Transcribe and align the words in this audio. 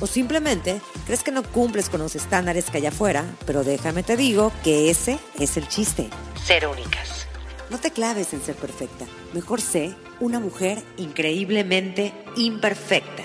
O 0.00 0.06
simplemente 0.06 0.80
crees 1.06 1.22
que 1.22 1.32
no 1.32 1.42
cumples 1.42 1.88
con 1.88 2.00
los 2.00 2.14
estándares 2.14 2.70
que 2.70 2.78
hay 2.78 2.86
afuera, 2.86 3.24
pero 3.46 3.64
déjame 3.64 4.02
te 4.02 4.16
digo 4.16 4.52
que 4.62 4.90
ese 4.90 5.18
es 5.38 5.56
el 5.56 5.68
chiste. 5.68 6.08
Ser 6.44 6.66
únicas. 6.66 7.26
No 7.70 7.78
te 7.78 7.90
claves 7.90 8.32
en 8.32 8.40
ser 8.40 8.54
perfecta. 8.54 9.04
Mejor 9.34 9.60
sé 9.60 9.94
una 10.20 10.40
mujer 10.40 10.82
increíblemente 10.96 12.12
imperfecta. 12.36 13.24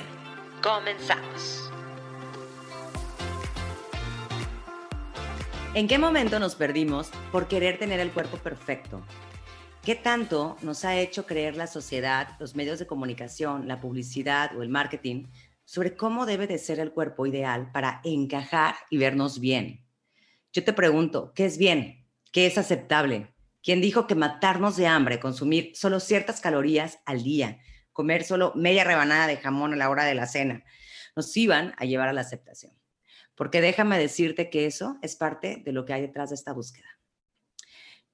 Comenzamos. 0.61 1.71
¿En 5.75 5.87
qué 5.87 5.97
momento 5.97 6.39
nos 6.39 6.55
perdimos 6.55 7.09
por 7.31 7.47
querer 7.47 7.79
tener 7.79 7.99
el 7.99 8.11
cuerpo 8.11 8.37
perfecto? 8.37 9.01
¿Qué 9.83 9.95
tanto 9.95 10.55
nos 10.61 10.85
ha 10.85 10.95
hecho 10.97 11.25
creer 11.25 11.57
la 11.57 11.67
sociedad, 11.67 12.35
los 12.39 12.55
medios 12.55 12.79
de 12.79 12.87
comunicación, 12.87 13.67
la 13.67 13.81
publicidad 13.81 14.55
o 14.55 14.61
el 14.61 14.69
marketing 14.69 15.25
sobre 15.73 15.95
cómo 15.95 16.27
debe 16.27 16.45
de 16.45 16.59
ser 16.59 16.79
el 16.79 16.91
cuerpo 16.91 17.25
ideal 17.25 17.71
para 17.71 17.99
encajar 18.03 18.75
y 18.91 18.99
vernos 18.99 19.39
bien? 19.39 19.83
Yo 20.51 20.63
te 20.63 20.71
pregunto, 20.71 21.33
¿qué 21.33 21.45
es 21.45 21.57
bien? 21.57 22.05
¿Qué 22.31 22.45
es 22.45 22.59
aceptable? 22.59 23.33
¿Quién 23.63 23.81
dijo 23.81 24.05
que 24.05 24.13
matarnos 24.13 24.75
de 24.75 24.85
hambre, 24.85 25.19
consumir 25.19 25.71
solo 25.75 25.99
ciertas 25.99 26.41
calorías 26.41 26.99
al 27.07 27.23
día, 27.23 27.57
comer 27.91 28.23
solo 28.23 28.51
media 28.53 28.83
rebanada 28.83 29.25
de 29.25 29.37
jamón 29.37 29.73
a 29.73 29.75
la 29.75 29.89
hora 29.89 30.03
de 30.03 30.13
la 30.13 30.27
cena, 30.27 30.63
nos 31.15 31.35
iban 31.35 31.73
a 31.79 31.85
llevar 31.85 32.07
a 32.07 32.13
la 32.13 32.21
aceptación? 32.21 32.77
Porque 33.33 33.59
déjame 33.59 33.97
decirte 33.97 34.51
que 34.51 34.67
eso 34.67 34.99
es 35.01 35.15
parte 35.15 35.63
de 35.65 35.71
lo 35.71 35.85
que 35.85 35.93
hay 35.93 36.01
detrás 36.01 36.29
de 36.29 36.35
esta 36.35 36.53
búsqueda. 36.53 36.99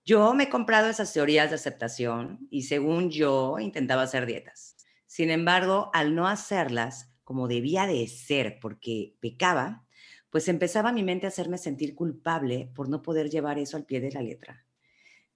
Yo 0.05 0.33
me 0.33 0.45
he 0.45 0.49
comprado 0.49 0.87
esas 0.87 1.11
teorías 1.11 1.49
de 1.49 1.55
aceptación 1.55 2.47
y 2.49 2.61
según 2.61 3.11
yo 3.11 3.59
intentaba 3.59 4.03
hacer 4.03 4.25
dietas. 4.25 4.77
Sin 5.07 5.29
embargo, 5.29 5.91
al 5.93 6.15
no 6.15 6.25
hacerlas 6.25 7.08
como 7.29 7.47
debía 7.47 7.85
de 7.85 8.07
ser 8.07 8.57
porque 8.59 9.13
pecaba, 9.19 9.85
pues 10.31 10.47
empezaba 10.47 10.91
mi 10.91 11.03
mente 11.03 11.27
a 11.27 11.29
hacerme 11.29 11.59
sentir 11.59 11.93
culpable 11.93 12.71
por 12.73 12.89
no 12.89 13.03
poder 13.03 13.29
llevar 13.29 13.59
eso 13.59 13.77
al 13.77 13.85
pie 13.85 14.01
de 14.01 14.11
la 14.11 14.23
letra. 14.23 14.65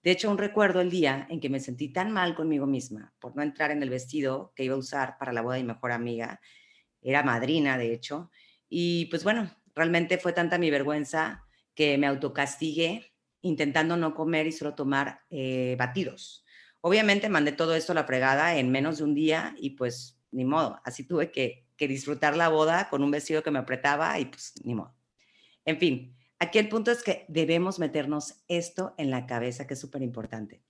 De 0.02 0.10
hecho, 0.10 0.32
un 0.32 0.40
recuerdo 0.40 0.82
el 0.82 0.90
día 0.90 1.28
en 1.30 1.40
que 1.40 1.52
me 1.52 1.60
sentí 1.60 1.90
tan 1.90 2.10
mal 2.10 2.34
conmigo 2.34 2.66
misma 2.66 3.14
por 3.20 3.36
no 3.36 3.44
entrar 3.44 3.70
en 3.70 3.84
el 3.84 3.92
vestido 3.92 4.54
que 4.56 4.64
iba 4.64 4.74
a 4.74 4.80
usar 4.80 5.20
para 5.20 5.34
la 5.34 5.44
boda 5.44 5.58
de 5.58 5.62
mi 5.62 5.68
mejor 5.68 5.92
amiga. 5.92 6.42
Era 7.00 7.22
madrina, 7.22 7.78
de 7.78 7.94
hecho. 7.94 8.32
Y 8.68 9.06
pues 9.12 9.24
bueno, 9.24 9.56
realmente 9.76 10.18
fue 10.18 10.34
tanta 10.34 10.58
mi 10.58 10.72
vergüenza 10.72 11.46
que 11.76 12.00
me 12.00 12.08
autocastigué 12.08 13.14
intentando 13.42 13.98
no 13.98 14.16
comer 14.16 14.48
y 14.48 14.52
solo 14.52 14.74
tomar 14.74 15.20
eh, 15.30 15.76
batidos. 15.78 16.44
Obviamente 16.82 17.30
mandé 17.30 17.52
todo 17.52 17.76
esto 17.76 17.92
a 17.92 17.96
la 17.96 18.06
fregada 18.06 18.58
en 18.58 18.72
menos 18.72 18.98
de 18.98 19.04
un 19.04 19.14
día 19.14 19.54
y 19.60 19.72
pues 19.76 20.18
ni 20.34 20.46
modo, 20.46 20.82
así 20.84 21.06
tuve 21.06 21.32
que, 21.32 21.63
que 21.78 21.88
disfrutar 21.88 22.36
la 22.38 22.50
boda 22.50 22.90
con 22.90 23.04
un 23.04 23.12
vestido 23.12 23.44
que 23.44 23.52
me 23.52 23.60
apretaba 23.60 24.20
y 24.20 24.26
pues 24.26 24.54
ni 24.64 24.76
modo. 24.76 24.96
En 25.66 25.78
fin, 25.78 26.16
aquí 26.40 26.60
el 26.60 26.70
punto 26.70 26.92
es 26.92 27.04
que 27.04 27.26
debemos 27.28 27.80
meternos 27.80 28.44
esto 28.48 28.94
en 28.98 29.10
la 29.10 29.26
cabeza 29.26 29.68
que 29.68 29.74
es 29.74 29.80
súper 29.80 30.02
importante. 30.02 30.64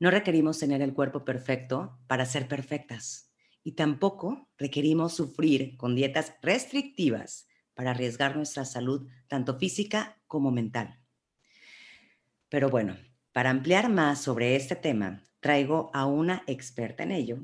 No 0.00 0.10
requerimos 0.10 0.58
tener 0.58 0.82
el 0.82 0.94
cuerpo 0.94 1.24
perfecto 1.24 1.98
para 2.06 2.24
ser 2.24 2.46
perfectas 2.46 3.32
y 3.64 3.72
tampoco 3.72 4.48
requerimos 4.56 5.14
sufrir 5.14 5.76
con 5.76 5.96
dietas 5.96 6.34
restrictivas 6.40 7.48
para 7.74 7.90
arriesgar 7.90 8.36
nuestra 8.36 8.64
salud 8.64 9.08
tanto 9.26 9.58
física 9.58 10.20
como 10.26 10.50
mental. 10.50 11.00
Pero 12.48 12.70
bueno, 12.70 12.96
para 13.32 13.50
ampliar 13.50 13.88
más 13.88 14.22
sobre 14.22 14.56
este 14.56 14.74
tema, 14.74 15.22
traigo 15.40 15.90
a 15.92 16.06
una 16.06 16.42
experta 16.46 17.02
en 17.02 17.12
ello. 17.12 17.38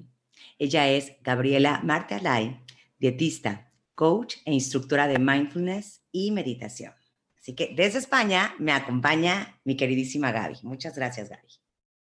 Ella 0.58 0.88
es 0.88 1.12
Gabriela 1.22 1.80
Martelay, 1.82 2.60
dietista, 2.98 3.70
coach 3.94 4.36
e 4.44 4.52
instructora 4.52 5.06
de 5.06 5.18
mindfulness 5.18 6.02
y 6.12 6.30
meditación. 6.30 6.92
Así 7.38 7.54
que 7.54 7.74
desde 7.76 7.98
España 7.98 8.54
me 8.58 8.72
acompaña 8.72 9.60
mi 9.64 9.76
queridísima 9.76 10.32
Gaby. 10.32 10.56
Muchas 10.62 10.96
gracias, 10.96 11.28
Gaby. 11.28 11.48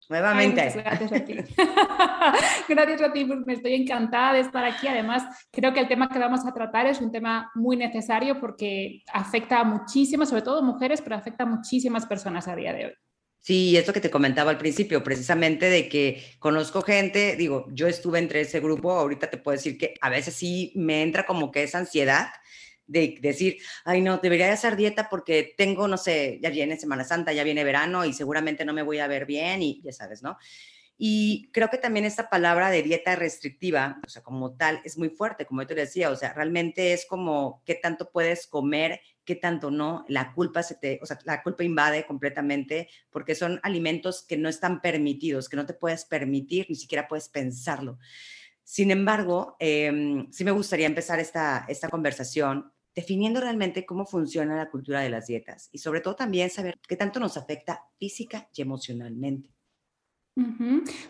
Nuevamente. 0.08 0.72
gracias 0.74 1.12
a 1.12 1.24
ti. 1.24 1.34
gracias 2.68 3.02
a 3.02 3.12
ti, 3.12 3.24
pues 3.26 3.40
me 3.46 3.52
estoy 3.52 3.74
encantada 3.74 4.32
de 4.32 4.40
estar 4.40 4.64
aquí. 4.64 4.88
Además, 4.88 5.22
creo 5.52 5.72
que 5.72 5.80
el 5.80 5.88
tema 5.88 6.08
que 6.08 6.18
vamos 6.18 6.46
a 6.46 6.52
tratar 6.52 6.86
es 6.86 7.00
un 7.00 7.12
tema 7.12 7.50
muy 7.54 7.76
necesario 7.76 8.40
porque 8.40 9.02
afecta 9.12 9.60
a 9.60 9.64
muchísimas, 9.64 10.30
sobre 10.30 10.42
todo 10.42 10.62
mujeres, 10.62 11.02
pero 11.02 11.16
afecta 11.16 11.44
a 11.44 11.46
muchísimas 11.46 12.06
personas 12.06 12.48
a 12.48 12.56
día 12.56 12.72
de 12.72 12.86
hoy. 12.86 12.92
Sí, 13.48 13.78
esto 13.78 13.94
que 13.94 14.02
te 14.02 14.10
comentaba 14.10 14.50
al 14.50 14.58
principio, 14.58 15.02
precisamente 15.02 15.70
de 15.70 15.88
que 15.88 16.22
conozco 16.38 16.82
gente, 16.82 17.34
digo, 17.34 17.64
yo 17.70 17.86
estuve 17.86 18.18
entre 18.18 18.42
ese 18.42 18.60
grupo, 18.60 18.92
ahorita 18.92 19.30
te 19.30 19.38
puedo 19.38 19.56
decir 19.56 19.78
que 19.78 19.94
a 20.02 20.10
veces 20.10 20.34
sí 20.34 20.70
me 20.76 21.02
entra 21.02 21.24
como 21.24 21.50
que 21.50 21.62
esa 21.62 21.78
ansiedad 21.78 22.28
de 22.86 23.16
decir, 23.22 23.56
ay, 23.86 24.02
no, 24.02 24.18
debería 24.18 24.52
hacer 24.52 24.76
dieta 24.76 25.08
porque 25.08 25.54
tengo, 25.56 25.88
no 25.88 25.96
sé, 25.96 26.38
ya 26.42 26.50
viene 26.50 26.78
Semana 26.78 27.04
Santa, 27.04 27.32
ya 27.32 27.42
viene 27.42 27.64
verano 27.64 28.04
y 28.04 28.12
seguramente 28.12 28.66
no 28.66 28.74
me 28.74 28.82
voy 28.82 28.98
a 28.98 29.06
ver 29.06 29.24
bien 29.24 29.62
y 29.62 29.80
ya 29.80 29.92
sabes, 29.94 30.22
¿no? 30.22 30.36
Y 30.98 31.48
creo 31.50 31.70
que 31.70 31.78
también 31.78 32.04
esta 32.04 32.28
palabra 32.28 32.70
de 32.70 32.82
dieta 32.82 33.16
restrictiva, 33.16 33.98
o 34.04 34.10
sea, 34.10 34.20
como 34.20 34.56
tal, 34.56 34.82
es 34.84 34.98
muy 34.98 35.08
fuerte, 35.08 35.46
como 35.46 35.62
yo 35.62 35.68
te 35.68 35.74
decía, 35.74 36.10
o 36.10 36.16
sea, 36.16 36.34
realmente 36.34 36.92
es 36.92 37.06
como 37.06 37.62
qué 37.64 37.76
tanto 37.76 38.10
puedes 38.10 38.46
comer, 38.46 39.00
qué 39.28 39.36
tanto 39.36 39.70
no, 39.70 40.06
la 40.08 40.32
culpa 40.32 40.62
se 40.62 40.74
te, 40.74 40.98
o 41.02 41.06
sea, 41.06 41.18
la 41.26 41.42
culpa 41.42 41.62
invade 41.62 42.06
completamente 42.06 42.88
porque 43.10 43.34
son 43.34 43.60
alimentos 43.62 44.22
que 44.22 44.38
no 44.38 44.48
están 44.48 44.80
permitidos, 44.80 45.50
que 45.50 45.56
no 45.58 45.66
te 45.66 45.74
puedes 45.74 46.06
permitir, 46.06 46.64
ni 46.70 46.76
siquiera 46.76 47.06
puedes 47.06 47.28
pensarlo. 47.28 47.98
Sin 48.64 48.90
embargo, 48.90 49.54
eh, 49.60 50.24
sí 50.30 50.44
me 50.44 50.50
gustaría 50.50 50.86
empezar 50.86 51.20
esta, 51.20 51.66
esta 51.68 51.90
conversación 51.90 52.72
definiendo 52.94 53.42
realmente 53.42 53.84
cómo 53.84 54.06
funciona 54.06 54.56
la 54.56 54.70
cultura 54.70 55.02
de 55.02 55.10
las 55.10 55.26
dietas 55.26 55.68
y 55.72 55.78
sobre 55.78 56.00
todo 56.00 56.16
también 56.16 56.48
saber 56.48 56.78
qué 56.88 56.96
tanto 56.96 57.20
nos 57.20 57.36
afecta 57.36 57.84
física 57.98 58.48
y 58.54 58.62
emocionalmente. 58.62 59.57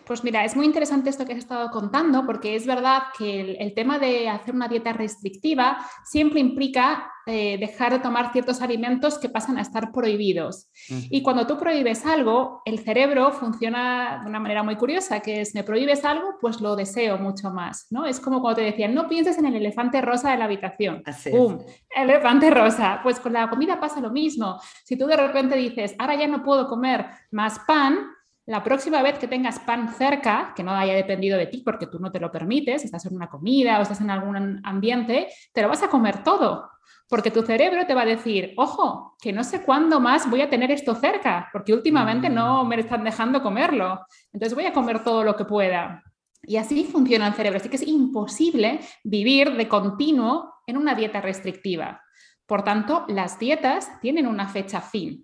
Pues 0.05 0.23
mira, 0.23 0.43
es 0.43 0.55
muy 0.55 0.65
interesante 0.65 1.09
esto 1.09 1.25
que 1.25 1.33
has 1.33 1.39
estado 1.39 1.69
contando 1.69 2.25
porque 2.25 2.55
es 2.55 2.65
verdad 2.65 3.03
que 3.17 3.57
el, 3.59 3.73
tema 3.73 3.99
de 3.99 4.27
hacer 4.27 4.55
una 4.55 4.67
dieta 4.67 4.91
restrictiva 4.91 5.77
siempre 6.03 6.39
implica 6.39 7.11
eh, 7.27 7.57
dejar 7.59 7.93
de 7.93 7.99
tomar 7.99 8.31
ciertos 8.31 8.61
alimentos 8.61 9.19
que 9.19 9.29
pasan 9.29 9.59
a 9.59 9.61
estar 9.61 9.91
prohibidos. 9.91 10.69
Y 10.89 11.21
cuando 11.21 11.45
tú 11.45 11.59
prohíbes 11.59 12.05
algo, 12.05 12.63
el 12.65 12.79
cerebro 12.79 13.31
funciona 13.31 14.21
de 14.23 14.29
una 14.29 14.39
manera 14.39 14.63
muy 14.63 14.75
curiosa, 14.75 15.19
que 15.19 15.41
es, 15.41 15.53
me 15.53 15.63
prohíbes 15.63 16.03
algo, 16.05 16.37
pues 16.41 16.59
lo 16.59 16.75
deseo 16.75 17.19
mucho 17.19 17.51
más, 17.51 17.85
¿no? 17.91 18.07
Es 18.07 18.19
como 18.19 18.41
cuando 18.41 18.61
te 18.61 18.65
decían, 18.65 18.95
no 18.95 19.07
pienses 19.07 19.37
en 19.37 19.45
el 19.45 19.55
elefante 19.55 20.01
rosa 20.01 20.31
de 20.31 20.37
la 20.37 20.45
habitación. 20.45 21.03
Así 21.05 21.29
¡Pum! 21.29 21.59
Elefante 21.95 22.49
rosa. 22.49 22.99
Pues 23.03 23.19
con 23.19 23.33
la 23.33 23.47
comida 23.47 23.79
pasa 23.79 23.99
lo 24.01 24.09
mismo. 24.09 24.59
Si 24.83 24.97
tú 24.97 25.05
de 25.05 25.17
repente 25.17 25.55
dices, 25.55 25.93
ahora 25.99 26.15
ya 26.15 26.27
no 26.27 26.43
puedo 26.43 26.67
comer 26.67 27.05
más 27.31 27.59
pan, 27.59 28.07
la 28.49 28.63
próxima 28.63 29.03
vez 29.03 29.19
que 29.19 29.27
tengas 29.27 29.59
pan 29.59 29.93
cerca, 29.93 30.53
que 30.55 30.63
no 30.63 30.71
haya 30.71 30.95
dependido 30.95 31.37
de 31.37 31.45
ti 31.45 31.61
porque 31.63 31.85
tú 31.85 31.99
no 31.99 32.11
te 32.11 32.19
lo 32.19 32.31
permites, 32.31 32.83
estás 32.83 33.05
en 33.05 33.15
una 33.15 33.29
comida 33.29 33.77
o 33.77 33.83
estás 33.83 34.01
en 34.01 34.09
algún 34.09 34.59
ambiente, 34.63 35.27
te 35.53 35.61
lo 35.61 35.69
vas 35.69 35.83
a 35.83 35.87
comer 35.87 36.23
todo. 36.23 36.67
Porque 37.07 37.29
tu 37.29 37.43
cerebro 37.43 37.85
te 37.85 37.93
va 37.93 38.01
a 38.01 38.07
decir, 38.07 38.55
ojo, 38.57 39.15
que 39.21 39.31
no 39.31 39.43
sé 39.43 39.61
cuándo 39.61 39.99
más 39.99 40.27
voy 40.27 40.41
a 40.41 40.49
tener 40.49 40.71
esto 40.71 40.95
cerca, 40.95 41.47
porque 41.53 41.73
últimamente 41.73 42.27
no 42.27 42.63
mm. 42.63 42.67
me 42.67 42.79
están 42.79 43.03
dejando 43.03 43.43
comerlo. 43.43 43.99
Entonces 44.33 44.55
voy 44.55 44.65
a 44.65 44.73
comer 44.73 45.03
todo 45.03 45.23
lo 45.23 45.35
que 45.35 45.45
pueda. 45.45 46.01
Y 46.41 46.57
así 46.57 46.85
funciona 46.85 47.27
el 47.27 47.35
cerebro. 47.35 47.57
Así 47.57 47.69
que 47.69 47.75
es 47.75 47.87
imposible 47.87 48.79
vivir 49.03 49.55
de 49.57 49.67
continuo 49.67 50.55
en 50.65 50.75
una 50.75 50.95
dieta 50.95 51.21
restrictiva. 51.21 52.01
Por 52.47 52.63
tanto, 52.63 53.05
las 53.09 53.37
dietas 53.37 53.91
tienen 54.01 54.25
una 54.25 54.47
fecha 54.47 54.81
fin. 54.81 55.23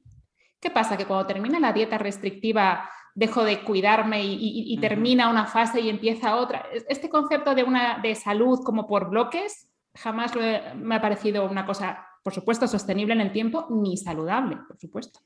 ¿Qué 0.60 0.70
pasa? 0.70 0.96
Que 0.96 1.06
cuando 1.06 1.26
termina 1.26 1.60
la 1.60 1.74
dieta 1.74 1.98
restrictiva 1.98 2.90
dejo 3.16 3.46
de 3.46 3.64
cuidarme 3.64 4.24
y, 4.24 4.78
termina 4.80 5.30
una 5.30 5.48
fase 5.48 5.80
y 5.80 5.90
empieza 5.90 6.36
otra. 6.36 6.68
Este 6.90 7.10
concepto 7.10 7.56
de, 7.56 7.64
una, 7.64 8.00
de 8.00 8.14
salud 8.14 8.60
como 8.64 8.86
por 8.88 9.10
bloques 9.10 9.70
jamás 9.96 10.34
me 10.36 10.96
ha 10.96 11.02
parecido 11.02 11.50
una 11.50 11.66
cosa, 11.66 12.06
por 12.24 12.34
supuesto, 12.34 12.68
sostenible 12.68 13.14
en 13.14 13.22
el 13.22 13.32
tiempo, 13.32 13.68
ni 13.70 13.98
saludable, 13.98 14.58
por 14.68 14.78
supuesto. 14.78 15.22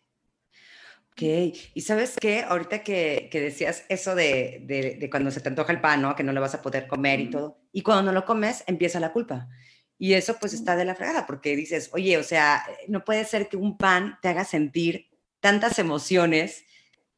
Ok, 1.12 1.24
y 1.74 1.82
sabes 1.82 2.16
qué, 2.22 2.44
ahorita 2.44 2.84
que, 2.84 3.30
decías 3.34 3.84
eso 3.90 4.14
de, 4.16 5.10
cuando 5.12 5.32
se 5.32 5.42
te 5.42 5.50
antoja 5.50 5.74
el 5.74 5.82
pan, 5.82 6.04
¿no? 6.04 6.16
Que 6.16 6.24
no 6.24 6.32
lo 6.32 6.40
vas 6.40 6.54
a 6.54 6.62
poder 6.62 6.88
comer 6.88 7.20
y 7.20 7.30
todo, 7.32 7.60
y 7.74 7.82
cuando 7.82 8.04
no 8.04 8.12
lo 8.12 8.26
comes 8.26 8.64
empieza 8.68 9.00
la 9.00 9.12
culpa. 9.12 9.50
Y 9.98 10.14
eso 10.14 10.38
pues 10.40 10.54
está 10.54 10.78
de 10.78 10.86
la 10.86 10.96
fregada, 10.96 11.26
porque 11.26 11.58
dices, 11.58 11.90
oye, 11.92 12.18
o 12.18 12.24
sea, 12.24 12.64
no 12.88 13.04
puede 13.04 13.26
ser 13.26 13.50
que 13.50 13.58
un 13.58 13.78
pan 13.78 14.18
te 14.22 14.30
haga 14.30 14.46
sentir 14.46 15.10
tantas 15.42 15.78
emociones 15.80 16.64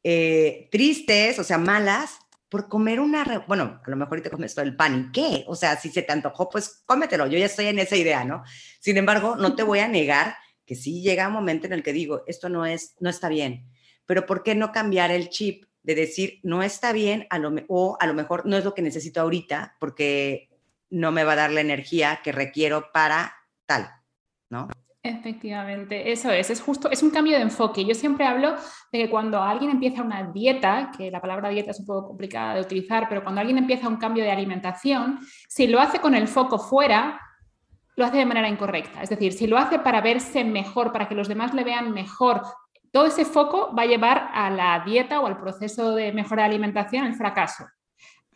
eh, 0.04 0.68
tristes, 0.70 1.38
o 1.38 1.44
sea, 1.44 1.58
malas, 1.58 2.18
por 2.48 2.68
comer 2.68 3.00
una, 3.00 3.44
bueno, 3.48 3.80
a 3.82 3.90
lo 3.90 3.96
mejor 3.96 4.20
te 4.20 4.30
comes 4.30 4.54
todo 4.54 4.64
el 4.64 4.76
pan, 4.76 5.08
¿y 5.08 5.12
qué? 5.12 5.44
O 5.46 5.56
sea, 5.56 5.76
si 5.76 5.88
se 5.88 6.02
te 6.02 6.12
antojó, 6.12 6.50
pues 6.50 6.82
cómetelo, 6.84 7.26
yo 7.26 7.38
ya 7.38 7.46
estoy 7.46 7.66
en 7.66 7.78
esa 7.78 7.96
idea, 7.96 8.24
¿no? 8.24 8.44
Sin 8.78 8.98
embargo, 8.98 9.36
no 9.36 9.54
te 9.54 9.62
voy 9.62 9.78
a 9.78 9.88
negar 9.88 10.36
que 10.66 10.74
sí 10.74 11.00
llega 11.00 11.28
un 11.28 11.32
momento 11.32 11.66
en 11.66 11.72
el 11.72 11.82
que 11.82 11.94
digo, 11.94 12.24
esto 12.26 12.50
no 12.50 12.66
es, 12.66 12.94
no 13.00 13.08
está 13.08 13.30
bien, 13.30 13.70
pero 14.04 14.26
¿por 14.26 14.42
qué 14.42 14.54
no 14.54 14.70
cambiar 14.70 15.10
el 15.10 15.30
chip 15.30 15.64
de 15.82 15.94
decir, 15.94 16.40
no 16.42 16.62
está 16.62 16.92
bien, 16.92 17.26
a 17.30 17.38
lo, 17.38 17.54
o 17.68 17.96
a 17.98 18.06
lo 18.06 18.14
mejor 18.14 18.46
no 18.46 18.56
es 18.56 18.64
lo 18.64 18.74
que 18.74 18.82
necesito 18.82 19.20
ahorita, 19.20 19.76
porque 19.80 20.50
no 20.90 21.10
me 21.10 21.24
va 21.24 21.32
a 21.32 21.36
dar 21.36 21.50
la 21.52 21.62
energía 21.62 22.20
que 22.22 22.32
requiero 22.32 22.92
para 22.92 23.34
tal, 23.66 23.90
¿no? 24.50 24.68
Efectivamente, 25.04 26.12
eso 26.12 26.30
es, 26.30 26.48
es 26.50 26.60
justo, 26.60 26.88
es 26.88 27.02
un 27.02 27.10
cambio 27.10 27.36
de 27.36 27.42
enfoque. 27.42 27.84
Yo 27.84 27.92
siempre 27.92 28.24
hablo 28.24 28.54
de 28.92 29.00
que 29.00 29.10
cuando 29.10 29.42
alguien 29.42 29.72
empieza 29.72 30.00
una 30.00 30.30
dieta, 30.30 30.92
que 30.96 31.10
la 31.10 31.20
palabra 31.20 31.48
dieta 31.48 31.72
es 31.72 31.80
un 31.80 31.86
poco 31.86 32.06
complicada 32.08 32.54
de 32.54 32.60
utilizar, 32.60 33.08
pero 33.08 33.24
cuando 33.24 33.40
alguien 33.40 33.58
empieza 33.58 33.88
un 33.88 33.96
cambio 33.96 34.22
de 34.22 34.30
alimentación, 34.30 35.18
si 35.48 35.66
lo 35.66 35.80
hace 35.80 35.98
con 35.98 36.14
el 36.14 36.28
foco 36.28 36.56
fuera, 36.56 37.20
lo 37.96 38.04
hace 38.04 38.18
de 38.18 38.26
manera 38.26 38.48
incorrecta. 38.48 39.02
Es 39.02 39.10
decir, 39.10 39.32
si 39.32 39.48
lo 39.48 39.58
hace 39.58 39.80
para 39.80 40.00
verse 40.00 40.44
mejor, 40.44 40.92
para 40.92 41.08
que 41.08 41.16
los 41.16 41.26
demás 41.26 41.52
le 41.52 41.64
vean 41.64 41.92
mejor, 41.92 42.42
todo 42.92 43.06
ese 43.06 43.24
foco 43.24 43.74
va 43.76 43.82
a 43.82 43.86
llevar 43.86 44.30
a 44.32 44.50
la 44.50 44.84
dieta 44.86 45.20
o 45.20 45.26
al 45.26 45.40
proceso 45.40 45.96
de 45.96 46.12
mejora 46.12 46.44
de 46.44 46.50
alimentación 46.50 47.06
el 47.06 47.14
fracaso. 47.14 47.64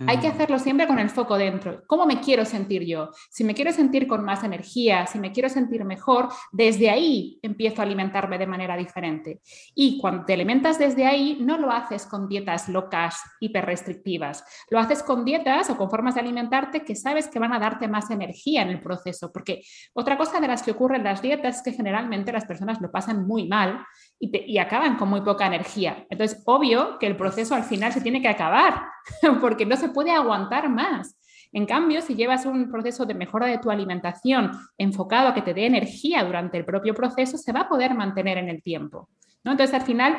Hay 0.06 0.18
que 0.18 0.28
hacerlo 0.28 0.58
siempre 0.58 0.86
con 0.86 0.98
el 0.98 1.08
foco 1.08 1.38
dentro. 1.38 1.82
¿Cómo 1.86 2.04
me 2.04 2.20
quiero 2.20 2.44
sentir 2.44 2.84
yo? 2.84 3.10
Si 3.30 3.44
me 3.44 3.54
quiero 3.54 3.72
sentir 3.72 4.06
con 4.06 4.24
más 4.24 4.44
energía, 4.44 5.06
si 5.06 5.18
me 5.18 5.32
quiero 5.32 5.48
sentir 5.48 5.84
mejor, 5.84 6.28
desde 6.52 6.90
ahí 6.90 7.38
empiezo 7.40 7.80
a 7.80 7.86
alimentarme 7.86 8.36
de 8.36 8.46
manera 8.46 8.76
diferente. 8.76 9.40
Y 9.74 9.98
cuando 9.98 10.26
te 10.26 10.34
alimentas 10.34 10.78
desde 10.78 11.06
ahí, 11.06 11.38
no 11.40 11.56
lo 11.56 11.70
haces 11.70 12.04
con 12.04 12.28
dietas 12.28 12.68
locas, 12.68 13.22
hiperrestrictivas. 13.40 14.44
Lo 14.68 14.78
haces 14.78 15.02
con 15.02 15.24
dietas 15.24 15.70
o 15.70 15.78
con 15.78 15.88
formas 15.88 16.14
de 16.14 16.20
alimentarte 16.20 16.84
que 16.84 16.94
sabes 16.94 17.28
que 17.28 17.38
van 17.38 17.54
a 17.54 17.58
darte 17.58 17.88
más 17.88 18.10
energía 18.10 18.62
en 18.62 18.68
el 18.68 18.80
proceso. 18.80 19.32
Porque 19.32 19.62
otra 19.94 20.18
cosa 20.18 20.40
de 20.40 20.48
las 20.48 20.62
que 20.62 20.72
ocurre 20.72 20.96
en 20.96 21.04
las 21.04 21.22
dietas 21.22 21.56
es 21.56 21.62
que 21.62 21.72
generalmente 21.72 22.32
las 22.32 22.44
personas 22.44 22.82
lo 22.82 22.90
pasan 22.90 23.26
muy 23.26 23.48
mal 23.48 23.86
y, 24.18 24.58
acaban 24.58 24.96
con 24.96 25.08
muy 25.08 25.20
poca 25.20 25.46
energía. 25.46 26.06
Entonces, 26.08 26.42
obvio 26.46 26.98
que 26.98 27.06
el 27.06 27.16
proceso 27.16 27.54
al 27.54 27.64
final 27.64 27.92
se 27.92 28.00
tiene 28.00 28.22
que 28.22 28.28
acabar 28.28 28.82
porque 29.40 29.66
no 29.66 29.76
se 29.76 29.90
puede 29.90 30.12
aguantar 30.12 30.68
más. 30.68 31.16
En 31.52 31.66
cambio, 31.66 32.02
si 32.02 32.14
llevas 32.14 32.44
un 32.44 32.70
proceso 32.70 33.06
de 33.06 33.14
mejora 33.14 33.46
de 33.46 33.58
tu 33.58 33.70
alimentación 33.70 34.52
enfocado 34.78 35.28
a 35.28 35.34
que 35.34 35.42
te 35.42 35.54
dé 35.54 35.66
energía 35.66 36.24
durante 36.24 36.58
el 36.58 36.64
propio 36.64 36.94
proceso, 36.94 37.38
se 37.38 37.52
va 37.52 37.60
a 37.60 37.68
poder 37.68 37.94
mantener 37.94 38.38
en 38.38 38.48
el 38.48 38.62
tiempo. 38.62 39.08
¿no? 39.44 39.52
Entonces, 39.52 39.74
al 39.74 39.82
final, 39.82 40.16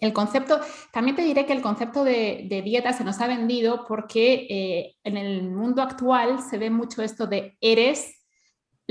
el 0.00 0.12
concepto, 0.12 0.60
también 0.92 1.16
te 1.16 1.22
diré 1.22 1.46
que 1.46 1.52
el 1.52 1.62
concepto 1.62 2.04
de, 2.04 2.62
dieta 2.64 2.92
se 2.92 3.04
nos 3.04 3.20
ha 3.20 3.26
vendido 3.26 3.84
porque 3.86 4.46
eh, 4.48 4.96
en 5.04 5.16
el 5.16 5.50
mundo 5.50 5.82
actual 5.82 6.40
se 6.42 6.58
ve 6.58 6.70
mucho 6.70 7.02
esto 7.02 7.26
de 7.26 7.56
eres 7.60 8.19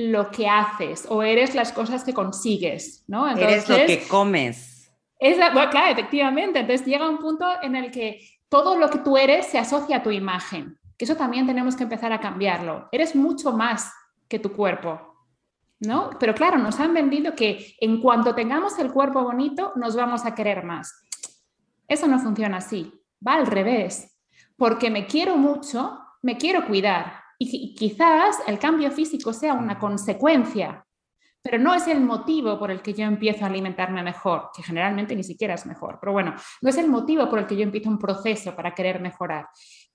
lo 0.08 0.32
que 0.32 0.48
haces 0.48 1.06
o 1.10 1.24
eres 1.24 1.56
las 1.56 1.72
cosas 1.74 2.04
que 2.04 2.14
consigues, 2.14 3.04
¿no? 3.08 3.28
eres 3.28 3.68
lo 3.68 3.76
que 3.76 4.08
comes. 4.08 4.92
Es 5.20 5.38
bueno, 5.38 5.70
claro, 5.70 5.92
efectivamente. 5.92 6.60
Entonces 6.60 6.88
llega 6.88 7.10
un 7.10 7.18
punto 7.18 7.46
en 7.62 7.76
el 7.76 7.92
que 7.92 8.22
todo 8.48 8.78
lo 8.78 8.90
que 8.90 9.00
tú 9.00 9.18
eres 9.18 9.48
se 9.48 9.60
asocia 9.60 9.98
a 9.98 10.04
tu 10.04 10.12
imagen, 10.12 10.80
que 10.98 11.06
eso 11.06 11.16
también 11.16 11.46
tenemos 11.46 11.76
que 11.76 11.84
empezar 11.84 12.14
a 12.14 12.20
cambiarlo. 12.20 12.88
Eres 12.92 13.16
mucho 13.16 13.52
más 13.52 13.92
que 14.30 14.40
tu 14.40 14.54
cuerpo, 14.54 15.18
¿no? 15.82 16.12
Pero 16.20 16.34
claro, 16.34 16.58
nos 16.58 16.80
han 16.80 16.94
vendido 16.94 17.36
que 17.36 17.76
en 17.80 18.02
cuanto 18.02 18.34
tengamos 18.34 18.80
el 18.80 18.92
cuerpo 18.92 19.24
bonito, 19.24 19.74
nos 19.76 19.96
vamos 19.96 20.26
a 20.26 20.34
querer 20.34 20.64
más. 20.64 21.06
Eso 21.88 22.08
no 22.08 22.20
funciona 22.20 22.58
así, 22.58 22.94
va 23.26 23.34
al 23.34 23.48
revés. 23.48 24.16
Porque 24.56 24.90
me 24.90 25.06
quiero 25.06 25.36
mucho, 25.36 26.00
me 26.22 26.38
quiero 26.38 26.66
cuidar, 26.66 27.19
y 27.40 27.74
quizás 27.74 28.38
el 28.48 28.60
cambio 28.60 28.92
físico 28.92 29.32
sea 29.34 29.54
una 29.54 29.80
consecuencia, 29.80 30.86
pero 31.42 31.58
no 31.58 31.74
es 31.74 31.88
el 31.88 32.02
motivo 32.02 32.60
por 32.60 32.70
el 32.70 32.82
que 32.82 32.94
yo 32.94 33.06
empiezo 33.06 33.46
a 33.46 33.48
alimentarme 33.48 34.04
mejor, 34.04 34.50
que 34.54 34.62
generalmente 34.62 35.16
ni 35.16 35.24
siquiera 35.24 35.54
es 35.54 35.66
mejor, 35.66 35.98
pero 36.00 36.12
bueno, 36.12 36.36
no 36.62 36.70
es 36.70 36.78
el 36.78 36.90
motivo 36.90 37.30
por 37.30 37.40
el 37.40 37.48
que 37.48 37.56
yo 37.56 37.64
empiezo 37.64 37.90
un 37.90 37.98
proceso 37.98 38.56
para 38.56 38.76
querer 38.76 39.00
mejorar. 39.00 39.48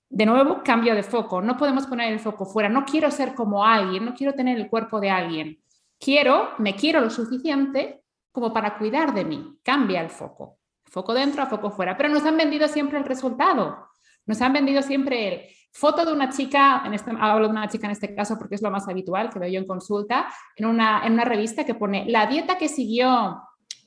De 0.09 0.25
nuevo, 0.25 0.61
cambio 0.63 0.95
de 0.95 1.03
foco. 1.03 1.41
No 1.41 1.57
podemos 1.57 1.87
poner 1.87 2.13
el 2.13 2.19
foco 2.19 2.45
fuera. 2.45 2.69
No 2.69 2.85
quiero 2.85 3.09
ser 3.09 3.33
como 3.33 3.65
alguien, 3.65 4.05
no 4.05 4.13
quiero 4.13 4.33
tener 4.33 4.57
el 4.57 4.69
cuerpo 4.69 4.99
de 4.99 5.09
alguien. 5.09 5.59
Quiero, 5.99 6.49
me 6.59 6.75
quiero 6.75 7.01
lo 7.01 7.09
suficiente 7.09 8.03
como 8.31 8.53
para 8.53 8.77
cuidar 8.77 9.13
de 9.13 9.25
mí. 9.25 9.59
Cambia 9.63 10.01
el 10.01 10.09
foco. 10.09 10.59
Foco 10.85 11.13
dentro 11.13 11.41
a 11.41 11.47
foco 11.47 11.71
fuera. 11.71 11.97
Pero 11.97 12.09
nos 12.09 12.23
han 12.23 12.37
vendido 12.37 12.67
siempre 12.67 12.99
el 12.99 13.05
resultado. 13.05 13.89
Nos 14.25 14.41
han 14.41 14.53
vendido 14.53 14.81
siempre 14.81 15.27
el, 15.27 15.55
foto 15.75 16.05
de 16.05 16.13
una 16.13 16.29
chica, 16.29 16.83
en 16.85 16.93
este, 16.93 17.11
hablo 17.19 17.47
de 17.47 17.51
una 17.51 17.67
chica 17.67 17.87
en 17.87 17.91
este 17.91 18.15
caso 18.15 18.37
porque 18.37 18.55
es 18.55 18.61
lo 18.61 18.71
más 18.71 18.87
habitual 18.87 19.29
que 19.29 19.39
veo 19.39 19.49
yo 19.49 19.59
en 19.59 19.67
consulta, 19.67 20.25
en 20.55 20.67
una, 20.67 21.05
en 21.05 21.11
una 21.13 21.25
revista 21.25 21.65
que 21.65 21.75
pone 21.75 22.05
la 22.07 22.27
dieta 22.27 22.57
que 22.57 22.69
siguió 22.69 23.41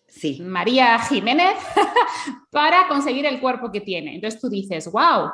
sí. 0.07 0.39
María 0.43 0.99
Jiménez 0.99 1.55
para 2.51 2.87
conseguir 2.89 3.25
el 3.25 3.41
cuerpo 3.41 3.73
que 3.73 3.81
tiene. 3.81 4.17
Entonces 4.17 4.39
tú 4.39 4.51
dices, 4.51 4.93
wow, 4.93 5.31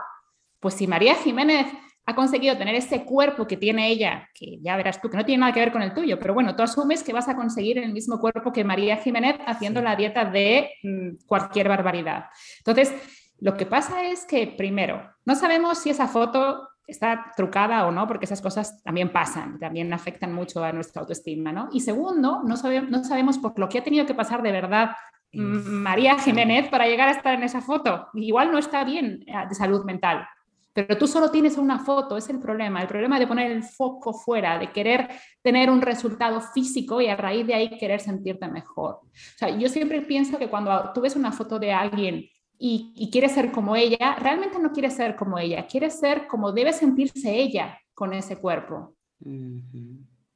pues 0.61 0.75
si 0.75 0.87
María 0.87 1.17
Jiménez 1.17 1.67
ha 2.06 2.15
conseguido 2.15 2.56
tener 2.56 2.77
ese 2.77 3.05
cuerpo 3.05 3.49
que 3.49 3.56
tiene 3.56 3.89
ella, 3.89 4.29
que 4.33 4.59
ya 4.61 4.77
verás 4.77 5.01
tú 5.01 5.11
que 5.11 5.17
no 5.17 5.25
tiene 5.25 5.41
nada 5.41 5.53
que 5.53 5.61
ver 5.61 5.73
con 5.73 5.83
el 5.83 5.93
tuyo, 5.93 6.21
pero 6.21 6.35
bueno, 6.35 6.55
tú 6.55 6.62
asumes 6.62 7.03
que 7.03 7.12
vas 7.12 7.29
a 7.29 7.35
conseguir 7.35 7.79
el 7.79 7.93
mismo 7.93 8.21
cuerpo 8.21 8.53
que 8.53 8.62
María 8.62 8.99
Jiménez 8.99 9.39
haciendo 9.45 9.83
la 9.83 9.97
dieta 9.97 10.25
de 10.25 10.71
mm, 10.85 11.27
cualquier 11.27 11.69
barbaridad. 11.69 12.27
Entonces, 12.59 12.95
lo 13.44 13.58
que 13.58 13.67
pasa 13.67 14.06
es 14.06 14.25
que, 14.25 14.46
primero, 14.46 15.02
no 15.26 15.35
sabemos 15.35 15.76
si 15.76 15.91
esa 15.91 16.08
foto 16.08 16.67
está 16.87 17.31
trucada 17.37 17.87
o 17.87 17.93
no, 17.93 18.08
porque 18.08 18.25
esas 18.25 18.41
cosas 18.41 18.82
también 18.82 19.12
pasan, 19.12 19.58
también 19.58 19.93
afectan 19.93 20.32
mucho 20.32 20.64
a 20.64 20.73
nuestra 20.73 21.02
autoestima, 21.02 21.52
¿no? 21.52 21.69
Y 21.70 21.81
segundo, 21.81 22.43
no, 22.43 22.56
no 22.56 23.05
sabemos 23.05 23.37
por 23.37 23.58
lo 23.58 23.69
que 23.69 23.81
ha 23.81 23.85
tenido 23.85 24.06
que 24.06 24.14
pasar 24.14 24.41
de 24.41 24.50
verdad 24.50 24.93
María 25.32 26.19
Jiménez 26.19 26.70
para 26.70 26.87
llegar 26.87 27.08
a 27.08 27.12
estar 27.12 27.35
en 27.35 27.43
esa 27.43 27.61
foto. 27.61 28.08
Igual 28.14 28.50
no 28.50 28.56
está 28.56 28.82
bien 28.82 29.23
eh, 29.26 29.35
de 29.46 29.55
salud 29.55 29.85
mental, 29.85 30.26
pero 30.73 30.96
tú 30.96 31.06
solo 31.06 31.31
tienes 31.31 31.58
una 31.58 31.81
foto, 31.81 32.17
es 32.17 32.31
el 32.31 32.38
problema, 32.38 32.81
el 32.81 32.88
problema 32.88 33.19
de 33.19 33.26
poner 33.26 33.50
el 33.50 33.62
foco 33.62 34.14
fuera, 34.14 34.58
de 34.58 34.73
querer 34.73 35.11
tener 35.43 35.69
un 35.69 35.82
resultado 35.82 36.41
físico 36.41 36.99
y 37.02 37.08
a 37.08 37.17
raíz 37.17 37.46
de 37.46 37.52
ahí 37.52 37.76
querer 37.76 38.00
sentirte 38.00 38.49
mejor. 38.49 38.94
O 38.94 39.11
sea, 39.37 39.50
yo 39.50 39.69
siempre 39.69 40.00
pienso 40.00 40.38
que 40.38 40.48
cuando 40.48 40.93
tú 40.94 41.03
ves 41.03 41.15
una 41.15 41.31
foto 41.31 41.58
de 41.58 41.72
alguien 41.72 42.24
y, 42.58 43.11
quiere 43.11 43.29
ser 43.29 43.51
como 43.53 43.77
ella, 43.77 44.17
realmente 44.19 44.58
no 44.58 44.73
quiere 44.73 44.91
ser 44.91 45.17
como 45.17 45.39
ella, 45.39 45.67
quiere 45.67 45.91
ser 45.91 46.27
como 46.27 46.53
debe 46.53 46.73
sentirse 46.73 47.34
ella 47.34 47.79
con 47.93 48.13
ese 48.13 48.37
cuerpo. 48.37 48.96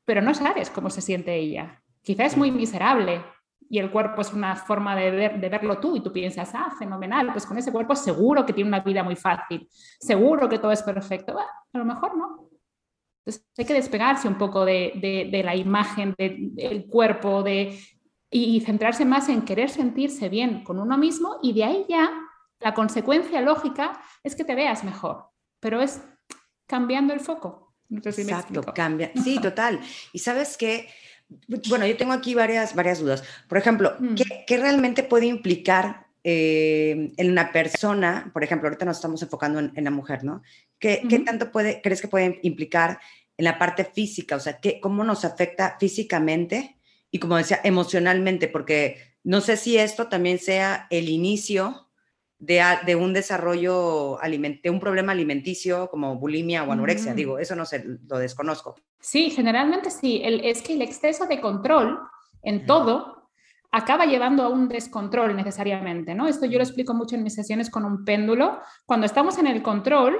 Pero 0.05 0.23
no 0.23 0.35
sabes 0.35 0.71
cómo 0.71 0.91
se 0.91 1.01
siente 1.01 1.35
ella. 1.35 1.83
Quizá 2.03 2.25
es 2.25 2.37
muy 2.37 2.51
miserable 2.51 3.23
y 3.71 3.79
el 3.79 3.91
cuerpo 3.91 4.23
es 4.23 4.33
una 4.33 4.57
forma 4.57 4.97
de, 4.97 5.11
de 5.11 5.49
verlo 5.49 5.79
tú 5.79 5.97
y 5.97 6.01
tú 6.01 6.13
piensas, 6.13 6.51
ah, 6.55 6.73
fenomenal, 6.79 7.33
pues 7.33 7.45
con 7.45 7.59
ese 7.59 7.71
cuerpo 7.71 7.95
seguro 7.95 8.47
que 8.47 8.53
tiene 8.53 8.69
una 8.69 8.81
vida 8.81 9.03
muy 9.03 9.17
fácil, 9.17 9.69
seguro 9.71 10.49
que 10.49 10.59
todo 10.59 10.73
es 10.73 10.83
perfecto. 10.83 11.39
a 11.39 11.79
lo 11.79 11.85
mejor 11.85 12.17
no. 12.17 12.49
Entonces 13.21 13.47
hay 13.59 13.65
que 13.67 13.75
despegarse 13.75 14.27
un 14.27 14.39
poco 14.39 14.65
de, 14.65 15.29
de 15.31 15.43
la 15.43 15.55
imagen 15.55 16.15
del 16.17 16.87
cuerpo, 16.87 17.43
de 17.43 17.79
y 18.31 18.61
centrarse 18.61 19.05
más 19.05 19.29
en 19.29 19.43
querer 19.43 19.71
sentirse 19.71 20.29
bien 20.29 20.63
con 20.63 20.79
uno 20.79 20.99
mismo 20.99 21.39
y 21.43 21.55
de 21.55 21.65
ahí 21.65 21.87
ya 21.89 22.11
la 22.61 22.75
consecuencia 22.75 23.41
lógica 23.41 24.01
es 24.23 24.35
que 24.35 24.45
te 24.45 24.55
veas 24.55 24.85
mejor, 24.85 25.31
pero 25.61 25.81
es 25.81 26.01
cambiando 26.67 27.15
el 27.15 27.21
foco. 27.21 27.75
Exacto, 27.91 28.63
cambia. 28.75 29.13
Sí, 29.25 29.39
total. 29.41 29.81
Y 30.13 30.19
sabes 30.19 30.57
qué, 30.57 30.89
bueno, 31.69 31.87
yo 31.87 31.97
tengo 31.97 32.13
aquí 32.13 32.35
varias, 32.35 32.75
varias 32.75 33.01
dudas. 33.01 33.23
Por 33.49 33.59
ejemplo, 33.59 33.95
mm. 33.99 34.15
¿qué, 34.47 34.57
realmente 34.57 35.03
puede 35.03 35.27
implicar 35.27 36.07
eh, 36.25 37.13
en 37.17 37.31
una 37.31 37.53
persona? 37.53 38.31
Por 38.33 38.45
ejemplo, 38.45 38.69
ahorita 38.69 38.85
nos 38.85 38.97
estamos 38.97 39.23
enfocando 39.23 39.61
en, 39.61 39.85
la 39.85 39.91
mujer, 39.91 40.25
¿no? 40.25 40.43
¿Qué, 40.79 41.03
¿Qué, 41.09 41.21
tanto 41.21 41.51
puede, 41.51 41.81
crees 41.81 42.03
que 42.03 42.09
puede 42.09 42.41
implicar 42.43 43.01
en 43.37 43.45
la 43.45 43.59
parte 43.59 43.85
física? 43.85 44.37
O 44.37 44.41
sea, 44.41 44.59
¿qué, 44.61 44.81
¿cómo 44.81 45.05
nos 45.05 45.25
afecta 45.25 45.77
físicamente 45.79 46.78
y 47.11 47.19
como 47.19 47.37
decía, 47.37 47.61
emocionalmente, 47.65 48.49
porque 48.49 48.99
no 49.25 49.41
sé 49.41 49.57
si 49.57 49.79
esto 49.79 50.09
también 50.09 50.38
sea 50.38 50.87
el 50.91 51.09
inicio 51.09 51.88
de, 52.38 52.62
de 52.87 52.97
un 52.97 53.12
desarrollo, 53.12 54.19
de 54.23 54.71
un 54.71 54.81
problema 54.81 55.12
alimenticio 55.12 55.88
como 55.91 56.17
bulimia 56.17 56.65
o 56.65 56.73
anorexia. 56.73 57.15
Digo, 57.15 57.38
eso 57.38 57.57
no 57.57 57.65
sé, 57.65 57.85
lo 58.07 58.19
desconozco. 58.19 58.77
Sí, 59.00 59.31
generalmente 59.31 59.91
sí. 59.91 60.21
El, 60.25 60.45
es 60.45 60.62
que 60.62 60.75
el 60.75 60.83
exceso 60.83 61.27
de 61.27 61.41
control 61.41 61.99
en 62.43 62.67
todo 62.67 63.31
acaba 63.71 64.07
llevando 64.07 64.45
a 64.45 64.49
un 64.49 64.69
descontrol 64.69 65.37
necesariamente, 65.37 66.15
¿no? 66.15 66.27
Esto 66.27 66.47
yo 66.47 66.59
lo 66.59 66.65
explico 66.65 66.95
mucho 66.95 67.17
en 67.17 67.23
mis 67.23 67.35
sesiones 67.35 67.71
con 67.71 67.85
un 67.85 68.05
péndulo. 68.05 68.61
Cuando 68.87 69.07
estamos 69.07 69.37
en 69.38 69.47
el 69.47 69.62
control 69.62 70.19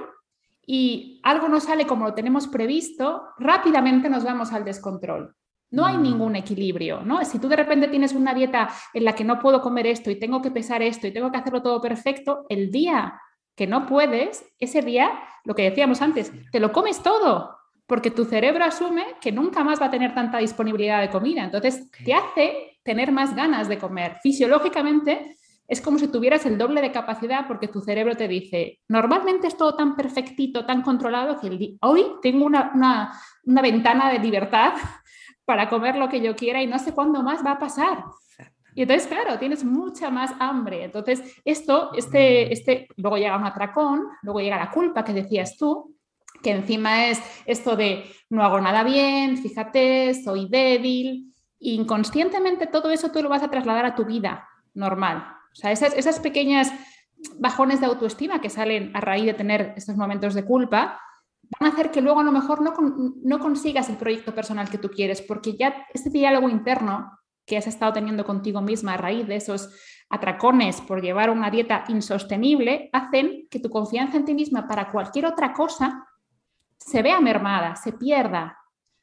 y 0.66 1.21
algo 1.23 1.49
no 1.49 1.61
sale 1.61 1.87
como 1.87 2.04
lo 2.04 2.14
tenemos 2.14 2.47
previsto, 2.49 3.23
rápidamente 3.38 4.11
nos 4.11 4.25
vamos 4.25 4.52
al 4.52 4.64
descontrol. 4.64 5.35
No 5.70 5.84
hay 5.87 5.98
mm. 5.98 6.02
ningún 6.02 6.37
equilibrio, 6.37 7.00
¿no? 7.00 7.25
Si 7.25 7.38
tú 7.38 7.48
de 7.48 7.56
repente 7.56 7.88
tienes 7.88 8.12
una 8.12 8.34
dieta 8.34 8.68
en 8.94 9.04
la 9.04 9.14
que 9.14 9.25
no 9.25 9.38
puedo 9.38 9.60
comer 9.60 9.87
esto 9.87 10.10
y 10.10 10.18
tengo 10.18 10.40
que 10.40 10.50
pesar 10.50 10.82
esto 10.82 11.06
y 11.06 11.12
tengo 11.12 11.30
que 11.30 11.38
hacerlo 11.38 11.62
todo 11.62 11.80
perfecto, 11.80 12.46
el 12.48 12.70
día 12.70 13.20
que 13.54 13.66
no 13.66 13.87
puedes, 13.87 14.46
ese 14.60 14.82
día, 14.82 15.10
lo 15.44 15.54
que 15.54 15.68
decíamos 15.68 16.00
antes, 16.00 16.32
te 16.52 16.60
lo 16.60 16.72
comes 16.72 17.02
todo, 17.02 17.56
porque 17.87 18.10
tu 18.10 18.25
cerebro 18.25 18.64
asume 18.64 19.04
que 19.20 19.32
nunca 19.32 19.64
más 19.64 19.80
va 19.82 19.87
a 19.87 19.90
tener 19.90 20.14
tanta 20.14 20.38
disponibilidad 20.38 21.00
de 21.00 21.10
comida. 21.10 21.42
Entonces, 21.42 21.90
te 22.04 22.14
hace 22.14 22.78
tener 22.84 23.10
más 23.10 23.34
ganas 23.34 23.68
de 23.68 23.78
comer. 23.78 24.18
Fisiológicamente, 24.22 25.37
es 25.66 25.80
como 25.80 25.98
si 25.98 26.08
tuvieras 26.08 26.46
el 26.46 26.56
doble 26.56 26.80
de 26.80 26.92
capacidad 26.92 27.46
porque 27.48 27.66
tu 27.66 27.80
cerebro 27.80 28.16
te 28.16 28.28
dice, 28.28 28.80
normalmente 28.88 29.48
es 29.48 29.56
todo 29.56 29.75
tan 29.75 29.96
perfectito, 29.96 30.64
tan 30.64 30.82
controlado, 30.82 31.40
que 31.40 31.76
hoy 31.80 32.06
tengo 32.22 32.46
una, 32.46 32.70
una 33.44 33.62
ventana 33.62 34.10
de 34.12 34.20
libertad 34.20 34.75
para 35.49 35.71
comer 35.71 35.97
lo 35.97 36.11
que 36.11 36.21
yo 36.21 36.37
quiera 36.37 36.62
y 36.62 36.67
no 36.67 36.78
sé 36.78 36.93
cuándo 36.93 37.23
más 37.23 37.43
va 37.43 37.52
a 37.52 37.59
pasar. 37.59 38.05
Y 38.75 38.83
entonces, 38.83 39.09
claro, 39.09 39.38
tienes 39.38 39.64
mucha 39.64 40.11
más 40.11 40.31
hambre. 40.38 40.85
Entonces, 40.85 41.40
esto, 41.43 41.90
este, 41.97 42.45
mm. 42.45 42.52
este, 42.52 42.88
luego 42.97 43.17
llega 43.17 43.38
un 43.38 43.47
atracón, 43.47 44.09
luego 44.21 44.40
llega 44.40 44.59
la 44.59 44.71
culpa 44.71 45.02
que 45.02 45.14
decías 45.14 45.57
tú, 45.57 45.97
que 46.43 46.50
encima 46.50 47.07
es 47.07 47.23
esto 47.47 47.76
de 47.76 48.05
no 48.28 48.45
hago 48.45 48.61
nada 48.61 48.85
bien, 48.85 49.38
fíjate, 49.38 50.12
soy 50.23 50.49
débil. 50.50 51.33
Inconscientemente 51.61 52.67
todo 52.67 52.90
eso 52.90 53.11
tú 53.11 53.23
lo 53.23 53.31
vas 53.31 53.43
a 53.43 53.50
trasladar 53.50 53.87
a 53.87 53.95
tu 53.95 54.05
vida 54.05 54.47
normal. 54.75 55.26
O 55.50 55.55
sea, 55.55 55.73
esas, 55.73 55.95
esas 55.95 56.21
pequeñas 56.21 56.71
bajones 57.38 57.81
de 57.81 57.87
autoestima 57.87 58.43
que 58.43 58.50
salen 58.50 58.95
a 58.95 59.00
raíz 59.00 59.25
de 59.25 59.33
tener 59.33 59.73
estos 59.78 59.97
momentos 59.97 60.35
de 60.35 60.45
culpa, 60.45 61.00
van 61.59 61.71
a 61.71 61.73
hacer 61.73 61.90
que 61.90 62.00
luego 62.00 62.21
a 62.21 62.25
lo 62.25 62.33
mejor 62.33 62.61
no, 62.61 62.75
no 63.23 63.38
consigas 63.38 63.88
el 63.88 63.97
proyecto 63.97 64.35
personal 64.35 64.69
que 64.69 64.78
tú 64.78 64.90
quieres, 64.90 65.23
porque 65.23 65.57
ya 65.57 65.87
ese 65.93 66.11
diálogo 66.11 66.49
interno 66.49 67.19
que 67.47 67.57
has 67.57 67.67
estado 67.67 67.95
teniendo 67.95 68.25
contigo 68.25 68.61
misma 68.61 68.95
a 68.95 68.97
raíz 68.99 69.26
de 69.26 69.37
esos 69.37 69.71
atracones 70.11 70.81
por 70.83 71.02
llevar 71.02 71.31
una 71.31 71.50
dieta 71.50 71.85
insostenible, 71.88 72.90
hacen 72.93 73.47
que 73.50 73.61
tu 73.61 73.71
confianza 73.71 74.17
en 74.17 74.25
ti 74.25 74.35
misma 74.35 74.67
para 74.67 74.90
cualquier 74.90 75.26
otra 75.26 75.52
cosa 75.52 76.07
se 76.78 77.02
vea 77.02 77.21
mermada, 77.21 77.76
se 77.76 77.93
pierda. 77.93 78.59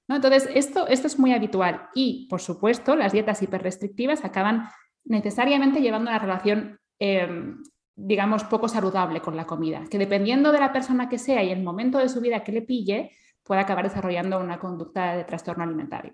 ¿no? 0.07 0.15
Entonces, 0.15 0.49
esto, 0.53 0.87
esto 0.87 1.07
es 1.07 1.19
muy 1.19 1.33
habitual. 1.33 1.89
Y, 1.93 2.27
por 2.29 2.41
supuesto, 2.41 2.95
las 2.95 3.11
dietas 3.11 3.41
hiperrestrictivas 3.41 4.23
acaban 4.23 4.69
necesariamente 5.03 5.81
llevando 5.81 6.09
una 6.09 6.19
relación 6.19 6.79
em, 6.99 7.61
digamos, 7.95 8.43
poco 8.43 8.67
saludable 8.67 9.21
con 9.21 9.37
la 9.37 9.45
comida, 9.45 9.83
que 9.89 9.97
dependiendo 9.97 10.51
de 10.51 10.59
la 10.59 10.73
persona 10.73 11.07
que 11.07 11.17
sea 11.17 11.43
y 11.43 11.51
el 11.51 11.63
momento 11.63 11.97
de 11.97 12.09
su 12.09 12.19
vida 12.19 12.43
que 12.43 12.51
le 12.51 12.61
pille, 12.61 13.11
puede 13.43 13.61
acabar 13.61 13.87
desarrollando 13.87 14.39
una 14.39 14.59
conducta 14.59 15.15
de 15.15 15.23
trastorno 15.23 15.63
alimentario. 15.63 16.11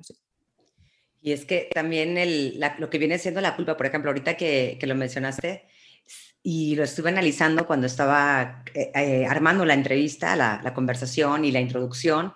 Y 1.22 1.32
es 1.32 1.46
que 1.46 1.70
también 1.74 2.16
lo 2.80 2.90
que 2.90 2.98
viene 2.98 3.18
siendo 3.18 3.42
la 3.42 3.56
culpa, 3.56 3.78
por 3.78 3.86
ejemplo, 3.86 4.10
ahorita 4.10 4.36
que, 4.36 4.78
lo 4.82 4.96
mencionaste, 4.96 5.66
y 6.44 6.76
lo 6.76 6.84
estuve 6.84 7.10
analizando 7.10 7.68
cuando 7.68 7.86
estaba 7.86 8.64
eh, 8.74 8.92
eh, 8.96 9.26
armando 9.28 9.64
la 9.64 9.76
entrevista, 9.76 10.36
la, 10.36 10.60
la, 10.64 10.74
conversación 10.74 11.46
y 11.46 11.52
la 11.52 11.60
introducción, 11.60 12.34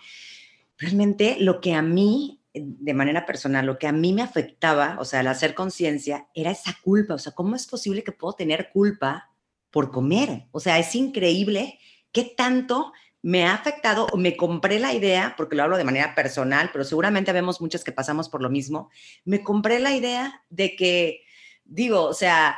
realmente 0.77 1.37
lo 1.39 1.59
que 1.59 1.73
a 1.73 1.81
mí, 1.81 2.43
de 2.53 2.93
manera 2.93 3.25
personal, 3.25 3.65
lo 3.65 3.79
que 3.79 3.87
a 3.87 3.91
mí 3.91 4.13
me 4.13 4.21
afectaba, 4.21 4.97
o 4.99 5.05
sea, 5.05 5.21
al 5.21 5.27
hacer 5.27 5.55
conciencia, 5.55 6.27
era 6.35 6.51
esa 6.51 6.77
culpa. 6.83 7.15
O 7.15 7.19
sea, 7.19 7.33
¿cómo 7.33 7.55
es 7.55 7.65
posible 7.65 8.03
que 8.03 8.11
puedo 8.11 8.33
tener 8.33 8.69
culpa 8.71 9.34
por 9.75 9.91
comer. 9.91 10.47
O 10.53 10.61
sea, 10.61 10.79
es 10.79 10.95
increíble 10.95 11.77
qué 12.13 12.23
tanto 12.23 12.93
me 13.21 13.45
ha 13.45 13.53
afectado 13.53 14.07
me 14.15 14.37
compré 14.37 14.79
la 14.79 14.93
idea, 14.93 15.33
porque 15.35 15.57
lo 15.57 15.63
hablo 15.63 15.75
de 15.75 15.83
manera 15.83 16.15
personal, 16.15 16.69
pero 16.71 16.85
seguramente 16.85 17.33
vemos 17.33 17.59
muchas 17.59 17.83
que 17.83 17.91
pasamos 17.91 18.29
por 18.29 18.41
lo 18.41 18.49
mismo, 18.49 18.89
me 19.25 19.43
compré 19.43 19.79
la 19.79 19.93
idea 19.93 20.45
de 20.49 20.77
que, 20.77 21.25
digo, 21.65 22.03
o 22.03 22.13
sea, 22.13 22.57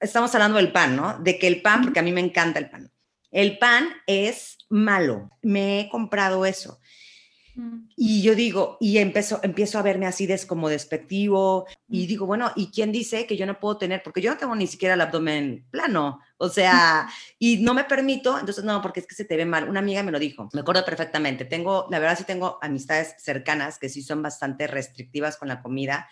estamos 0.00 0.34
hablando 0.34 0.56
del 0.56 0.72
pan, 0.72 0.96
¿no? 0.96 1.16
De 1.20 1.38
que 1.38 1.46
el 1.46 1.62
pan, 1.62 1.82
porque 1.82 2.00
a 2.00 2.02
mí 2.02 2.10
me 2.10 2.22
encanta 2.22 2.58
el 2.58 2.70
pan, 2.70 2.90
el 3.30 3.58
pan 3.58 3.90
es 4.08 4.58
malo, 4.68 5.30
me 5.42 5.78
he 5.78 5.88
comprado 5.90 6.44
eso. 6.44 6.80
Y 7.96 8.22
yo 8.22 8.34
digo, 8.34 8.78
y 8.80 8.96
empiezo, 8.96 9.40
empiezo 9.42 9.78
a 9.78 9.82
verme 9.82 10.06
así 10.06 10.26
des, 10.26 10.46
como 10.46 10.70
despectivo, 10.70 11.66
y 11.88 12.06
digo, 12.06 12.24
bueno, 12.24 12.50
¿y 12.56 12.70
quién 12.70 12.92
dice 12.92 13.26
que 13.26 13.36
yo 13.36 13.44
no 13.44 13.60
puedo 13.60 13.76
tener? 13.76 14.02
Porque 14.02 14.22
yo 14.22 14.30
no 14.30 14.38
tengo 14.38 14.54
ni 14.56 14.66
siquiera 14.66 14.94
el 14.94 15.00
abdomen 15.02 15.66
plano, 15.70 16.20
o 16.38 16.48
sea, 16.48 17.08
y 17.38 17.58
no 17.58 17.74
me 17.74 17.84
permito, 17.84 18.38
entonces 18.38 18.64
no, 18.64 18.80
porque 18.80 19.00
es 19.00 19.06
que 19.06 19.14
se 19.14 19.26
te 19.26 19.36
ve 19.36 19.44
mal. 19.44 19.68
Una 19.68 19.80
amiga 19.80 20.02
me 20.02 20.12
lo 20.12 20.18
dijo, 20.18 20.48
me 20.54 20.62
acuerdo 20.62 20.84
perfectamente. 20.84 21.44
Tengo, 21.44 21.88
la 21.90 21.98
verdad 21.98 22.16
sí 22.16 22.24
tengo 22.24 22.58
amistades 22.62 23.14
cercanas 23.18 23.78
que 23.78 23.90
sí 23.90 24.02
son 24.02 24.22
bastante 24.22 24.66
restrictivas 24.66 25.36
con 25.36 25.48
la 25.48 25.60
comida. 25.60 26.08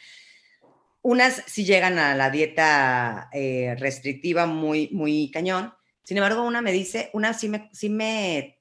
Unas 1.03 1.43
sí 1.47 1.65
llegan 1.65 1.99
a 1.99 2.15
la 2.15 2.29
dieta 2.29 3.31
eh, 3.33 3.75
restrictiva 3.79 4.45
muy, 4.45 4.91
muy 4.93 5.31
cañón. 5.31 5.73
Sin 6.05 6.19
embargo, 6.19 6.43
una 6.43 6.61
me 6.61 6.73
dice, 6.73 7.09
una 7.15 7.33
sí 7.33 7.49
me, 7.49 7.71
sí 7.73 7.89
me 7.89 8.61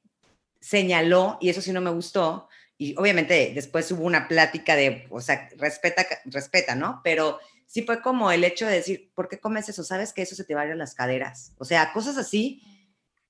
señaló, 0.61 1.37
y 1.41 1.49
eso 1.49 1.61
sí 1.61 1.71
no 1.71 1.81
me 1.81 1.89
gustó, 1.89 2.47
y 2.81 2.95
obviamente 2.97 3.51
después 3.53 3.91
hubo 3.91 4.05
una 4.05 4.29
plática 4.29 4.77
de, 4.77 5.05
o 5.09 5.19
sea, 5.19 5.49
respeta, 5.57 6.07
respeta, 6.23 6.75
¿no? 6.75 7.01
Pero 7.03 7.37
sí 7.67 7.81
fue 7.81 8.01
como 8.01 8.31
el 8.31 8.45
hecho 8.45 8.65
de 8.65 8.75
decir, 8.75 9.11
¿por 9.13 9.27
qué 9.27 9.37
comes 9.37 9.67
eso? 9.67 9.83
¿Sabes 9.83 10.13
que 10.13 10.21
eso 10.21 10.33
se 10.33 10.45
te 10.45 10.55
va 10.55 10.61
a 10.61 10.65
ir 10.65 10.71
a 10.71 10.75
las 10.77 10.95
caderas? 10.95 11.51
O 11.57 11.65
sea, 11.65 11.91
cosas 11.91 12.17
así. 12.17 12.63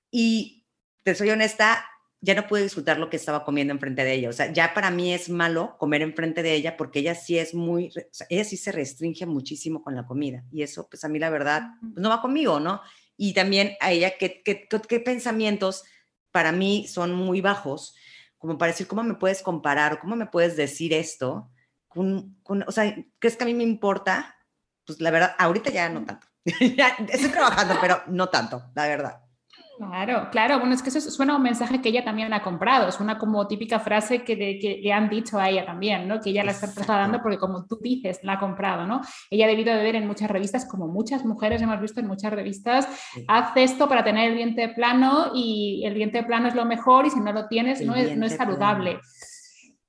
Y 0.08 0.68
te 1.02 1.16
soy 1.16 1.30
honesta, 1.30 1.84
ya 2.20 2.36
no 2.36 2.46
pude 2.46 2.62
disfrutar 2.62 3.00
lo 3.00 3.10
que 3.10 3.16
estaba 3.16 3.44
comiendo 3.44 3.74
enfrente 3.74 4.04
de 4.04 4.14
ella. 4.14 4.28
O 4.28 4.32
sea, 4.32 4.52
ya 4.52 4.72
para 4.72 4.92
mí 4.92 5.12
es 5.12 5.28
malo 5.28 5.76
comer 5.78 6.02
enfrente 6.02 6.44
de 6.44 6.54
ella 6.54 6.76
porque 6.76 7.00
ella 7.00 7.16
sí 7.16 7.36
es 7.36 7.52
muy, 7.52 7.88
o 7.88 7.90
sea, 8.12 8.28
ella 8.30 8.44
sí 8.44 8.56
se 8.56 8.70
restringe 8.70 9.26
muchísimo 9.26 9.82
con 9.82 9.96
la 9.96 10.06
comida. 10.06 10.44
Y 10.52 10.62
eso, 10.62 10.88
pues 10.88 11.02
a 11.02 11.08
mí 11.08 11.18
la 11.18 11.28
verdad, 11.28 11.62
pues, 11.80 11.94
no 11.96 12.10
va 12.10 12.22
conmigo, 12.22 12.60
¿no? 12.60 12.82
Y 13.16 13.34
también 13.34 13.72
a 13.80 13.90
ella, 13.90 14.16
¿qué, 14.16 14.42
qué, 14.44 14.68
qué 14.68 15.00
pensamientos 15.00 15.82
para 16.30 16.52
mí 16.52 16.86
son 16.86 17.12
muy 17.12 17.40
bajos? 17.40 17.96
Como 18.40 18.56
para 18.56 18.72
decir, 18.72 18.88
¿cómo 18.88 19.02
me 19.02 19.14
puedes 19.14 19.42
comparar 19.42 19.92
o 19.92 20.00
cómo 20.00 20.16
me 20.16 20.26
puedes 20.26 20.56
decir 20.56 20.94
esto? 20.94 21.50
Con, 21.88 22.38
o 22.66 22.72
sea, 22.72 22.96
¿crees 23.18 23.36
que 23.36 23.44
a 23.44 23.46
mí 23.46 23.52
me 23.54 23.64
importa? 23.64 24.34
Pues 24.86 25.00
la 25.00 25.10
verdad, 25.10 25.36
ahorita 25.38 25.70
ya 25.70 25.90
no 25.90 26.04
tanto. 26.04 26.26
ya 26.76 26.88
estoy 27.08 27.30
trabajando, 27.30 27.76
pero 27.80 28.02
no 28.08 28.30
tanto, 28.30 28.64
la 28.74 28.86
verdad. 28.86 29.20
Claro, 29.80 30.28
claro. 30.30 30.58
Bueno, 30.58 30.74
es 30.74 30.82
que 30.82 30.90
eso 30.90 31.00
suena 31.00 31.32
a 31.32 31.36
un 31.36 31.42
mensaje 31.42 31.80
que 31.80 31.88
ella 31.88 32.04
también 32.04 32.30
ha 32.34 32.42
comprado. 32.42 32.86
Es 32.86 33.00
una 33.00 33.16
como 33.16 33.46
típica 33.46 33.80
frase 33.80 34.24
que, 34.24 34.36
le 34.36 34.92
han 34.92 35.08
dicho 35.08 35.38
a 35.38 35.48
ella 35.48 35.64
también, 35.64 36.06
¿no? 36.06 36.20
Que 36.20 36.30
ella 36.30 36.44
la 36.44 36.50
está 36.52 36.70
trasladando 36.70 37.22
porque 37.22 37.38
como 37.38 37.64
tú 37.64 37.78
dices, 37.80 38.20
la 38.22 38.34
ha 38.34 38.38
comprado, 38.38 38.86
¿no? 38.86 39.00
Ella 39.30 39.46
ha 39.46 39.48
debido 39.48 39.74
de 39.74 39.82
ver 39.82 39.94
en 39.94 40.06
muchas 40.06 40.30
revistas, 40.30 40.66
como 40.66 40.86
muchas 40.86 41.24
mujeres 41.24 41.62
hemos 41.62 41.80
visto 41.80 41.98
en 41.98 42.08
muchas 42.08 42.30
revistas, 42.30 42.86
hace 43.26 43.62
esto 43.62 43.88
para 43.88 44.04
tener 44.04 44.32
el 44.32 44.36
diente 44.36 44.68
plano 44.68 45.30
y 45.34 45.82
el 45.86 45.94
diente 45.94 46.22
plano 46.24 46.48
es 46.48 46.54
lo 46.54 46.66
mejor 46.66 47.06
y 47.06 47.10
si 47.10 47.20
no 47.20 47.32
lo 47.32 47.48
tienes 47.48 47.80
no 47.80 47.94
es, 47.94 48.14
no 48.18 48.26
es, 48.26 48.36
saludable. 48.36 49.00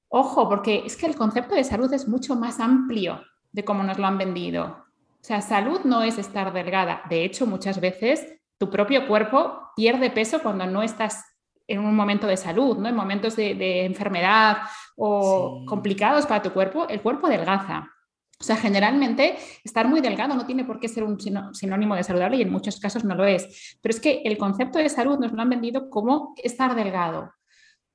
Ojo, 0.08 0.48
porque 0.48 0.84
es 0.86 0.96
que 0.96 1.08
el 1.08 1.18
concepto 1.18 1.54
de 1.54 1.66
salud 1.66 1.92
es 1.92 2.08
mucho 2.08 2.38
más 2.38 2.62
amplio 2.62 3.22
de 3.52 3.66
cómo 3.66 3.84
nos 3.84 3.98
lo 3.98 4.08
han 4.08 4.18
vendido. 4.18 4.68
O 4.68 5.24
sea, 5.24 5.42
salud 5.42 5.82
no 5.84 6.02
es 6.02 6.18
estar 6.18 6.54
delgada. 6.54 7.02
De 7.10 7.26
hecho, 7.26 7.46
muchas 7.46 7.82
veces 7.82 8.41
tu 8.62 8.70
propio 8.70 9.08
cuerpo 9.08 9.72
pierde 9.76 10.12
peso 10.12 10.40
cuando 10.40 10.68
no 10.68 10.84
estás 10.84 11.26
en 11.68 11.80
un 11.80 11.96
momento 11.96 12.28
de 12.28 12.38
salud, 12.38 12.78
¿no? 12.78 12.90
en 12.90 12.96
momentos 12.96 13.36
de, 13.36 13.86
enfermedad 13.86 14.58
o 14.96 15.66
complicados 15.66 16.28
para 16.28 16.44
tu 16.44 16.52
cuerpo, 16.52 16.88
el 16.88 17.02
cuerpo 17.02 17.26
adelgaza. 17.26 17.90
O 18.40 18.44
sea, 18.44 18.58
generalmente 18.58 19.36
estar 19.64 19.88
muy 19.88 20.00
delgado 20.00 20.36
no 20.36 20.46
tiene 20.46 20.64
por 20.64 20.80
qué 20.80 20.88
ser 20.88 21.04
un 21.04 21.18
sinónimo 21.20 21.96
de 21.96 22.04
saludable 22.04 22.38
y 22.38 22.44
en 22.44 22.52
muchos 22.52 22.80
casos 22.80 23.04
no 23.04 23.16
lo 23.16 23.26
es. 23.26 23.80
Pero 23.82 23.96
es 23.96 24.00
que 24.00 24.22
el 24.26 24.38
concepto 24.38 24.78
de 24.78 24.90
salud 24.90 25.18
nos 25.18 25.32
lo 25.32 25.42
han 25.42 25.50
vendido 25.50 25.90
como 25.90 26.36
estar 26.38 26.76
delgado. 26.76 27.34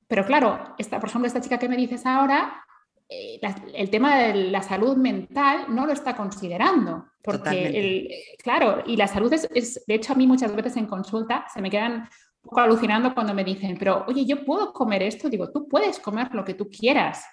Pero 0.08 0.26
claro, 0.26 0.75
esta, 0.78 0.99
por 0.99 1.11
ejemplo, 1.11 1.28
esta 1.28 1.40
chica 1.40 1.58
que 1.58 1.68
me 1.68 1.76
dices 1.76 2.04
ahora 2.06 2.65
eh, 3.08 3.40
el 3.75 3.90
tema 3.90 4.16
de 4.16 4.50
la 4.50 4.62
salud 4.62 4.96
mental 4.96 5.66
no 5.68 5.86
lo 5.86 5.92
está 5.92 6.16
considerando. 6.16 7.06
Porque, 7.22 7.66
el, 7.66 8.08
claro, 8.42 8.82
y 8.86 8.96
la 8.96 9.08
salud 9.08 9.32
es, 9.32 9.84
de 9.86 9.94
hecho, 9.94 10.12
a 10.12 10.16
mí 10.16 10.26
muchas 10.26 10.54
veces 10.54 10.76
en 10.76 10.86
consulta 10.86 11.46
se 11.52 11.60
me 11.60 11.70
quedan 11.70 11.94
un 11.94 12.50
poco 12.50 12.60
alucinando 12.60 13.14
cuando 13.14 13.34
me 13.34 13.44
dicen, 13.44 13.76
pero 13.78 14.04
oye, 14.06 14.25
yo 14.25 14.44
puedo 14.44 14.72
comer 14.72 15.02
esto. 15.02 15.28
Digo, 15.28 15.50
tú 15.50 15.68
puedes 15.68 15.98
comer 15.98 16.32
lo 16.34 16.44
que 16.44 16.54
tú 16.54 16.68
quieras 16.68 17.25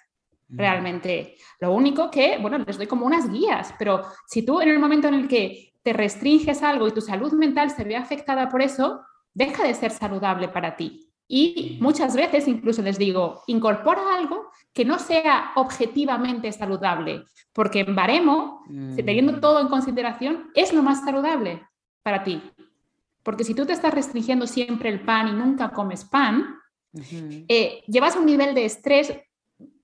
mm. 0.48 0.58
realmente. 0.58 1.36
Lo 1.60 1.72
único 1.72 2.10
que, 2.10 2.38
bueno, 2.38 2.58
les 2.58 2.76
doy 2.76 2.86
como 2.86 3.06
unas 3.06 3.30
guías, 3.30 3.74
pero 3.78 4.02
si 4.26 4.44
tú 4.44 4.60
en 4.60 4.68
el 4.68 4.78
momento 4.78 5.08
en 5.08 5.14
el 5.14 5.28
que 5.28 5.74
te 5.82 5.92
restringes 5.92 6.62
algo 6.62 6.88
y 6.88 6.92
tu 6.92 7.00
salud 7.00 7.32
mental 7.32 7.70
se 7.70 7.84
ve 7.84 7.96
afectada 7.96 8.48
por 8.48 8.62
eso, 8.62 9.02
deja 9.32 9.64
de 9.64 9.74
ser 9.74 9.90
saludable 9.90 10.48
para 10.48 10.76
ti. 10.76 11.12
Y 11.28 11.78
muchas 11.80 12.14
veces 12.16 12.48
incluso 12.48 12.82
les 12.82 12.98
digo, 12.98 13.42
incorpora 13.46 14.02
algo 14.16 14.50
que 14.74 14.84
no 14.84 14.98
sea 14.98 15.52
objetivamente 15.54 16.50
saludable, 16.52 17.24
porque 17.52 17.80
en 17.80 17.94
baremo, 17.94 18.64
teniendo 18.96 19.34
mm. 19.34 19.40
todo 19.40 19.60
en 19.60 19.68
consideración, 19.68 20.50
es 20.54 20.72
lo 20.72 20.82
más 20.82 21.04
saludable 21.04 21.62
para 22.02 22.24
ti. 22.24 22.42
Porque 23.22 23.44
si 23.44 23.54
tú 23.54 23.64
te 23.64 23.72
estás 23.72 23.94
restringiendo 23.94 24.46
siempre 24.46 24.90
el 24.90 25.00
pan 25.00 25.28
y 25.28 25.32
nunca 25.32 25.70
comes 25.70 26.04
pan, 26.04 26.56
eh, 27.48 27.82
llevas 27.86 28.16
un 28.16 28.26
nivel 28.26 28.54
de 28.54 28.64
estrés 28.64 29.14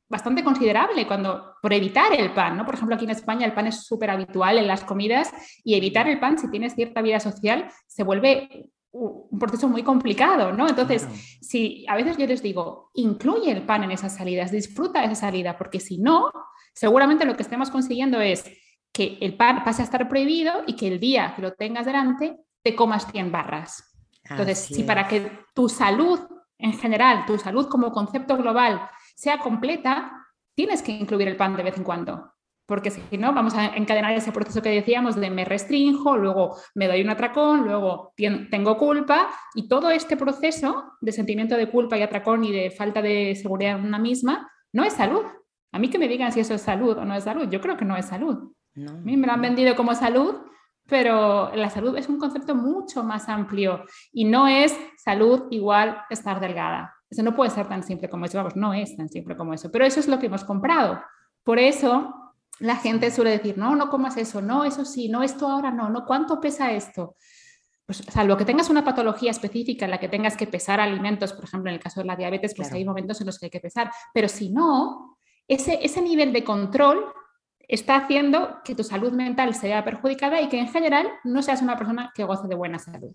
bastante 0.09 0.43
considerable 0.43 1.07
cuando, 1.07 1.55
por 1.63 1.73
evitar 1.73 2.13
el 2.13 2.35
pan, 2.35 2.57
¿no? 2.57 2.67
Por 2.67 2.75
ejemplo, 2.75 2.97
aquí 2.97 3.05
en 3.05 3.13
España 3.13 3.47
el 3.47 3.55
pan 3.55 3.69
es 3.69 3.85
súper 3.87 4.11
habitual 4.11 4.59
en 4.59 4.67
las 4.67 4.83
comidas 4.83 5.33
y 5.63 5.77
evitar 5.77 6.09
el 6.09 6.19
pan, 6.19 6.37
si 6.37 6.51
tienes 6.51 6.75
cierta 6.75 7.01
vida 7.01 7.21
social, 7.21 7.71
se 7.87 8.03
vuelve 8.03 8.71
un 8.93 9.39
proceso 9.39 9.69
muy 9.69 9.83
complicado, 9.83 10.53
¿no? 10.53 10.69
Entonces, 10.69 11.07
si 11.41 11.85
a 11.89 11.97
veces 11.97 12.17
yo 12.17 12.27
les 12.27 12.43
digo, 12.43 12.91
incluye 12.95 13.51
el 13.51 13.63
pan 13.63 13.85
en 13.85 13.93
esas 13.93 14.17
salidas, 14.17 14.51
disfruta 14.51 15.05
esa 15.05 15.15
salida, 15.15 15.57
porque 15.57 15.81
si 15.81 15.99
no, 15.99 16.33
seguramente 16.75 17.25
lo 17.25 17.37
que 17.37 17.43
estemos 17.43 17.71
consiguiendo 17.71 18.21
es 18.21 18.45
que 18.93 19.19
el 19.21 19.37
pan 19.37 19.63
pase 19.65 19.83
a 19.83 19.85
estar 19.85 20.09
prohibido 20.09 20.65
y 20.67 20.75
que 20.75 20.89
el 20.89 20.99
día 20.99 21.33
que 21.37 21.43
lo 21.43 21.53
tengas 21.53 21.87
delante 21.87 22.39
te 22.63 22.75
comas 22.75 23.07
100 23.11 23.31
barras. 23.31 23.97
Entonces, 24.29 24.59
si 24.59 24.83
para 24.83 25.09
que 25.09 25.31
tu 25.55 25.69
salud 25.69 26.21
en 26.59 26.73
general, 26.73 27.25
tu 27.27 27.39
salud 27.39 27.69
como 27.69 27.91
concepto 27.91 28.37
global 28.37 28.89
sea 29.15 29.39
completa, 29.39 30.13
tienes 30.55 30.83
que 30.83 30.93
incluir 30.93 31.29
el 31.29 31.37
pan 31.37 31.57
de 31.57 31.63
vez 31.63 31.77
en 31.77 31.85
cuando. 31.85 32.33
Porque 32.71 32.93
si 32.93 33.19
no, 33.19 33.33
vamos 33.33 33.57
a 33.57 33.75
encadenar 33.75 34.13
ese 34.13 34.31
proceso 34.31 34.63
que 34.63 34.69
decíamos 34.69 35.17
de 35.17 35.29
me 35.29 35.45
restrinjo, 35.45 36.17
luego 36.17 36.57
me 36.77 36.87
doy 36.87 37.03
un 37.03 37.11
atracón, 37.11 37.65
luego 37.65 38.15
tengo 38.49 38.79
culpa 38.79 39.29
y 39.57 39.67
todo 39.67 39.91
este 39.91 40.17
proceso 40.17 40.93
de 41.01 41.11
sentimiento 41.11 41.57
de 41.57 41.69
culpa 41.69 41.99
y 41.99 42.03
atracón 42.03 42.45
y 42.45 42.53
de 42.53 42.71
falta 42.71 43.03
de 43.03 43.35
seguridad 43.35 43.77
en 43.77 43.87
una 43.87 43.99
misma 43.99 44.49
no 44.73 44.85
es 44.85 44.93
salud. 44.93 45.25
A 45.73 45.81
mí 45.81 45.91
que 45.91 45.99
me 45.99 46.07
digan 46.07 46.31
si 46.31 46.39
eso 46.39 46.55
es 46.55 46.63
salud 46.63 46.97
o 46.97 47.05
no 47.05 47.17
es 47.17 47.25
salud, 47.25 47.49
yo 47.51 47.61
creo 47.61 47.77
que 47.77 47.85
no 47.85 47.97
es 47.97 48.07
salud. 48.07 48.53
a 48.77 48.93
mí 48.93 49.17
me 49.17 49.27
lo 49.27 49.33
han 49.33 49.43
vendido 49.43 49.75
como 49.75 49.93
salud, 49.97 50.37
pero 50.87 51.51
la 51.53 51.71
salud 51.71 51.99
es 51.99 52.09
un 52.09 52.21
concepto 52.21 52.55
mucho 52.55 53.03
más 53.03 53.29
amplio 53.29 53.83
y 54.13 54.27
no 54.27 54.47
es 54.47 54.79
salud 54.97 55.49
igual 55.51 56.03
estar 56.09 56.39
delgada. 56.39 56.95
Eso 57.11 57.25
no 57.25 57.35
puede 57.35 57.51
ser 57.51 57.67
tan 57.67 57.83
simple 57.83 58.09
como 58.09 58.27
eso, 58.27 58.39
vamos, 58.39 58.55
no 58.55 58.73
es 58.73 58.97
tan 58.97 59.09
simple 59.09 59.37
como 59.37 59.55
eso, 59.55 59.73
pero 59.73 59.85
eso 59.85 59.99
es 59.99 60.07
lo 60.07 60.21
que 60.21 60.27
hemos 60.27 60.45
comprado. 60.45 61.03
Por 61.43 61.59
eso 61.59 62.15
la 62.61 62.77
gente 62.77 63.11
suele 63.11 63.31
decir, 63.31 63.59
no, 63.59 63.75
no 63.75 63.89
comas 63.89 64.17
eso, 64.17 64.41
no, 64.41 64.65
eso 64.65 64.85
sí, 64.85 65.09
no, 65.09 65.23
esto 65.23 65.49
ahora 65.49 65.71
no, 65.71 65.89
no, 65.89 66.05
¿cuánto 66.05 66.41
pesa 66.41 66.73
esto? 66.73 67.17
Pues 67.87 68.05
salvo 68.09 68.37
que 68.37 68.45
tengas 68.45 68.71
una 68.71 68.85
patología 68.85 69.31
específica 69.31 69.87
en 69.87 69.91
la 69.91 69.99
que 69.99 70.09
tengas 70.09 70.37
que 70.37 70.47
pesar 70.47 70.79
alimentos, 70.79 71.33
por 71.33 71.45
ejemplo, 71.45 71.71
en 71.71 71.77
el 71.77 71.83
caso 71.83 72.01
de 72.01 72.07
la 72.07 72.17
diabetes, 72.17 72.55
pues 72.55 72.71
hay 72.71 72.85
momentos 72.85 73.21
en 73.21 73.27
los 73.27 73.39
que 73.39 73.47
hay 73.47 73.51
que 73.51 73.61
pesar, 73.61 73.91
pero 74.15 74.29
si 74.29 74.51
no, 74.51 75.19
ese, 75.49 75.81
ese 75.83 76.03
nivel 76.03 76.33
de 76.33 76.45
control 76.45 77.13
está 77.67 77.97
haciendo 77.97 78.59
que 78.63 78.75
tu 78.75 78.85
salud 78.85 79.13
mental 79.13 79.55
sea 79.55 79.83
perjudicada 79.85 80.41
y 80.41 80.49
que 80.49 80.59
en 80.59 80.69
general 80.69 81.09
no 81.25 81.43
seas 81.43 81.63
una 81.63 81.79
persona 81.79 82.13
que 82.15 82.25
goce 82.25 82.47
de 82.47 82.57
buena 82.57 82.79
salud. 82.79 83.15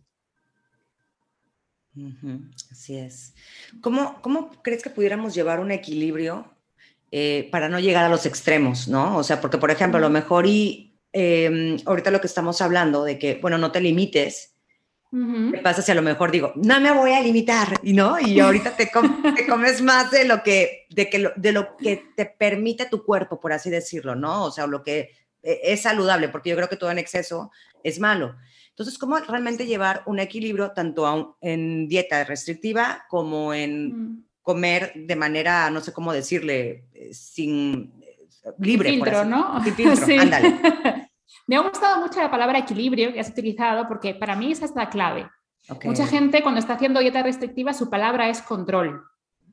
así 2.71 2.97
es. 2.97 3.35
¿Cómo, 3.81 4.21
¿Cómo, 4.21 4.49
crees 4.63 4.81
que 4.81 4.89
pudiéramos 4.89 5.35
llevar 5.35 5.59
un 5.59 5.71
equilibrio 5.71 6.54
eh, 7.11 7.47
para 7.51 7.69
no 7.69 7.79
llegar 7.79 8.05
a 8.05 8.09
los 8.09 8.25
extremos, 8.25 8.87
no? 8.87 9.17
O 9.17 9.23
sea, 9.23 9.41
porque, 9.41 9.57
por 9.57 9.71
ejemplo, 9.71 9.97
a 9.97 10.01
lo 10.01 10.09
mejor 10.09 10.45
y 10.47 10.97
em, 11.11 11.77
ahorita 11.85 12.11
lo 12.11 12.21
que 12.21 12.27
estamos 12.27 12.61
hablando 12.61 13.03
de 13.03 13.17
que, 13.19 13.39
bueno, 13.41 13.57
no 13.57 13.71
te 13.71 13.81
limites, 13.81 14.55
¿Qué 15.51 15.59
pasa 15.59 15.81
si 15.81 15.91
a 15.91 15.95
lo 15.95 16.01
mejor 16.01 16.29
digo, 16.29 16.51
no 16.55 16.81
me 16.81 16.91
voy 16.91 17.13
a 17.13 17.21
limitar, 17.21 17.79
y 17.83 17.93
no? 17.93 18.19
Y 18.19 18.37
ahorita 18.41 18.75
te, 18.75 18.91
comes 18.91 19.81
más 19.81 20.11
de 20.11 20.25
lo, 20.25 20.43
que, 20.43 20.87
de, 20.89 21.09
que 21.09 21.31
de 21.37 21.51
lo 21.53 21.77
que 21.77 22.03
te 22.17 22.25
permite 22.25 22.87
tu 22.87 23.05
cuerpo, 23.05 23.39
por 23.39 23.53
así 23.53 23.69
decirlo, 23.69 24.15
¿no? 24.15 24.43
O 24.43 24.51
sea, 24.51 24.67
lo 24.67 24.83
que 24.83 25.11
e, 25.41 25.61
es 25.63 25.83
saludable, 25.83 26.27
porque 26.27 26.49
yo 26.49 26.57
creo 26.57 26.67
que 26.67 26.75
todo 26.75 26.91
en 26.91 26.99
exceso 26.99 27.51
es 27.81 27.99
malo. 27.99 28.35
Entonces, 28.69 28.97
¿cómo 28.97 29.17
realmente 29.19 29.65
llevar 29.65 30.03
un 30.05 30.19
equilibrio 30.19 30.71
tanto 30.71 31.37
en 31.39 31.87
dieta 31.87 32.25
restrictiva 32.25 33.05
como 33.07 33.53
en 33.53 34.25
comer 34.45 34.93
de 34.95 35.15
manera, 35.15 35.71
no 35.71 35.81
sé 35.81 35.91
cómo 35.91 36.13
decirle, 36.13 36.85
eh, 36.93 37.13
sin 37.13 37.91
eh, 37.99 38.51
libre? 38.59 38.91
Filtro, 38.91 39.25
¿no? 39.25 39.61
Sin 39.63 39.73
filtro, 39.73 39.95
sí. 40.05 40.17
ándale. 40.17 40.55
Me 41.47 41.55
ha 41.55 41.61
gustado 41.61 41.99
mucho 41.99 42.21
la 42.21 42.29
palabra 42.29 42.59
equilibrio 42.59 43.11
que 43.11 43.19
has 43.19 43.29
utilizado 43.29 43.87
porque 43.87 44.13
para 44.13 44.35
mí 44.35 44.51
esa 44.51 44.65
es 44.65 44.75
la 44.75 44.89
clave. 44.89 45.27
Mucha 45.83 46.05
gente 46.05 46.43
cuando 46.43 46.59
está 46.59 46.73
haciendo 46.73 46.99
dieta 46.99 47.23
restrictiva 47.23 47.73
su 47.73 47.89
palabra 47.89 48.29
es 48.29 48.43
control. 48.43 49.03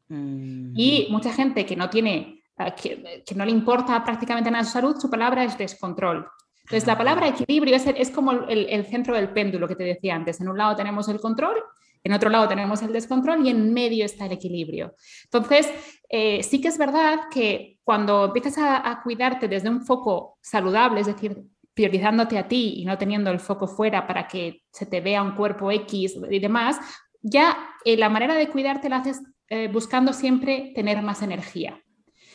Mm. 0.08 0.74
Y 0.76 1.08
mucha 1.10 1.32
gente 1.32 1.64
que 1.64 1.74
no 1.74 1.88
tiene, 1.88 2.42
eh, 2.58 3.22
que, 3.26 3.34
no 3.34 3.46
le 3.46 3.50
importa 3.50 4.04
prácticamente 4.04 4.50
nada 4.50 4.64
su 4.64 4.72
salud, 4.72 5.00
su 5.00 5.08
palabra 5.08 5.42
es 5.44 5.56
descontrol. 5.56 6.28
Entonces, 6.64 6.86
la 6.86 6.92
ah, 6.92 6.98
palabra 6.98 7.28
equilibrio 7.28 7.76
es, 7.76 7.86
es 7.86 8.10
como 8.10 8.32
el, 8.32 8.86
centro 8.86 9.14
del 9.14 9.30
péndulo 9.30 9.66
que 9.66 9.74
te 9.74 9.84
decía 9.84 10.14
antes. 10.14 10.38
En 10.40 10.48
un 10.48 10.58
lado 10.58 10.76
tenemos 10.76 11.08
el 11.08 11.18
control, 11.18 11.56
en 12.04 12.12
otro 12.12 12.30
lado 12.30 12.48
tenemos 12.48 12.82
el 12.82 12.92
descontrol 12.92 13.46
y 13.46 13.50
en 13.50 13.72
medio 13.72 14.04
está 14.04 14.26
el 14.26 14.32
equilibrio. 14.32 14.94
Entonces, 15.24 15.70
eh, 16.08 16.42
sí 16.42 16.60
que 16.60 16.68
es 16.68 16.78
verdad 16.78 17.20
que 17.30 17.78
cuando 17.84 18.26
empiezas 18.26 18.58
a, 18.58 19.00
cuidarte 19.02 19.48
desde 19.48 19.70
un 19.70 19.84
foco 19.84 20.38
saludable, 20.40 21.00
es 21.00 21.06
decir, 21.06 21.42
priorizándote 21.74 22.38
a 22.38 22.48
ti 22.48 22.74
y 22.78 22.84
no 22.84 22.98
teniendo 22.98 23.30
el 23.30 23.40
foco 23.40 23.66
fuera 23.66 24.06
para 24.06 24.26
que 24.26 24.62
se 24.72 24.86
te 24.86 25.00
vea 25.00 25.22
un 25.22 25.34
cuerpo 25.34 25.70
X 25.70 26.16
y 26.30 26.38
demás, 26.38 26.78
ya 27.22 27.56
eh, 27.84 27.96
la 27.96 28.08
manera 28.08 28.34
de 28.34 28.48
cuidarte 28.48 28.88
la 28.88 28.96
haces 28.96 29.22
eh, 29.48 29.68
buscando 29.68 30.12
siempre 30.12 30.72
tener 30.74 31.00
más 31.02 31.22
energía. 31.22 31.80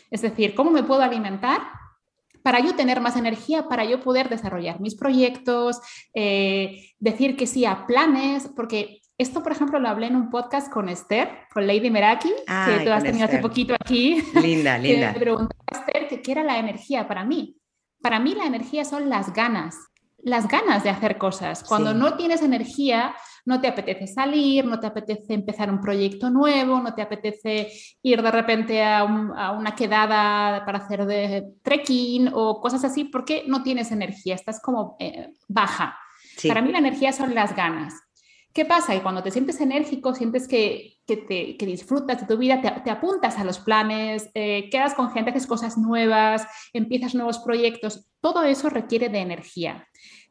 Es 0.10 0.22
decir, 0.22 0.56
¿cómo 0.56 0.72
me 0.72 0.84
puedo 0.84 1.02
alimentar? 1.02 1.62
Para 2.42 2.62
yo 2.62 2.76
tener 2.76 3.02
más 3.02 3.18
energía, 3.18 3.68
para 3.68 3.84
yo 3.84 4.00
poder 4.00 4.30
desarrollar 4.30 4.80
mis 4.80 4.96
proyectos, 4.96 5.82
decir 6.14 7.36
que 7.36 7.46
sí 7.46 7.66
a 7.66 7.86
planes, 7.86 8.50
porque 8.56 9.02
esto, 9.18 9.42
por 9.42 9.52
ejemplo, 9.52 9.80
lo 9.80 9.90
hablé 9.90 10.08
en 10.08 10.16
un 10.16 10.30
podcast 10.30 10.72
con 10.72 10.90
Esther, 10.90 11.30
con 11.52 11.66
Lady 11.66 11.90
Meraki, 11.90 12.30
que 12.30 12.86
tú 12.86 12.92
has 12.92 13.04
tenido 13.04 13.26
hace 13.26 13.40
poquito 13.40 13.74
aquí. 13.74 14.22
Linda, 14.36 14.78
linda. 14.80 15.12
me 15.12 15.20
preguntó 15.20 15.56
a 15.72 15.78
Esther 15.78 16.22
qué 16.22 16.32
era 16.32 16.44
la 16.44 16.60
energía 16.60 17.08
para 17.08 17.26
mí. 17.26 17.58
Para 18.02 18.20
mí 18.20 18.36
la 18.36 18.46
energía 18.46 18.86
son 18.86 19.10
las 19.10 19.34
ganas, 19.34 19.76
las 20.20 20.48
ganas 20.48 20.84
de 20.84 20.92
hacer 20.92 21.18
cosas. 21.18 21.64
Cuando 21.64 21.96
no 21.96 22.16
tienes 22.16 22.44
energía, 22.44 23.16
no 23.46 23.60
te 23.60 23.68
apetece 23.68 24.06
salir, 24.06 24.66
no 24.66 24.80
te 24.80 24.86
apetece 24.86 25.34
empezar 25.34 25.72
un 25.72 25.82
proyecto 25.82 26.30
nuevo, 26.30 26.80
no 26.80 26.94
te 26.94 27.02
apetece 27.02 27.72
ir 28.04 28.22
de 28.22 28.32
repente 28.32 28.84
a, 28.84 29.04
una 29.04 29.74
quedada 29.74 30.64
para 30.64 30.78
hacer 30.78 31.08
de 31.08 31.54
trekking 31.64 32.30
o 32.34 32.62
cosas 32.62 32.84
así, 32.84 33.06
porque 33.06 33.46
no 33.48 33.64
tienes 33.64 33.92
energía, 33.92 34.36
estás 34.36 34.62
como 34.62 34.96
eh, 35.00 35.32
baja. 35.48 35.98
Para 36.48 36.62
mí 36.62 36.72
la 36.72 36.78
energía 36.78 37.12
son 37.14 37.34
las 37.34 37.56
ganas. 37.56 37.96
¿Qué 38.58 38.66
pasa? 38.66 38.96
Y 38.96 39.02
cuando 39.02 39.22
te 39.22 39.30
sientes 39.30 39.62
enérgico, 39.62 40.16
sientes 40.16 40.48
que, 40.48 40.98
te, 41.06 41.56
disfrutas 41.64 42.22
de 42.22 42.26
tu 42.26 42.40
vida, 42.40 42.60
te, 42.60 42.90
apuntas 42.90 43.38
a 43.38 43.44
los 43.44 43.60
planes, 43.60 44.32
eh, 44.34 44.68
quedas 44.72 44.96
con 44.96 45.12
gente, 45.12 45.30
haces 45.30 45.46
cosas 45.46 45.78
nuevas, 45.78 46.48
empiezas 46.74 47.14
nuevos 47.14 47.38
proyectos. 47.38 48.08
Todo 48.20 48.42
eso 48.42 48.70
requiere 48.70 49.10
de 49.10 49.20
energía. 49.20 49.88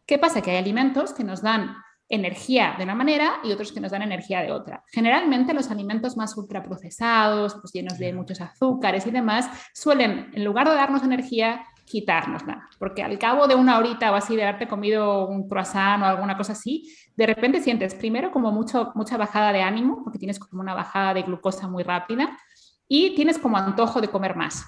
¿Qué 0.07 0.19
pasa? 0.19 0.43
Que 0.43 0.51
hay 0.51 0.57
alimentos 0.57 1.15
que 1.15 1.23
nos 1.23 1.41
dan 1.41 1.77
energía 2.09 2.75
de 2.77 2.83
una 2.83 2.97
manera 2.97 3.35
y 3.45 3.53
otros 3.53 3.71
que 3.71 3.79
nos 3.79 3.93
dan 3.93 4.03
energía 4.03 4.43
de 4.43 4.51
otra. 4.51 4.83
Generalmente 4.89 5.55
los 5.55 5.71
alimentos 5.71 6.17
más 6.17 6.37
ultraprocesados, 6.37 7.55
pues 7.55 7.73
llenos 7.73 7.97
de 7.97 8.13
muchos 8.13 8.41
azúcares 8.41 9.07
y 9.07 9.13
demás, 9.13 9.49
suelen, 9.73 10.33
en 10.35 10.45
lugar 10.45 10.69
de 10.69 10.75
darnos 10.75 11.05
energía, 11.05 11.65
quitárnosla, 11.87 12.69
porque 12.79 13.03
al 13.03 13.19
cabo 13.19 13.47
de 13.47 13.55
una 13.55 13.79
horita 13.79 14.11
o 14.11 14.15
así 14.15 14.37
de 14.37 14.43
haberte 14.43 14.69
comido 14.69 15.27
un 15.29 15.49
croissant 15.49 16.03
o 16.03 16.07
alguna 16.07 16.37
cosa 16.37 16.53
así, 16.53 16.95
de 17.17 17.27
repente 17.27 17.63
sientes 17.63 17.95
primero 17.95 18.33
como 18.33 18.53
mucho, 18.53 18.93
mucha 18.95 19.17
bajada 19.17 19.53
de 19.53 19.63
ánimo, 19.63 20.03
porque 20.03 20.19
tienes 20.19 20.39
como 20.39 20.61
una 20.61 20.75
bajada 20.75 21.15
de 21.15 21.23
glucosa 21.23 21.69
muy 21.69 21.85
rápida 21.85 22.37
y 22.89 23.15
tienes 23.15 23.39
como 23.39 23.57
antojo 23.57 24.01
de 24.01 24.09
comer 24.09 24.37
más. 24.37 24.67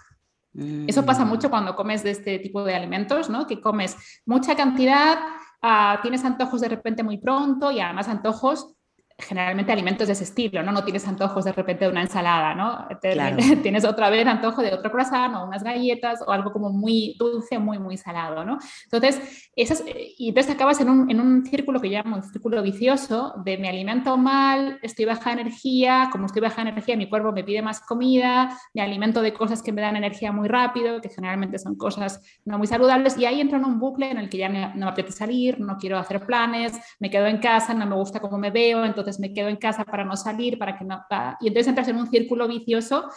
Eso 0.86 1.04
pasa 1.04 1.24
mm. 1.24 1.28
mucho 1.28 1.50
cuando 1.50 1.76
comes 1.76 2.02
de 2.02 2.10
este 2.10 2.38
tipo 2.38 2.64
de 2.64 2.74
alimentos, 2.74 3.28
¿no? 3.28 3.46
Que 3.46 3.60
comes 3.60 3.96
mucha 4.24 4.56
cantidad, 4.56 5.18
ah, 5.62 5.98
tienes 6.02 6.24
antojos 6.24 6.60
de 6.60 6.68
repente 6.68 7.02
muy 7.02 7.18
pronto 7.18 7.70
y 7.70 7.80
además 7.80 8.08
antojos 8.08 8.74
generalmente 9.18 9.72
alimentos 9.72 10.06
de 10.06 10.12
ese 10.12 10.22
estilo, 10.22 10.62
¿no? 10.62 10.70
No 10.70 10.84
tienes 10.84 11.06
antojos 11.08 11.44
de 11.44 11.52
repente 11.52 11.84
de 11.84 11.90
una 11.90 12.02
ensalada, 12.02 12.54
¿no? 12.54 12.86
Tienes 13.62 13.84
otra 13.84 14.10
vez 14.10 14.26
antojo 14.26 14.62
de 14.62 14.72
otro 14.72 14.92
croissant 14.92 15.34
o 15.34 15.44
unas 15.44 15.64
galletas 15.64 16.22
o 16.24 16.30
algo 16.30 16.52
como 16.52 16.70
muy 16.70 17.16
dulce, 17.18 17.58
muy, 17.58 17.80
muy 17.80 17.96
salado, 17.96 18.44
¿no? 18.44 18.58
Entonces, 18.84 19.50
esas, 19.56 19.82
y 20.16 20.28
entonces 20.28 20.54
acabas 20.54 20.80
en 20.80 20.88
un, 20.88 21.10
en 21.10 21.20
un 21.20 21.44
círculo 21.44 21.80
que 21.80 21.88
llamo 21.88 22.16
un 22.16 22.22
círculo 22.22 22.62
vicioso 22.62 23.34
de 23.44 23.58
me 23.58 23.68
alimento 23.68 24.16
mal, 24.16 24.78
estoy 24.82 25.04
baja 25.04 25.34
de 25.34 25.40
energía, 25.40 26.10
como 26.12 26.26
estoy 26.26 26.40
baja 26.40 26.62
de 26.62 26.70
energía, 26.70 26.96
mi 26.96 27.08
cuerpo 27.08 27.32
me 27.32 27.42
pide 27.42 27.60
más 27.60 27.80
comida, 27.80 28.56
me 28.72 28.82
alimento 28.82 29.20
de 29.20 29.32
cosas 29.32 29.62
que 29.62 29.72
me 29.72 29.80
dan 29.80 29.96
energía 29.96 30.30
muy 30.30 30.46
rápido, 30.46 31.00
que 31.00 31.08
generalmente 31.08 31.58
son 31.58 31.74
cosas 31.76 32.20
no 32.44 32.56
muy 32.56 32.68
saludables, 32.68 33.18
y 33.18 33.26
ahí 33.26 33.40
entro 33.40 33.58
en 33.58 33.64
un 33.64 33.80
bucle 33.80 34.10
en 34.10 34.18
el 34.18 34.28
que 34.28 34.38
ya 34.38 34.48
no 34.48 34.74
me 34.76 34.86
apetece 34.86 35.18
salir, 35.18 35.58
no 35.58 35.76
quiero 35.76 35.98
hacer 35.98 36.24
planes, 36.24 36.78
me 37.00 37.10
quedo 37.10 37.26
en 37.26 37.38
casa, 37.38 37.74
no 37.74 37.84
me 37.84 37.96
gusta 37.96 38.20
cómo 38.20 38.38
me 38.38 38.52
veo, 38.52 38.84
entonces 38.84 39.07
me 39.18 39.32
quedo 39.32 39.48
en 39.48 39.56
casa 39.56 39.84
para 39.84 40.04
no 40.04 40.16
salir, 40.16 40.58
para 40.58 40.76
que 40.76 40.84
no... 40.84 41.00
Y 41.40 41.48
entonces 41.48 41.68
entras 41.68 41.88
en 41.88 41.96
un 41.96 42.08
círculo 42.08 42.46
vicioso 42.46 43.08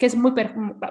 que 0.00 0.06
es 0.06 0.16
muy, 0.16 0.32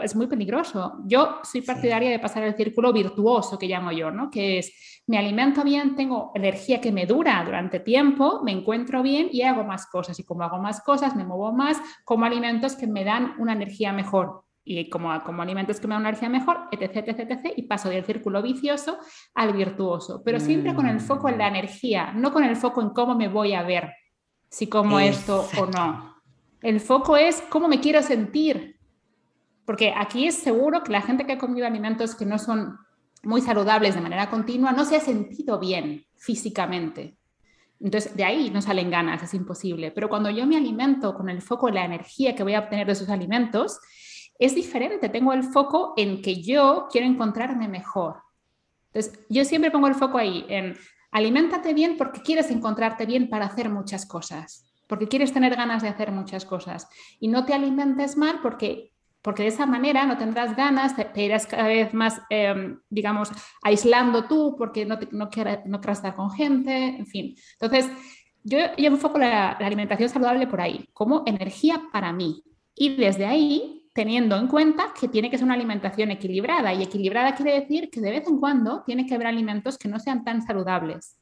es 0.04 0.16
muy 0.16 0.28
peligroso. 0.28 1.00
Yo 1.06 1.40
soy 1.44 1.62
partidaria 1.62 2.12
de 2.12 2.20
pasar 2.20 2.44
el 2.44 2.56
círculo 2.56 2.94
virtuoso 2.94 3.58
que 3.58 3.68
llamo 3.68 3.92
yo, 3.92 4.12
¿no? 4.12 4.30
Que 4.30 4.60
es, 4.60 5.04
me 5.08 5.18
alimento 5.18 5.64
bien, 5.64 5.96
tengo 5.96 6.32
energía 6.36 6.80
que 6.80 6.92
me 6.92 7.08
dura 7.08 7.42
durante 7.44 7.80
tiempo, 7.80 8.42
me 8.44 8.52
encuentro 8.52 9.02
bien 9.02 9.30
y 9.32 9.42
hago 9.42 9.64
más 9.64 9.88
cosas. 9.88 10.20
Y 10.20 10.24
como 10.24 10.44
hago 10.44 10.60
más 10.60 10.82
cosas, 10.82 11.16
me 11.16 11.24
muevo 11.24 11.52
más, 11.52 11.78
como 12.06 12.26
alimentos 12.26 12.76
que 12.76 12.86
me 12.86 13.04
dan 13.04 13.34
una 13.40 13.54
energía 13.54 13.92
mejor 13.94 14.44
y 14.64 14.88
como, 14.88 15.24
como 15.24 15.42
alimentos 15.42 15.80
que 15.80 15.88
me 15.88 15.96
dan 15.96 16.02
una 16.02 16.10
energía 16.10 16.30
mejor, 16.30 16.68
etc, 16.72 17.08
etc, 17.08 17.20
etc, 17.32 17.54
y 17.56 17.64
paso 17.64 17.90
del 17.90 18.04
círculo 18.04 18.44
vicioso 18.44 19.00
al 19.34 19.54
virtuoso, 19.54 20.22
pero 20.24 20.40
siempre 20.40 20.76
con 20.76 20.88
el 20.88 21.00
foco 21.00 21.28
en 21.28 21.40
la 21.40 21.50
mm. 21.50 21.56
energía, 21.56 22.12
no 22.14 22.32
con 22.32 22.44
el 22.44 22.56
foco 22.56 22.82
en 22.84 22.90
cómo 22.90 23.16
me 23.16 23.28
voy 23.28 23.54
a 23.54 23.64
ver, 23.64 23.92
si 24.50 24.68
como 24.68 25.00
esto 25.00 25.48
o 25.58 25.66
no. 25.66 26.16
El 26.62 26.80
foco 26.82 27.16
es 27.16 27.42
cómo 27.50 27.68
me 27.68 27.80
quiero 27.80 28.02
sentir, 28.02 28.80
porque 29.66 29.94
aquí 29.96 30.28
es 30.28 30.36
seguro 30.36 30.84
que 30.84 30.92
la 30.92 31.02
gente 31.02 31.26
que 31.26 31.34
ha 31.34 31.38
comido 31.38 31.66
alimentos 31.66 32.16
que 32.16 32.26
no 32.26 32.38
son 32.38 32.78
muy 33.24 33.42
saludables 33.42 33.96
de 33.96 34.02
manera 34.02 34.30
continua 34.30 34.72
no 34.72 34.86
se 34.86 34.96
ha 34.96 35.00
sentido 35.00 35.60
bien 35.60 36.06
físicamente. 36.16 37.18
Entonces, 37.80 38.16
de 38.16 38.26
ahí 38.26 38.50
no 38.50 38.62
salen 38.62 38.90
ganas, 38.90 39.24
es 39.24 39.34
imposible. 39.34 39.92
Pero 39.92 40.10
cuando 40.10 40.30
yo 40.30 40.46
me 40.46 40.58
alimento 40.58 41.14
con 41.14 41.30
el 41.30 41.42
foco 41.42 41.70
en 41.70 41.76
la 41.76 41.86
energía 41.86 42.36
que 42.36 42.44
voy 42.44 42.54
a 42.54 42.60
obtener 42.60 42.86
de 42.86 42.94
esos 42.94 43.10
alimentos, 43.10 43.80
es 44.38 44.54
diferente. 44.54 45.08
Tengo 45.10 45.32
el 45.32 45.44
foco 45.44 45.94
en 45.96 46.22
que 46.22 46.42
yo 46.42 46.88
quiero 46.92 47.08
encontrarme 47.08 47.68
mejor. 47.68 48.18
Entonces, 48.92 49.26
yo 49.30 49.46
siempre 49.46 49.72
pongo 49.72 49.88
el 49.88 49.96
foco 49.96 50.18
ahí, 50.18 50.46
en 50.50 50.76
aliméntate 51.12 51.74
bien 51.74 51.98
porque 51.98 52.22
quieres 52.22 52.52
encontrarte 52.52 53.06
bien 53.06 53.30
para 53.30 53.46
hacer 53.46 53.70
muchas 53.70 54.06
cosas, 54.06 54.66
porque 54.88 55.08
quieres 55.08 55.34
tener 55.34 55.56
ganas 55.56 55.82
de 55.82 55.90
hacer 55.90 56.12
muchas 56.12 56.46
cosas. 56.46 56.88
Y 57.20 57.28
no 57.28 57.46
te 57.46 57.54
alimentes 57.54 58.18
mal 58.18 58.40
porque 58.42 58.92
porque 59.22 59.44
de 59.44 59.50
esa 59.50 59.66
manera 59.66 60.06
no 60.06 60.18
tendrás 60.18 60.56
ganas, 60.56 60.96
te, 60.96 61.24
irás 61.24 61.46
cada 61.46 61.68
vez 61.68 61.94
más, 61.94 62.22
em, 62.30 62.80
digamos, 62.90 63.30
aislando 63.62 64.26
tú 64.26 64.56
porque 64.58 64.86
no, 64.86 64.98
no, 65.12 65.30
quieras, 65.30 65.60
no 65.66 65.82
estar 65.82 66.16
con 66.16 66.32
gente, 66.32 66.72
en 66.74 67.06
fin. 67.06 67.36
Entonces, 67.60 67.92
yo, 68.44 68.58
yo 68.78 68.88
enfoco 68.88 69.18
la, 69.18 69.52
alimentación 69.52 70.10
saludable 70.10 70.48
por 70.48 70.62
ahí, 70.62 70.88
como 70.94 71.24
energía 71.26 71.82
para 71.92 72.14
mí. 72.14 72.44
Y 72.76 72.96
desde 72.96 73.26
ahí, 73.26 73.79
teniendo 74.00 74.38
en 74.38 74.48
cuenta 74.48 74.94
que 74.98 75.10
tiene 75.10 75.30
que 75.30 75.38
ser 75.38 75.44
una 75.44 75.56
alimentación 75.56 76.10
equilibrada. 76.10 76.74
Y 76.74 76.84
equilibrada 76.84 77.36
quiere 77.36 77.60
decir 77.60 77.90
que 77.90 78.00
de 78.00 78.12
vez 78.12 78.28
en 78.30 78.40
cuando 78.40 78.82
tiene 78.84 79.06
que 79.06 79.14
haber 79.14 79.28
alimentos 79.28 79.78
que 79.78 79.90
no 79.90 80.00
sean 80.00 80.24
tan 80.24 80.42
saludables 80.42 81.18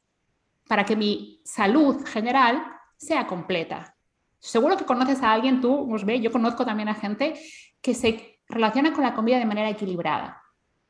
para 0.68 0.86
que 0.86 0.96
mi 0.96 1.42
salud 1.44 2.06
general 2.06 2.64
sea 2.96 3.26
completa. 3.26 3.96
Seguro 4.38 4.78
que 4.78 4.86
conoces 4.86 5.24
a 5.24 5.32
alguien, 5.32 5.60
tú, 5.60 5.88
yo 6.22 6.32
conozco 6.32 6.68
también 6.68 6.88
a 6.88 6.94
gente 6.94 7.34
que 7.82 7.96
se 7.96 8.42
relaciona 8.48 8.94
con 8.94 9.04
la 9.04 9.16
comida 9.16 9.40
de 9.40 9.46
manera 9.46 9.72
equilibrada. 9.72 10.40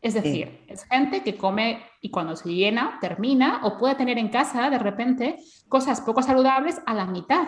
Es 0.02 0.14
decir, 0.14 0.66
es 0.68 0.84
gente 0.84 1.24
que 1.24 1.38
come 1.38 1.86
y 2.02 2.12
cuando 2.12 2.36
se 2.36 2.50
llena, 2.50 2.98
termina 3.00 3.62
o 3.64 3.78
puede 3.78 3.96
tener 3.96 4.18
en 4.18 4.28
casa 4.28 4.70
de 4.70 4.78
repente 4.78 5.38
cosas 5.70 6.02
poco 6.02 6.22
saludables 6.22 6.82
a 6.86 6.94
la 6.94 7.06
mitad. 7.06 7.48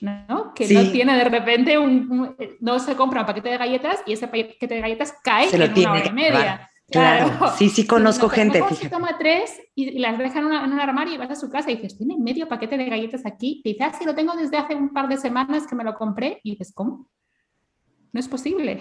¿No? 0.00 0.52
Que 0.54 0.68
no 0.68 0.90
tiene 0.90 1.16
de 1.16 1.24
repente 1.24 1.78
un, 1.78 2.36
no 2.60 2.78
se 2.78 2.96
compra 2.96 3.20
un 3.20 3.26
paquete 3.26 3.50
de 3.50 3.58
galletas 3.58 4.02
y 4.06 4.12
ese 4.12 4.28
paquete 4.28 4.74
de 4.74 4.80
galletas 4.80 5.14
cae 5.22 5.48
en 5.54 5.78
una 5.78 5.92
hora 5.92 6.06
y 6.06 6.12
media. 6.12 6.70
Claro. 6.90 7.52
sí, 7.56 7.68
sí 7.68 7.86
conozco 7.86 8.28
gente. 8.28 8.60
Se 8.74 8.88
toma 8.88 9.16
tres 9.16 9.60
y, 9.76 9.98
las 10.00 10.18
deja 10.18 10.40
en, 10.40 10.52
en, 10.52 10.72
un 10.72 10.80
armario 10.80 11.14
y 11.14 11.18
vas 11.18 11.30
a 11.30 11.36
su 11.36 11.48
casa 11.48 11.70
y 11.70 11.76
dices, 11.76 11.96
tiene 11.96 12.16
medio 12.18 12.48
paquete 12.48 12.76
de 12.76 12.86
galletas 12.86 13.24
aquí. 13.24 13.62
Y 13.64 13.74
dices, 13.74 13.94
ah, 13.94 14.04
lo 14.04 14.14
tengo 14.14 14.34
desde 14.34 14.56
hace 14.56 14.74
un 14.74 14.92
par 14.92 15.08
de 15.08 15.16
semanas 15.16 15.68
que 15.68 15.76
me 15.76 15.84
lo 15.84 15.94
compré. 15.94 16.40
Y 16.42 16.50
dices, 16.52 16.72
¿cómo? 16.74 17.08
no 18.12 18.20
es 18.20 18.28
posible. 18.28 18.80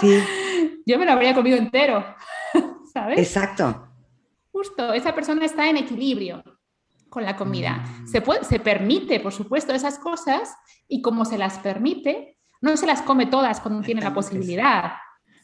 Sí. 0.00 0.18
Yo 0.86 0.98
me 0.98 1.04
lo 1.04 1.12
habría 1.12 1.34
comido 1.34 1.56
entero, 1.56 2.04
¿sabes? 2.92 3.18
Exacto. 3.18 3.88
Justo, 4.50 4.92
esa 4.92 5.14
persona 5.14 5.44
está 5.44 5.68
en 5.68 5.76
equilibrio 5.76 6.42
con 7.08 7.24
la 7.24 7.36
comida. 7.36 7.84
Mm. 8.02 8.06
Se, 8.06 8.20
puede, 8.20 8.44
se 8.44 8.60
permite, 8.60 9.20
por 9.20 9.32
supuesto, 9.32 9.72
esas 9.72 9.98
cosas 9.98 10.54
y 10.86 11.02
como 11.02 11.24
se 11.24 11.38
las 11.38 11.58
permite, 11.58 12.38
no 12.60 12.76
se 12.76 12.86
las 12.86 13.02
come 13.02 13.26
todas 13.26 13.60
cuando 13.60 13.82
tiene 13.82 14.00
la 14.00 14.14
posibilidad, 14.14 14.92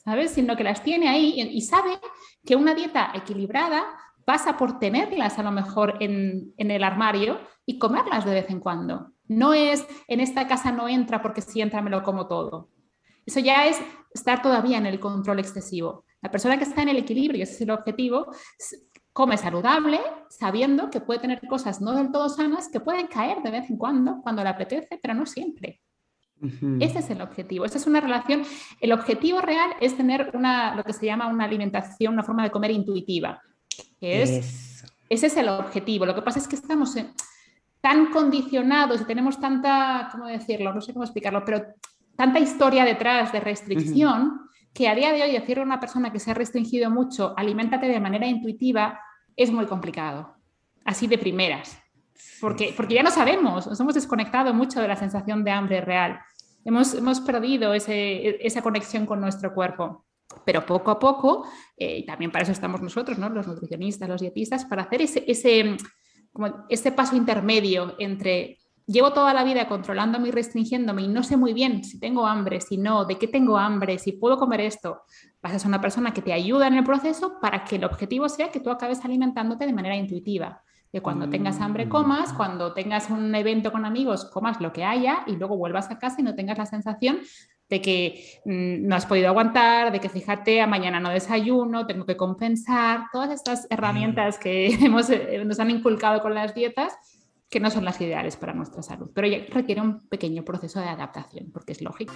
¿sabes? 0.04 0.32
Sino 0.32 0.56
que 0.56 0.64
las 0.64 0.82
tiene 0.82 1.08
ahí 1.08 1.40
y, 1.40 1.60
sabe 1.60 1.98
que 2.44 2.56
una 2.56 2.74
dieta 2.74 3.12
equilibrada 3.14 3.84
pasa 4.24 4.56
por 4.56 4.78
tenerlas 4.78 5.38
a 5.38 5.42
lo 5.42 5.52
mejor 5.52 5.96
en, 6.00 6.52
en 6.56 6.70
el 6.70 6.82
armario 6.82 7.40
y 7.66 7.78
comerlas 7.78 8.24
de 8.24 8.34
vez 8.34 8.50
en 8.50 8.60
cuando. 8.60 9.12
No 9.26 9.54
es 9.54 9.86
en 10.08 10.20
esta 10.20 10.46
casa 10.46 10.72
no 10.72 10.88
entra 10.88 11.22
porque 11.22 11.40
si 11.40 11.60
entra 11.60 11.82
me 11.82 11.90
lo 11.90 12.02
como 12.02 12.26
todo. 12.26 12.70
Eso 13.24 13.40
ya 13.40 13.66
es 13.66 13.80
estar 14.12 14.42
todavía 14.42 14.78
en 14.78 14.86
el 14.86 15.00
control 15.00 15.38
excesivo. 15.38 16.04
La 16.20 16.30
persona 16.30 16.58
que 16.58 16.64
está 16.64 16.82
en 16.82 16.88
el 16.88 16.98
equilibrio, 16.98 17.42
ese 17.42 17.54
es 17.54 17.60
el 17.62 17.70
objetivo, 17.70 18.26
come 19.14 19.38
saludable, 19.38 20.00
sabiendo 20.28 20.90
que 20.90 21.00
puede 21.00 21.20
tener 21.20 21.40
cosas 21.46 21.80
no 21.80 21.92
del 21.92 22.10
todo 22.10 22.28
sanas 22.28 22.68
que 22.68 22.80
pueden 22.80 23.06
caer 23.06 23.42
de 23.42 23.52
vez 23.52 23.70
en 23.70 23.78
cuando, 23.78 24.20
cuando 24.20 24.42
le 24.42 24.50
apetece, 24.50 24.98
pero 25.00 25.14
no 25.14 25.24
siempre. 25.24 25.80
Ese 26.80 26.98
es 26.98 27.08
el 27.10 27.22
objetivo. 27.22 27.64
Esa 27.64 27.78
es 27.78 27.86
una 27.86 28.00
relación. 28.00 28.42
El 28.80 28.92
objetivo 28.92 29.40
real 29.40 29.70
es 29.80 29.96
tener 29.96 30.32
una, 30.34 30.74
lo 30.74 30.82
que 30.82 30.92
se 30.92 31.06
llama 31.06 31.28
una 31.28 31.44
alimentación, 31.44 32.12
una 32.12 32.24
forma 32.24 32.42
de 32.42 32.50
comer 32.50 32.72
intuitiva. 32.72 33.40
es, 34.00 34.84
ese 35.08 35.26
es 35.28 35.36
el 35.36 35.48
objetivo. 35.48 36.04
Lo 36.04 36.14
que 36.14 36.22
pasa 36.22 36.40
es 36.40 36.48
que 36.48 36.56
estamos 36.56 36.96
tan 37.80 38.06
condicionados 38.06 39.00
y 39.00 39.04
tenemos 39.04 39.38
tanta, 39.38 40.08
¿cómo 40.10 40.26
decirlo? 40.26 40.74
No 40.74 40.80
sé 40.80 40.92
cómo 40.92 41.04
explicarlo, 41.04 41.44
pero 41.44 41.64
tanta 42.16 42.40
historia 42.40 42.84
detrás 42.84 43.32
de 43.32 43.40
restricción 43.40 44.40
que 44.74 44.88
a 44.88 44.94
día 44.94 45.12
de 45.12 45.22
hoy 45.22 45.32
decirle 45.32 45.62
a 45.62 45.66
una 45.66 45.80
persona 45.80 46.12
que 46.12 46.18
se 46.18 46.32
ha 46.32 46.34
restringido 46.34 46.90
mucho, 46.90 47.32
aliméntate 47.36 47.86
de 47.86 48.00
manera 48.00 48.26
intuitiva, 48.26 49.00
es 49.36 49.52
muy 49.52 49.66
complicado, 49.66 50.34
así 50.84 51.06
de 51.06 51.16
primeras, 51.16 51.78
porque, 52.40 52.74
porque 52.76 52.94
ya 52.94 53.02
no 53.02 53.10
sabemos, 53.10 53.66
nos 53.66 53.78
hemos 53.80 53.94
desconectado 53.94 54.52
mucho 54.52 54.80
de 54.80 54.88
la 54.88 54.96
sensación 54.96 55.44
de 55.44 55.52
hambre 55.52 55.80
real, 55.80 56.18
hemos, 56.64 56.92
hemos 56.94 57.20
perdido 57.20 57.72
ese, 57.72 58.44
esa 58.44 58.62
conexión 58.62 59.06
con 59.06 59.20
nuestro 59.20 59.54
cuerpo. 59.54 60.04
Pero 60.44 60.66
poco 60.66 60.90
a 60.90 60.98
poco, 60.98 61.46
eh, 61.76 61.98
y 61.98 62.06
también 62.06 62.32
para 62.32 62.42
eso 62.42 62.52
estamos 62.52 62.80
nosotros, 62.80 63.18
¿no? 63.18 63.28
los 63.28 63.46
nutricionistas, 63.46 64.08
los 64.08 64.20
dietistas, 64.20 64.64
para 64.64 64.82
hacer 64.82 65.02
ese, 65.02 65.22
ese, 65.28 65.76
como 66.32 66.66
ese 66.68 66.90
paso 66.90 67.14
intermedio 67.14 67.94
entre 67.98 68.58
llevo 68.86 69.12
toda 69.12 69.32
la 69.32 69.44
vida 69.44 69.66
controlándome 69.66 70.28
y 70.28 70.30
restringiéndome 70.30 71.02
y 71.02 71.08
no 71.08 71.22
sé 71.22 71.36
muy 71.36 71.52
bien 71.52 71.84
si 71.84 71.98
tengo 71.98 72.26
hambre, 72.26 72.60
si 72.60 72.76
no, 72.76 73.04
de 73.04 73.18
qué 73.18 73.28
tengo 73.28 73.56
hambre, 73.56 73.98
si 73.98 74.12
puedo 74.12 74.38
comer 74.38 74.60
esto, 74.60 75.02
vas 75.42 75.54
a 75.54 75.58
ser 75.58 75.68
una 75.68 75.80
persona 75.80 76.12
que 76.12 76.22
te 76.22 76.32
ayuda 76.32 76.66
en 76.66 76.74
el 76.74 76.84
proceso 76.84 77.38
para 77.40 77.64
que 77.64 77.76
el 77.76 77.84
objetivo 77.84 78.28
sea 78.28 78.50
que 78.50 78.60
tú 78.60 78.70
acabes 78.70 79.04
alimentándote 79.04 79.66
de 79.66 79.72
manera 79.72 79.96
intuitiva. 79.96 80.62
Que 80.92 81.00
cuando 81.00 81.28
tengas 81.28 81.60
hambre 81.60 81.88
comas, 81.88 82.32
mm. 82.32 82.36
cuando 82.36 82.72
tengas 82.72 83.10
un 83.10 83.34
evento 83.34 83.72
con 83.72 83.84
amigos 83.84 84.26
comas 84.26 84.60
lo 84.60 84.72
que 84.72 84.84
haya 84.84 85.24
y 85.26 85.34
luego 85.34 85.56
vuelvas 85.56 85.90
a 85.90 85.98
casa 85.98 86.20
y 86.20 86.22
no 86.22 86.36
tengas 86.36 86.56
la 86.56 86.66
sensación 86.66 87.18
de 87.68 87.80
que 87.80 88.40
mm, 88.44 88.86
no 88.86 88.94
has 88.94 89.06
podido 89.06 89.28
aguantar, 89.28 89.90
de 89.90 89.98
que 89.98 90.08
fíjate, 90.08 90.60
a 90.60 90.68
mañana 90.68 91.00
no 91.00 91.10
desayuno, 91.10 91.86
tengo 91.86 92.06
que 92.06 92.16
compensar, 92.16 93.06
todas 93.12 93.30
estas 93.30 93.66
herramientas 93.70 94.38
que 94.38 94.66
hemos, 94.84 95.10
eh, 95.10 95.42
nos 95.44 95.58
han 95.58 95.70
inculcado 95.70 96.22
con 96.22 96.34
las 96.34 96.54
dietas 96.54 96.96
que 97.50 97.60
no 97.60 97.70
son 97.70 97.84
las 97.84 98.00
ideales 98.00 98.36
para 98.36 98.54
nuestra 98.54 98.82
salud, 98.82 99.10
pero 99.14 99.28
ya 99.28 99.38
requiere 99.48 99.80
un 99.80 100.00
pequeño 100.08 100.44
proceso 100.44 100.80
de 100.80 100.88
adaptación, 100.88 101.50
porque 101.52 101.72
es 101.72 101.82
lógico. 101.82 102.14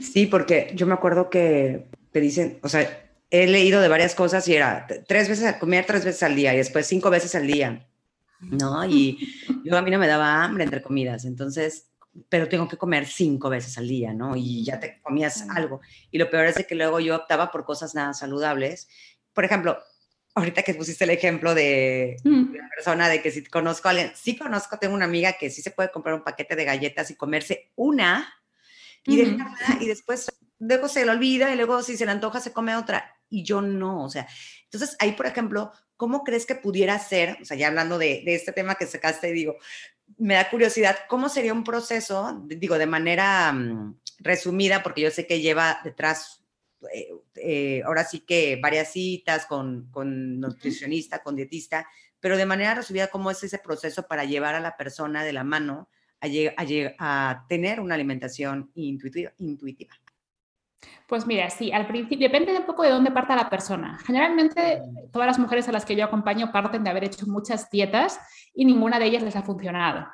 Sí, 0.01 0.27
porque 0.27 0.71
yo 0.75 0.85
me 0.87 0.93
acuerdo 0.93 1.29
que 1.29 1.87
te 2.11 2.21
dicen, 2.21 2.59
o 2.61 2.69
sea, 2.69 3.09
he 3.29 3.47
leído 3.47 3.81
de 3.81 3.87
varias 3.87 4.15
cosas 4.15 4.47
y 4.47 4.55
era 4.55 4.87
tres 5.07 5.29
veces, 5.29 5.55
comer 5.55 5.85
tres 5.85 6.05
veces 6.05 6.23
al 6.23 6.35
día 6.35 6.53
y 6.53 6.57
después 6.57 6.87
cinco 6.87 7.09
veces 7.09 7.35
al 7.35 7.47
día. 7.47 7.86
¿No? 8.39 8.85
Y 8.85 9.17
yo 9.63 9.77
a 9.77 9.81
mí 9.81 9.91
no 9.91 9.99
me 9.99 10.07
daba 10.07 10.43
hambre 10.43 10.63
entre 10.63 10.81
comidas, 10.81 11.25
entonces, 11.25 11.89
pero 12.29 12.47
tengo 12.47 12.67
que 12.67 12.77
comer 12.77 13.05
cinco 13.05 13.49
veces 13.49 13.77
al 13.77 13.87
día, 13.87 14.13
¿no? 14.13 14.35
Y 14.35 14.63
ya 14.63 14.79
te 14.79 15.01
comías 15.01 15.47
algo. 15.49 15.81
Y 16.11 16.17
lo 16.17 16.29
peor 16.29 16.45
es 16.45 16.65
que 16.65 16.75
luego 16.75 16.99
yo 16.99 17.15
optaba 17.15 17.51
por 17.51 17.65
cosas 17.65 17.95
nada 17.95 18.13
saludables. 18.13 18.87
Por 19.33 19.45
ejemplo, 19.45 19.77
ahorita 20.35 20.63
que 20.63 20.75
pusiste 20.75 21.03
el 21.03 21.09
ejemplo 21.09 21.55
de 21.55 22.17
una 22.23 22.69
persona 22.69 23.09
de 23.09 23.21
que 23.21 23.31
si 23.31 23.43
conozco 23.43 23.87
a 23.87 23.91
alguien, 23.91 24.11
sí 24.15 24.37
conozco, 24.37 24.77
tengo 24.77 24.93
una 24.93 25.05
amiga 25.05 25.33
que 25.33 25.49
sí 25.49 25.61
se 25.61 25.71
puede 25.71 25.91
comprar 25.91 26.15
un 26.15 26.23
paquete 26.23 26.55
de 26.55 26.65
galletas 26.65 27.09
y 27.09 27.15
comerse 27.15 27.71
una 27.75 28.33
y 29.03 29.21
y 29.79 29.87
después 29.87 30.27
luego 30.59 30.87
se 30.87 31.05
le 31.05 31.11
olvida 31.11 31.51
y 31.53 31.55
luego 31.55 31.81
si 31.81 31.97
se 31.97 32.05
le 32.05 32.11
antoja 32.11 32.39
se 32.39 32.51
come 32.51 32.75
otra. 32.75 33.15
y 33.29 33.43
yo 33.43 33.61
no, 33.61 34.03
o 34.03 34.09
sea, 34.09 34.27
entonces 34.63 34.95
ahí, 34.99 35.13
por 35.13 35.25
ejemplo, 35.25 35.71
¿cómo 35.97 36.23
crees 36.23 36.45
que 36.45 36.55
pudiera 36.55 36.97
ser, 36.99 37.37
o 37.41 37.45
sea, 37.45 37.57
ya 37.57 37.67
hablando 37.67 37.97
de, 37.97 38.21
de 38.23 38.35
este 38.35 38.53
tema 38.53 38.75
que 38.75 38.85
sacaste, 38.85 39.31
digo, 39.31 39.57
me 40.17 40.35
da 40.35 40.49
curiosidad, 40.49 40.97
¿cómo 41.09 41.27
sería 41.27 41.53
un 41.53 41.63
proceso, 41.63 42.41
digo, 42.45 42.77
de 42.77 42.85
manera 42.85 43.51
mm, 43.51 43.99
resumida, 44.19 44.83
porque 44.83 45.01
yo 45.01 45.11
sé 45.11 45.27
que 45.27 45.41
lleva 45.41 45.79
detrás, 45.83 46.43
eh, 46.93 47.09
eh, 47.35 47.81
ahora 47.85 48.03
sí 48.03 48.21
que 48.21 48.59
varias 48.61 48.91
citas 48.93 49.45
con, 49.45 49.89
con 49.91 50.39
nutricionista, 50.39 51.21
con 51.21 51.35
dietista, 51.35 51.87
pero 52.19 52.37
de 52.37 52.45
manera 52.45 52.75
resumida, 52.75 53.07
¿cómo 53.07 53.29
es 53.31 53.43
ese 53.43 53.59
proceso 53.59 54.07
para 54.07 54.25
llevar 54.25 54.55
a 54.55 54.59
la 54.59 54.77
persona 54.77 55.23
de 55.23 55.33
la 55.33 55.43
mano 55.43 55.89
a, 56.19 56.27
a, 56.27 56.95
a 56.99 57.45
tener 57.47 57.79
una 57.79 57.95
alimentación 57.95 58.71
intuitiva, 58.75 59.33
intuitiva? 59.37 59.93
Pues 61.07 61.25
mira, 61.25 61.49
sí, 61.49 61.71
al 61.71 61.87
principio 61.87 62.27
depende 62.27 62.57
un 62.57 62.65
poco 62.65 62.83
de 62.83 62.89
dónde 62.89 63.11
parta 63.11 63.35
la 63.35 63.49
persona. 63.49 63.97
Generalmente 64.05 64.81
todas 65.11 65.25
las 65.25 65.39
mujeres 65.39 65.67
a 65.69 65.71
las 65.71 65.85
que 65.85 65.95
yo 65.95 66.03
acompaño 66.03 66.51
parten 66.51 66.83
de 66.83 66.89
haber 66.89 67.05
hecho 67.05 67.25
muchas 67.27 67.69
dietas 67.69 68.19
y 68.53 68.65
ninguna 68.65 68.99
de 68.99 69.05
ellas 69.05 69.23
les 69.23 69.35
ha 69.35 69.41
funcionado. 69.41 70.05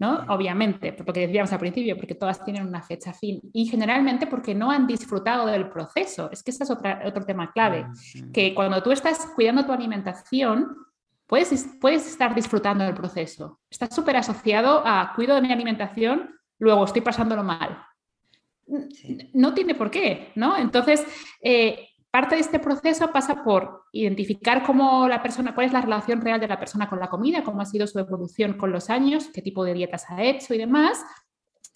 ¿no? 0.00 0.24
Obviamente, 0.28 0.94
por 0.94 1.06
lo 1.06 1.12
que 1.12 1.26
decíamos 1.26 1.52
al 1.52 1.58
principio, 1.58 1.94
porque 1.94 2.14
todas 2.14 2.42
tienen 2.42 2.66
una 2.66 2.80
fecha 2.80 3.12
fin 3.12 3.38
y 3.52 3.66
generalmente 3.66 4.26
porque 4.26 4.54
no 4.54 4.70
han 4.70 4.86
disfrutado 4.86 5.46
del 5.46 5.68
proceso. 5.68 6.30
Es 6.32 6.42
que 6.42 6.50
ese 6.50 6.64
es 6.64 6.70
otro 6.70 7.24
tema 7.26 7.52
clave, 7.52 7.86
que 8.32 8.54
cuando 8.54 8.82
tú 8.82 8.92
estás 8.92 9.18
cuidando 9.34 9.66
tu 9.66 9.72
alimentación, 9.72 10.74
puedes, 11.26 11.68
puedes 11.80 12.06
estar 12.06 12.34
disfrutando 12.34 12.82
del 12.82 12.94
proceso. 12.94 13.60
Estás 13.70 13.94
súper 13.94 14.16
asociado 14.16 14.82
a 14.86 15.12
cuido 15.14 15.34
de 15.34 15.42
mi 15.42 15.52
alimentación, 15.52 16.34
luego 16.58 16.84
estoy 16.84 17.02
pasándolo 17.02 17.44
mal 17.44 17.89
no 19.32 19.54
tiene 19.54 19.74
por 19.74 19.90
qué, 19.90 20.32
¿no? 20.34 20.56
Entonces, 20.56 21.04
eh, 21.42 21.88
parte 22.10 22.34
de 22.34 22.40
este 22.40 22.58
proceso 22.58 23.12
pasa 23.12 23.42
por 23.42 23.84
identificar 23.92 24.62
cómo 24.64 25.08
la 25.08 25.22
persona, 25.22 25.54
cuál 25.54 25.66
es 25.66 25.72
la 25.72 25.80
relación 25.80 26.20
real 26.20 26.40
de 26.40 26.48
la 26.48 26.58
persona 26.58 26.88
con 26.88 26.98
la 26.98 27.08
comida, 27.08 27.44
cómo 27.44 27.60
ha 27.60 27.66
sido 27.66 27.86
su 27.86 27.98
evolución 27.98 28.54
con 28.54 28.72
los 28.72 28.90
años, 28.90 29.28
qué 29.32 29.42
tipo 29.42 29.64
de 29.64 29.74
dietas 29.74 30.06
ha 30.10 30.22
hecho 30.22 30.54
y 30.54 30.58
demás. 30.58 31.04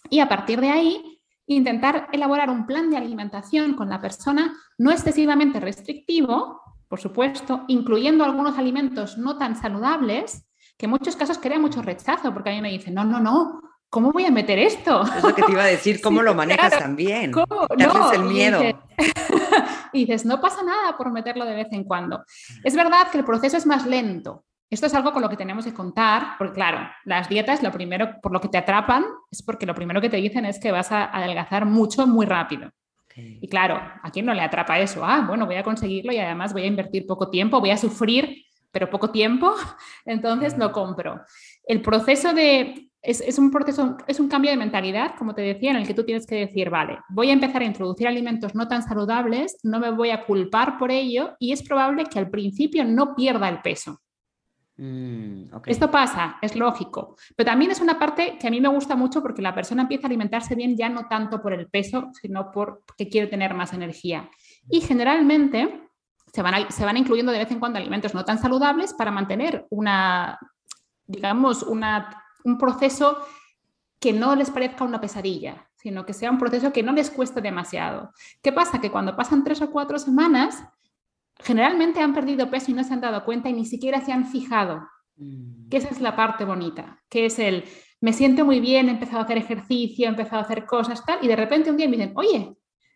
Y 0.09 0.19
a 0.19 0.27
partir 0.27 0.59
de 0.61 0.69
ahí, 0.69 1.21
intentar 1.47 2.09
elaborar 2.11 2.49
un 2.49 2.65
plan 2.65 2.89
de 2.89 2.97
alimentación 2.97 3.73
con 3.75 3.89
la 3.89 4.01
persona 4.01 4.55
no 4.77 4.91
excesivamente 4.91 5.59
restrictivo, 5.59 6.61
por 6.87 6.99
supuesto, 6.99 7.63
incluyendo 7.67 8.23
algunos 8.23 8.57
alimentos 8.57 9.17
no 9.17 9.37
tan 9.37 9.55
saludables, 9.55 10.47
que 10.77 10.85
en 10.85 10.91
muchos 10.91 11.15
casos 11.15 11.37
crea 11.37 11.59
mucho 11.59 11.81
rechazo, 11.81 12.33
porque 12.33 12.49
a 12.49 12.53
mí 12.53 12.61
me 12.61 12.71
dicen, 12.71 12.93
no, 12.93 13.03
no, 13.03 13.19
no, 13.19 13.61
¿cómo 13.95 14.11
voy 14.11 14.25
a 14.25 14.31
meter 14.31 14.59
esto? 14.59 15.03
Es 15.03 15.23
lo 15.23 15.33
que 15.33 15.41
te 15.41 15.53
iba 15.53 15.63
a 15.63 15.67
decir, 15.67 16.01
¿cómo 16.03 16.21
lo 16.21 16.35
manejas 16.35 16.77
también? 16.77 17.31
¿Cómo? 17.31 17.65
No, 17.77 18.11
el 18.11 18.23
miedo. 18.23 18.61
Y 19.93 19.99
dices, 19.99 20.25
no 20.25 20.41
pasa 20.41 20.61
nada 20.61 20.97
por 20.97 21.09
meterlo 21.09 21.45
de 21.45 21.55
vez 21.55 21.67
en 21.71 21.85
cuando. 21.85 22.25
Es 22.65 22.75
verdad 22.75 23.07
que 23.09 23.17
el 23.17 23.23
proceso 23.23 23.55
es 23.55 23.65
más 23.65 23.85
lento. 23.85 24.43
Esto 24.69 24.87
es 24.87 24.93
algo 24.93 25.13
con 25.13 25.21
lo 25.21 25.29
que 25.29 25.37
tenemos 25.37 25.63
que 25.63 25.73
contar, 25.73 26.35
porque 26.37 26.55
claro, 26.55 26.89
las 27.05 27.29
dietas, 27.29 27.63
lo 27.63 27.71
primero, 27.71 28.19
por 28.21 28.33
lo 28.33 28.41
que 28.41 28.49
te 28.49 28.57
atrapan, 28.57 29.05
es 29.31 29.41
porque 29.41 29.65
lo 29.65 29.73
primero 29.73 30.01
que 30.01 30.09
te 30.09 30.17
dicen 30.17 30.43
es 30.43 30.59
que 30.59 30.73
vas 30.73 30.91
a 30.91 31.05
adelgazar 31.05 31.65
mucho, 31.65 32.05
muy 32.05 32.25
rápido. 32.25 32.71
Y 33.15 33.47
claro, 33.47 33.79
¿a 34.03 34.11
quién 34.11 34.25
no 34.25 34.33
le 34.33 34.41
atrapa 34.41 34.77
eso? 34.79 35.05
Ah, 35.05 35.23
bueno, 35.25 35.45
voy 35.45 35.55
a 35.55 35.63
conseguirlo 35.63 36.11
y 36.11 36.17
además 36.17 36.51
voy 36.51 36.63
a 36.63 36.67
invertir 36.67 37.07
poco 37.07 37.29
tiempo, 37.29 37.61
voy 37.61 37.71
a 37.71 37.77
sufrir, 37.77 38.43
pero 38.71 38.89
poco 38.89 39.11
tiempo, 39.11 39.55
entonces 40.05 40.57
lo 40.57 40.73
compro. 40.73 41.21
El 41.65 41.81
proceso 41.81 42.33
de 42.33 42.89
es, 43.05 43.37
un 43.37 43.51
proceso, 43.51 43.97
es 44.07 44.19
un 44.19 44.27
cambio 44.27 44.51
de 44.51 44.57
mentalidad, 44.57 45.15
como 45.17 45.35
te 45.35 45.41
decía, 45.41 45.71
en 45.71 45.77
el 45.77 45.87
que 45.87 45.93
tú 45.93 46.03
tienes 46.03 46.25
que 46.25 46.35
decir, 46.35 46.69
vale, 46.69 46.97
voy 47.09 47.29
a 47.29 47.33
empezar 47.33 47.61
a 47.61 47.65
introducir 47.65 48.07
alimentos 48.07 48.55
no 48.55 48.67
tan 48.67 48.81
saludables, 48.81 49.57
no 49.63 49.79
me 49.79 49.91
voy 49.91 50.09
a 50.09 50.25
culpar 50.25 50.77
por 50.77 50.91
ello 50.91 51.35
y 51.39 51.51
es 51.51 51.63
probable 51.63 52.05
que 52.05 52.19
al 52.19 52.29
principio 52.29 52.83
no 52.83 53.15
pierda 53.15 53.47
el 53.49 53.61
peso. 53.61 54.01
Mm, 54.77 55.45
Esto 55.67 55.89
pasa, 55.89 56.37
es 56.41 56.55
lógico, 56.55 57.15
pero 57.35 57.49
también 57.49 57.71
es 57.71 57.79
una 57.79 57.97
parte 57.97 58.37
que 58.37 58.47
a 58.47 58.51
mí 58.51 58.59
me 58.59 58.67
gusta 58.67 58.95
mucho 58.95 59.21
porque 59.21 59.41
la 59.41 59.55
persona 59.55 59.83
empieza 59.83 60.07
a 60.07 60.09
alimentarse 60.09 60.55
bien 60.55 60.75
ya 60.75 60.89
no 60.89 61.07
tanto 61.07 61.41
por 61.41 61.53
el 61.53 61.67
peso, 61.67 62.09
sino 62.21 62.51
porque 62.51 63.07
quiere 63.07 63.27
tener 63.27 63.53
más 63.53 63.71
energía. 63.71 64.29
Y 64.69 64.81
generalmente 64.81 65.89
se 66.33 66.41
van, 66.41 66.69
se 66.69 66.83
van 66.83 66.97
incluyendo 66.97 67.31
de 67.31 67.37
vez 67.37 67.51
en 67.51 67.59
cuando 67.59 67.79
alimentos 67.79 68.13
no 68.13 68.25
tan 68.25 68.37
saludables 68.37 68.93
para 68.93 69.11
mantener 69.11 69.65
una, 69.69 70.37
digamos, 71.07 71.63
una 71.63 72.24
un 72.45 72.57
proceso 72.57 73.17
que 73.99 74.13
no 74.13 74.35
les 74.35 74.51
parezca 74.51 74.83
una 74.83 75.01
pesadilla, 75.01 75.67
sino 75.75 76.05
que 76.05 76.13
sea 76.13 76.31
un 76.31 76.37
proceso 76.37 76.71
que 76.71 76.83
no 76.83 76.93
les 76.93 77.09
cueste 77.09 77.41
demasiado. 77.41 78.11
¿Qué 78.41 78.51
pasa? 78.51 78.79
Que 78.79 78.91
cuando 78.91 79.15
pasan 79.15 79.43
tres 79.43 79.61
o 79.61 79.71
cuatro 79.71 79.99
semanas, 79.99 80.63
generalmente 81.39 82.01
han 82.01 82.13
perdido 82.13 82.49
peso 82.49 82.71
y 82.71 82.73
no 82.73 82.83
se 82.83 82.93
han 82.93 83.01
dado 83.01 83.25
cuenta 83.25 83.49
y 83.49 83.53
ni 83.53 83.65
siquiera 83.65 84.01
se 84.01 84.11
han 84.11 84.25
fijado. 84.25 84.87
Mm. 85.17 85.69
Que 85.69 85.77
esa 85.77 85.89
es 85.89 86.01
la 86.01 86.15
parte 86.15 86.45
bonita, 86.45 87.03
que 87.09 87.25
es 87.25 87.39
el, 87.39 87.65
me 87.99 88.13
siento 88.13 88.45
muy 88.45 88.59
bien, 88.59 88.89
he 88.89 88.91
empezado 88.91 89.19
a 89.19 89.23
hacer 89.23 89.37
ejercicio, 89.37 90.05
he 90.05 90.09
empezado 90.09 90.37
a 90.37 90.45
hacer 90.45 90.65
cosas, 90.65 91.03
tal, 91.05 91.19
y 91.21 91.27
de 91.27 91.35
repente 91.35 91.71
un 91.71 91.77
día 91.77 91.87
me 91.87 91.97
dicen, 91.97 92.13
oye, 92.15 92.55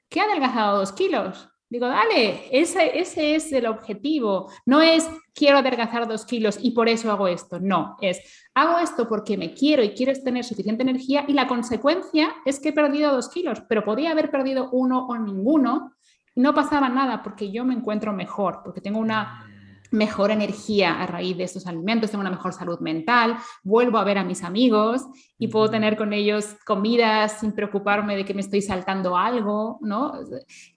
¿qué 0.10 0.22
ha 0.22 0.26
adelgazado 0.26 0.78
dos 0.78 0.94
kilos? 0.94 1.50
Digo, 1.70 1.88
dale, 1.88 2.48
ese, 2.52 3.00
ese 3.00 3.36
es 3.36 3.52
el 3.52 3.68
objetivo. 3.68 4.52
No 4.66 4.82
es 4.82 5.08
quiero 5.36 5.60
adelgazar 5.60 6.08
dos 6.08 6.26
kilos 6.26 6.58
y 6.62 6.72
por 6.72 6.90
eso 6.90 7.12
hago 7.12 7.28
esto. 7.28 7.60
No, 7.60 7.96
es 8.02 8.20
hago 8.56 8.80
esto 8.80 9.08
porque 9.08 9.38
me 9.38 9.54
quiero 9.54 9.84
y 9.84 9.92
quiero 9.92 10.14
tener 10.22 10.44
suficiente 10.44 10.82
energía 10.82 11.26
y 11.28 11.34
la 11.34 11.48
consecuencia 11.48 12.36
es 12.46 12.60
que 12.60 12.70
he 12.70 12.74
perdido 12.74 13.14
dos 13.14 13.30
kilos, 13.30 13.62
pero 13.70 13.84
podía 13.84 14.12
haber 14.12 14.32
perdido 14.32 14.70
uno 14.72 15.06
o 15.08 15.18
ninguno 15.18 15.94
no 16.36 16.54
pasaba 16.54 16.90
nada 16.90 17.22
porque 17.22 17.52
yo 17.52 17.66
me 17.66 17.74
encuentro 17.74 18.14
mejor, 18.14 18.62
porque 18.64 18.82
tengo 18.82 19.00
una 19.00 19.46
mejor 19.92 20.32
energía 20.32 21.02
a 21.02 21.08
raíz 21.08 21.38
de 21.38 21.44
estos 21.44 21.68
alimentos, 21.68 22.12
tengo 22.12 22.22
una 22.22 22.30
mejor 22.30 22.54
salud 22.54 22.80
mental, 22.80 23.38
vuelvo 23.64 23.98
a 23.98 24.04
ver 24.04 24.18
a 24.18 24.24
mis 24.24 24.44
amigos 24.44 25.06
y 25.38 25.48
puedo 25.48 25.70
tener 25.70 25.98
con 25.98 26.14
ellos 26.14 26.56
comidas 26.66 27.40
sin 27.40 27.54
preocuparme 27.54 28.16
de 28.16 28.26
que 28.26 28.34
me 28.34 28.42
estoy 28.42 28.62
saltando 28.62 29.18
algo, 29.18 29.80
¿no? 29.82 30.14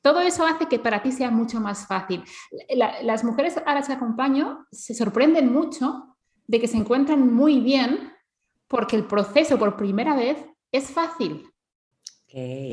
Todo 0.00 0.20
eso 0.20 0.46
hace 0.46 0.66
que 0.66 0.78
para 0.78 1.02
ti 1.02 1.12
sea 1.12 1.30
mucho 1.30 1.60
más 1.60 1.86
fácil. 1.86 2.22
las 3.02 3.24
mujeres 3.24 3.60
a 3.64 3.74
las 3.74 3.86
que 3.86 3.92
acompaño 3.94 4.66
se 4.70 4.94
sorprenden 4.94 5.52
mucho 5.52 6.16
de 6.46 6.60
que 6.60 6.68
se 6.68 6.76
encuentran 6.76 7.32
muy 7.32 7.60
bien 7.60 8.12
porque 8.68 8.96
el 8.96 9.04
proceso 9.04 9.58
por 9.58 9.76
primera 9.76 10.16
vez 10.16 10.38
es 10.72 10.90
fácil. 10.90 11.51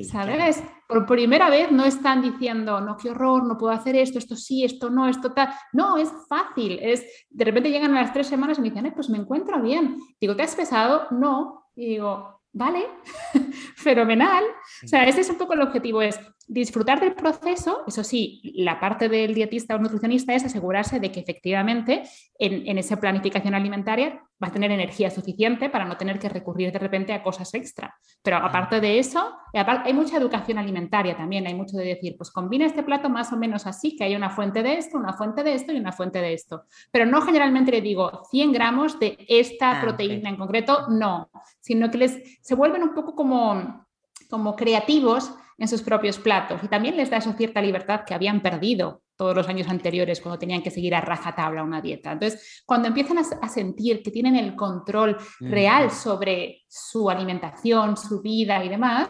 ¿Sabes? 0.10 0.64
Por 0.88 1.06
primera 1.06 1.50
vez 1.50 1.72
no 1.72 1.86
están 1.86 2.22
diciendo, 2.22 2.80
no, 2.80 2.96
qué 2.98 3.10
horror, 3.10 3.46
no 3.46 3.58
puedo 3.58 3.74
hacer 3.74 3.96
esto, 3.96 4.18
esto 4.18 4.36
sí, 4.36 4.64
esto 4.64 4.90
no, 4.90 5.08
esto 5.08 5.34
tal. 5.34 5.50
No, 5.74 5.98
es 5.98 6.10
fácil. 6.28 6.80
Es, 6.82 7.06
de 7.30 7.46
repente 7.46 7.70
llegan 7.70 7.96
a 7.96 8.02
las 8.02 8.14
tres 8.14 8.28
semanas 8.28 8.58
y 8.58 8.62
me 8.62 8.70
dicen, 8.70 8.92
pues 8.94 9.10
me 9.10 9.18
encuentro 9.18 9.62
bien. 9.62 9.98
Digo, 10.20 10.36
¿te 10.36 10.44
has 10.44 10.56
pesado? 10.56 11.08
No. 11.12 11.66
Y 11.76 11.88
digo, 11.88 12.42
vale, 12.54 12.88
fenomenal. 13.76 14.44
O 14.84 14.88
sea, 14.88 15.04
ese 15.04 15.22
es 15.22 15.30
un 15.30 15.38
poco 15.38 15.54
el 15.54 15.62
objetivo, 15.62 16.02
es 16.02 16.20
disfrutar 16.50 17.00
del 17.00 17.14
proceso, 17.14 17.84
eso 17.88 18.04
sí, 18.04 18.42
la 18.56 18.80
parte 18.80 19.08
del 19.08 19.36
dietista 19.36 19.76
o 19.76 19.80
nutricionista 19.80 20.34
es 20.34 20.44
asegurarse 20.44 21.00
de 21.00 21.12
que 21.12 21.20
efectivamente 21.20 22.02
en, 22.40 22.68
en, 22.68 22.80
esa 22.80 23.00
planificación 23.00 23.54
alimentaria 23.54 24.24
va 24.42 24.48
a 24.48 24.52
tener 24.52 24.72
energía 24.72 25.12
suficiente 25.12 25.70
para 25.70 25.86
no 25.86 25.96
tener 25.96 26.18
que 26.18 26.28
recurrir 26.28 26.72
de 26.72 26.80
repente 26.80 27.14
a 27.14 27.22
cosas 27.22 27.54
extra. 27.54 27.96
Pero 28.24 28.38
aparte 28.38 28.82
de 28.82 28.98
eso, 28.98 29.32
hay 29.54 29.94
mucha 29.94 30.18
educación 30.18 30.58
alimentaria 30.58 31.16
también, 31.16 31.46
hay 31.46 31.54
mucho 31.54 31.78
de 31.78 31.86
decir, 31.86 32.16
pues 32.18 32.32
combina 32.32 32.66
este 32.66 32.82
plato 32.82 33.10
más 33.10 33.32
o 33.32 33.38
menos 33.38 33.68
así, 33.68 33.96
que 33.96 34.06
hay 34.06 34.16
una 34.16 34.32
fuente 34.32 34.64
de 34.64 34.74
esto, 34.74 34.98
una 34.98 35.14
fuente 35.14 35.44
de 35.44 35.54
esto 35.54 35.72
y 35.72 35.78
una 35.78 35.92
fuente 35.92 36.20
de 36.20 36.34
esto. 36.34 36.64
Pero 36.92 37.06
no 37.06 37.22
generalmente 37.22 37.72
le 37.72 37.82
digo 37.82 38.24
100 38.32 38.52
gramos 38.52 39.00
de 39.00 39.24
esta 39.28 39.78
ah, 39.78 39.82
proteína 39.82 40.30
en 40.30 40.38
concreto, 40.38 40.88
no, 40.90 41.30
sino 41.60 41.92
que 41.92 42.00
les, 42.00 42.40
se 42.42 42.56
vuelven 42.56 42.82
un 42.82 42.96
poco 42.96 43.14
como, 43.14 43.86
como 44.32 44.56
creativos 44.56 45.32
en 45.60 45.68
sus 45.68 45.82
propios 45.82 46.18
platos 46.18 46.64
y 46.64 46.68
también 46.68 46.96
les 46.96 47.10
da 47.10 47.18
esa 47.18 47.34
cierta 47.34 47.62
libertad 47.62 48.06
que 48.06 48.14
habían 48.14 48.42
perdido 48.42 49.04
todos 49.16 49.36
los 49.36 49.50
años 49.50 49.68
anteriores 49.68 50.22
cuando 50.22 50.40
tenían 50.40 50.64
que 50.64 50.72
seguir 50.72 50.96
a 50.96 51.02
rajatabla 51.02 51.62
una 51.62 51.82
dieta. 51.82 52.14
Entonces, 52.14 52.64
cuando 52.66 52.88
empiezan 52.88 53.18
a, 53.18 53.50
sentir 53.50 54.02
que 54.02 54.12
tienen 54.12 54.38
el 54.38 54.56
control 54.56 55.18
real 55.42 55.92
sobre 55.92 56.64
su 56.70 57.10
alimentación, 57.10 57.98
su 57.98 58.22
vida 58.22 58.64
y 58.64 58.70
demás, 58.70 59.10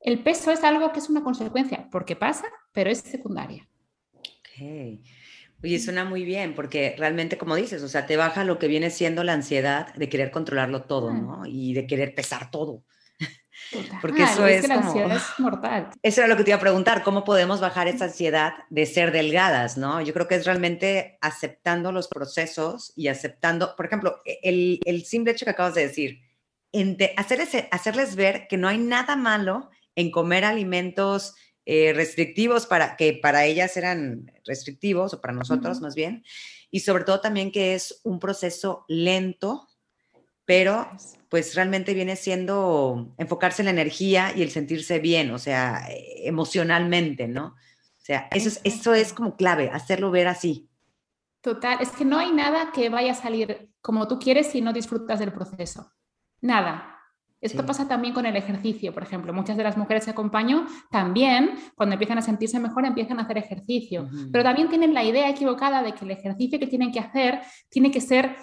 el 0.00 0.20
peso 0.22 0.50
es 0.50 0.64
algo 0.64 0.90
que 0.90 0.98
es 0.98 1.08
una 1.08 1.22
consecuencia, 1.22 1.88
porque 1.92 2.16
pasa, 2.16 2.46
pero 2.72 2.90
es 2.90 2.98
secundaria. 2.98 3.68
Ok. 4.14 5.00
Oye, 5.62 5.78
suena 5.78 6.04
muy 6.04 6.24
bien, 6.24 6.54
porque 6.54 6.96
realmente, 6.98 7.38
como 7.38 7.54
dices, 7.54 7.82
o 7.82 7.88
sea, 7.88 8.04
te 8.04 8.16
baja 8.16 8.44
lo 8.44 8.58
que 8.58 8.66
viene 8.68 8.90
siendo 8.90 9.22
la 9.22 9.32
ansiedad 9.32 9.94
de 9.94 10.08
querer 10.08 10.30
controlarlo 10.30 10.82
todo, 10.82 11.14
¿no? 11.14 11.46
Y 11.46 11.72
de 11.72 11.86
querer 11.86 12.14
pesar 12.14 12.50
todo. 12.50 12.82
Porque 14.00 14.22
eso 14.22 14.46
es, 14.46 14.66
la 14.68 14.76
ansiedad 14.76 15.16
es 15.16 15.22
mortal. 15.38 15.90
Eso 16.02 16.20
era 16.20 16.28
lo 16.28 16.36
que 16.36 16.44
te 16.44 16.50
iba 16.50 16.56
a 16.56 16.60
preguntar, 16.60 17.02
¿cómo 17.02 17.24
podemos 17.24 17.60
bajar 17.60 17.88
esa 17.88 18.04
ansiedad 18.06 18.54
de 18.70 18.86
ser 18.86 19.12
delgadas, 19.12 19.76
no? 19.76 20.00
Yo 20.00 20.12
creo 20.12 20.28
que 20.28 20.36
es 20.36 20.46
realmente 20.46 21.18
aceptando 21.20 21.92
los 21.92 22.08
procesos 22.08 22.92
y 22.96 23.08
aceptando, 23.08 23.74
por 23.76 23.86
ejemplo, 23.86 24.20
e, 24.24 24.38
el, 24.42 24.80
el 24.84 25.04
simple 25.04 25.32
hecho 25.32 25.44
que 25.44 25.50
acabas 25.50 25.74
de 25.74 25.86
decir, 25.86 26.20
hacerles, 27.16 27.50
hacerles 27.70 28.16
ver 28.16 28.46
que 28.48 28.56
no 28.56 28.68
hay 28.68 28.78
nada 28.78 29.16
malo 29.16 29.70
en 29.94 30.10
comer 30.10 30.44
alimentos 30.44 31.34
eh, 31.64 31.92
restrictivos 31.94 32.66
para 32.66 32.96
que 32.96 33.14
para 33.14 33.44
ellas 33.44 33.76
eran 33.76 34.30
restrictivos 34.44 35.14
o 35.14 35.20
para 35.20 35.34
nosotros 35.34 35.80
más 35.80 35.94
bien 35.94 36.22
y 36.70 36.80
sobre 36.80 37.04
todo 37.04 37.20
también 37.20 37.50
que 37.50 37.74
es 37.74 38.00
un 38.04 38.20
proceso 38.20 38.84
lento 38.88 39.68
pero 40.46 40.88
pues 41.28 41.54
realmente 41.54 41.92
viene 41.92 42.16
siendo 42.16 43.14
enfocarse 43.18 43.60
en 43.60 43.66
la 43.66 43.72
energía 43.72 44.32
y 44.34 44.42
el 44.42 44.50
sentirse 44.50 45.00
bien, 45.00 45.32
o 45.32 45.38
sea, 45.38 45.86
emocionalmente, 46.24 47.28
¿no? 47.28 47.48
O 47.48 48.04
sea, 48.06 48.28
eso 48.30 48.48
es, 48.48 48.60
eso 48.62 48.94
es 48.94 49.12
como 49.12 49.36
clave, 49.36 49.68
hacerlo 49.70 50.10
ver 50.10 50.28
así. 50.28 50.70
Total, 51.40 51.78
es 51.80 51.90
que 51.90 52.04
no 52.04 52.18
hay 52.18 52.32
nada 52.32 52.70
que 52.72 52.88
vaya 52.88 53.12
a 53.12 53.16
salir 53.16 53.68
como 53.80 54.08
tú 54.08 54.18
quieres 54.18 54.46
si 54.46 54.60
no 54.60 54.72
disfrutas 54.72 55.18
del 55.18 55.32
proceso. 55.32 55.92
Nada. 56.40 56.92
Esto 57.40 57.66
pasa 57.66 57.86
también 57.86 58.14
con 58.14 58.26
el 58.26 58.34
ejercicio, 58.34 58.92
por 58.92 59.02
ejemplo. 59.02 59.32
Muchas 59.32 59.56
de 59.56 59.62
las 59.62 59.76
mujeres 59.76 60.04
que 60.04 60.10
acompaño 60.10 60.66
también, 60.90 61.50
cuando 61.76 61.92
empiezan 61.92 62.18
a 62.18 62.22
sentirse 62.22 62.58
mejor, 62.58 62.84
empiezan 62.86 63.20
a 63.20 63.22
hacer 63.22 63.38
ejercicio. 63.38 64.08
Pero 64.32 64.42
también 64.42 64.68
tienen 64.68 64.94
la 64.94 65.04
idea 65.04 65.28
equivocada 65.28 65.82
de 65.82 65.92
que 65.92 66.04
el 66.04 66.10
ejercicio 66.10 66.58
que 66.58 66.66
tienen 66.66 66.90
que 66.90 66.98
hacer 66.98 67.40
tiene 67.68 67.90
que 67.90 68.00
ser 68.00 68.36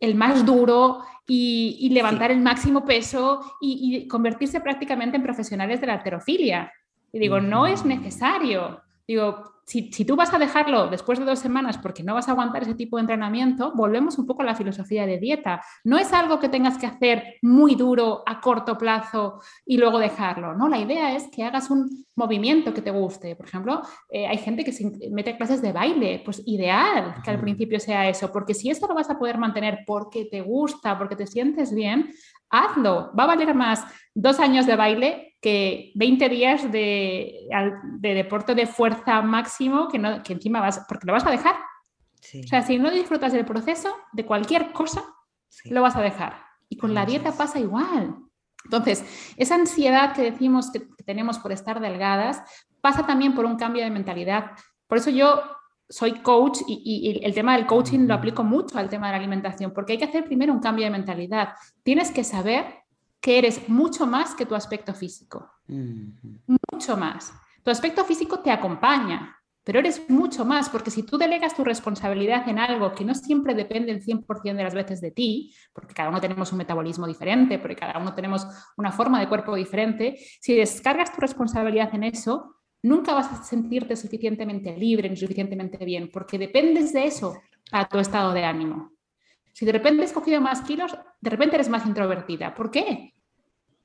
el 0.00 0.14
más 0.14 0.44
duro 0.44 1.00
y, 1.26 1.88
levantar 1.90 2.30
el 2.30 2.40
máximo 2.40 2.84
peso 2.84 3.40
y, 3.60 4.08
convertirse 4.08 4.60
prácticamente 4.60 5.16
en 5.16 5.22
profesionales 5.22 5.80
de 5.80 5.86
la 5.86 5.94
alterofilia. 5.94 6.72
Y 7.12 7.18
digo, 7.18 7.40
no 7.40 7.66
es 7.66 7.84
necesario. 7.84 8.82
Digo, 9.06 9.57
si, 9.68 10.04
tú 10.06 10.16
vas 10.16 10.32
a 10.32 10.38
dejarlo 10.38 10.88
después 10.88 11.18
de 11.18 11.26
dos 11.26 11.40
semanas 11.40 11.76
porque 11.76 12.02
no 12.02 12.14
vas 12.14 12.26
a 12.26 12.30
aguantar 12.30 12.62
ese 12.62 12.74
tipo 12.74 12.96
de 12.96 13.02
entrenamiento, 13.02 13.72
volvemos 13.74 14.16
un 14.16 14.26
poco 14.26 14.40
a 14.40 14.46
la 14.46 14.54
filosofía 14.54 15.04
de 15.04 15.18
dieta. 15.18 15.62
No 15.84 15.98
es 15.98 16.10
algo 16.14 16.40
que 16.40 16.48
tengas 16.48 16.78
que 16.78 16.86
hacer 16.86 17.34
muy 17.42 17.74
duro 17.74 18.22
a 18.24 18.40
corto 18.40 18.78
plazo 18.78 19.42
y 19.66 19.76
luego 19.76 19.98
dejarlo, 19.98 20.54
¿no? 20.54 20.68
La 20.68 20.78
idea 20.78 21.14
es 21.14 21.28
que 21.28 21.44
hagas 21.44 21.68
un 21.68 22.06
movimiento 22.16 22.72
que 22.72 22.80
te 22.80 22.90
guste. 22.90 23.36
Por 23.36 23.44
ejemplo, 23.44 23.82
eh, 24.08 24.26
hay 24.26 24.38
gente 24.38 24.64
que 24.64 24.72
se 24.72 24.90
mete 25.10 25.36
clases 25.36 25.60
de 25.60 25.72
baile, 25.72 26.22
pues 26.24 26.42
ideal 26.46 27.16
que 27.22 27.30
al 27.30 27.38
principio 27.38 27.78
sea 27.78 28.08
eso, 28.08 28.32
porque 28.32 28.54
si 28.54 28.70
esto 28.70 28.86
lo 28.86 28.94
vas 28.94 29.10
a 29.10 29.18
poder 29.18 29.36
mantener 29.36 29.80
porque 29.86 30.24
te 30.24 30.40
gusta, 30.40 30.96
porque 30.96 31.14
te 31.14 31.26
sientes 31.26 31.74
bien, 31.74 32.10
hazlo. 32.50 33.12
Va 33.18 33.24
a 33.24 33.28
valer 33.28 33.54
más 33.54 33.84
dos 34.14 34.40
años 34.40 34.66
de 34.66 34.76
baile 34.76 35.36
que 35.40 35.92
20 35.94 36.28
días 36.28 36.72
de, 36.72 37.48
deporte 38.00 38.54
de 38.54 38.66
fuerza 38.66 39.22
máximo 39.22 39.88
que, 39.88 39.98
no, 39.98 40.22
que 40.22 40.32
encima 40.32 40.60
vas, 40.60 40.84
porque 40.88 41.06
lo 41.06 41.12
vas 41.12 41.26
a 41.26 41.30
dejar. 41.30 41.54
O 41.54 42.48
sea, 42.48 42.62
si 42.62 42.78
no 42.78 42.90
disfrutas 42.90 43.32
del 43.32 43.44
proceso 43.44 43.94
de 44.12 44.26
cualquier 44.26 44.72
cosa, 44.72 45.04
lo 45.64 45.82
vas 45.82 45.96
a 45.96 46.02
dejar. 46.02 46.44
Y 46.68 46.76
con 46.76 46.92
la 46.94 47.06
dieta 47.06 47.32
pasa 47.32 47.58
igual. 47.58 48.16
Entonces, 48.64 49.04
esa 49.36 49.54
ansiedad 49.54 50.12
que 50.14 50.22
decimos 50.22 50.70
que 50.70 50.80
tenemos 51.04 51.38
por 51.38 51.52
estar 51.52 51.80
delgadas 51.80 52.42
pasa 52.80 53.06
también 53.06 53.34
por 53.34 53.44
un 53.44 53.56
cambio 53.56 53.84
de 53.84 53.90
mentalidad. 53.90 54.50
Por 54.86 54.98
eso 54.98 55.10
yo 55.10 55.42
soy 55.88 56.20
coach 56.20 56.58
y, 56.66 57.20
el 57.22 57.34
tema 57.34 57.56
del 57.56 57.66
coaching 57.66 58.06
lo 58.06 58.14
aplico 58.14 58.44
mucho 58.44 58.78
al 58.78 58.88
tema 58.88 59.06
de 59.06 59.12
la 59.12 59.18
alimentación, 59.18 59.72
porque 59.72 59.92
hay 59.92 59.98
que 59.98 60.04
hacer 60.04 60.24
primero 60.24 60.52
un 60.52 60.60
cambio 60.60 60.84
de 60.84 60.90
mentalidad. 60.90 61.54
Tienes 61.82 62.10
que 62.10 62.24
saber 62.24 62.66
que 63.20 63.38
eres 63.38 63.68
mucho 63.68 64.06
más 64.06 64.34
que 64.34 64.46
tu 64.46 64.54
aspecto 64.54 64.94
físico. 64.94 65.50
Mucho 65.66 66.96
más. 66.96 67.32
Tu 67.62 67.70
aspecto 67.70 68.04
físico 68.04 68.40
te 68.40 68.50
acompaña, 68.50 69.36
pero 69.64 69.80
eres 69.80 70.08
mucho 70.08 70.44
más, 70.44 70.68
porque 70.68 70.90
si 70.90 71.02
tú 71.02 71.18
delegas 71.18 71.54
tu 71.54 71.64
responsabilidad 71.64 72.48
en 72.48 72.58
algo 72.58 72.92
que 72.92 73.04
no 73.04 73.14
siempre 73.14 73.54
depende 73.54 73.92
el 73.92 74.02
100% 74.02 74.56
de 74.56 74.64
las 74.64 74.74
veces 74.74 75.00
de 75.00 75.10
ti, 75.10 75.54
porque 75.72 75.94
cada 75.94 76.08
uno 76.08 76.20
tenemos 76.20 76.52
un 76.52 76.58
metabolismo 76.58 77.06
diferente, 77.06 77.58
porque 77.58 77.76
cada 77.76 77.98
uno 77.98 78.14
tenemos 78.14 78.46
una 78.76 78.92
forma 78.92 79.20
de 79.20 79.28
cuerpo 79.28 79.54
diferente, 79.54 80.18
si 80.40 80.54
descargas 80.54 81.14
tu 81.14 81.20
responsabilidad 81.20 81.94
en 81.94 82.04
eso, 82.04 82.57
nunca 82.82 83.14
vas 83.14 83.32
a 83.32 83.42
sentirte 83.42 83.96
suficientemente 83.96 84.76
libre 84.76 85.08
ni 85.08 85.16
suficientemente 85.16 85.84
bien, 85.84 86.10
porque 86.12 86.38
dependes 86.38 86.92
de 86.92 87.06
eso 87.06 87.40
a 87.72 87.88
tu 87.88 87.98
estado 87.98 88.32
de 88.32 88.44
ánimo. 88.44 88.92
Si 89.52 89.66
de 89.66 89.72
repente 89.72 90.04
has 90.04 90.12
cogido 90.12 90.40
más 90.40 90.62
kilos, 90.62 90.96
de 91.20 91.30
repente 91.30 91.56
eres 91.56 91.68
más 91.68 91.84
introvertida. 91.84 92.54
¿Por 92.54 92.70
qué? 92.70 93.12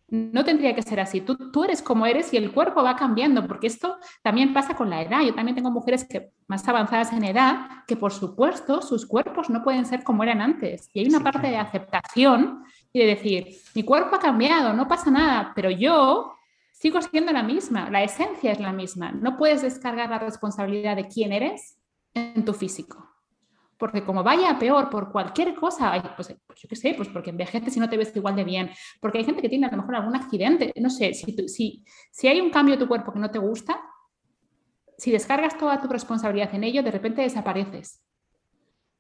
No 0.08 0.46
tendría 0.46 0.76
que 0.76 0.84
ser 0.84 1.00
así. 1.00 1.22
Tú, 1.22 1.52
tú 1.52 1.64
eres 1.64 1.82
como 1.82 2.06
eres 2.06 2.32
y 2.32 2.38
el 2.38 2.52
cuerpo 2.52 2.84
va 2.84 2.96
cambiando, 2.96 3.48
porque 3.48 3.66
esto 3.66 3.98
también 4.22 4.54
pasa 4.54 4.76
con 4.76 4.92
la 4.92 5.02
edad. 5.02 5.22
Yo 5.22 5.34
también 5.34 5.56
tengo 5.56 5.72
mujeres 5.72 6.08
que 6.08 6.32
más 6.46 6.68
avanzadas 6.68 7.12
en 7.14 7.24
edad, 7.24 7.84
que 7.88 7.96
por 7.96 8.14
supuesto 8.14 8.84
sus 8.84 9.08
cuerpos 9.08 9.50
no 9.50 9.64
pueden 9.64 9.88
ser 9.88 10.04
como 10.04 10.22
eran 10.22 10.42
antes. 10.42 10.92
Y 10.94 11.00
hay 11.00 11.08
una 11.08 11.22
parte 11.22 11.48
de 11.48 11.58
aceptación 11.58 12.64
y 12.92 13.00
de 13.00 13.08
decir, 13.08 13.48
mi 13.74 13.82
cuerpo 13.82 14.18
ha 14.18 14.20
cambiado, 14.20 14.74
no 14.74 14.88
pasa 14.88 15.10
nada, 15.10 15.54
pero 15.56 15.72
yo 15.72 16.36
sigo 16.84 17.02
siendo 17.02 17.32
la 17.32 17.44
misma, 17.44 17.90
la 17.90 18.04
esencia 18.04 18.52
es 18.52 18.60
la 18.60 18.74
misma. 18.74 19.14
No 19.14 19.38
puedes 19.38 19.62
descargar 19.62 20.10
la 20.10 20.20
responsabilidad 20.20 20.98
de 20.98 21.08
quién 21.08 21.32
eres 21.32 21.80
en 22.14 22.44
tu 22.44 22.54
físico. 22.54 23.10
Porque 23.78 24.04
como 24.04 24.22
vaya 24.22 24.60
peor 24.60 24.90
por 24.90 25.10
cualquier 25.10 25.56
cosa, 25.56 25.94
pues, 26.18 26.36
pues, 26.46 26.60
yo 26.60 26.68
qué 26.68 26.76
sé, 26.76 26.94
pues 26.94 27.08
porque 27.08 27.30
envejeces 27.30 27.78
y 27.78 27.80
no 27.80 27.88
te 27.88 27.96
ves 27.96 28.14
igual 28.14 28.36
de 28.36 28.44
bien, 28.44 28.70
porque 29.00 29.20
hay 29.20 29.24
gente 29.24 29.42
que 29.42 29.48
tiene 29.48 29.68
a 29.68 29.72
lo 29.72 29.78
mejor 29.78 29.96
algún 29.96 30.14
accidente, 30.18 30.74
no 30.76 30.90
sé, 30.90 31.14
si, 31.14 31.34
si, 31.48 31.86
si 32.12 32.28
hay 32.28 32.42
un 32.42 32.50
cambio 32.50 32.76
de 32.76 32.82
tu 32.82 32.90
cuerpo 32.90 33.14
que 33.14 33.20
no 33.20 33.32
te 33.32 33.40
gusta, 33.40 33.80
si 34.98 35.10
descargas 35.10 35.58
toda 35.58 35.80
tu 35.80 35.88
responsabilidad 35.88 36.54
en 36.54 36.66
ello, 36.66 36.84
de 36.84 36.92
repente 36.92 37.22
desapareces. 37.22 38.04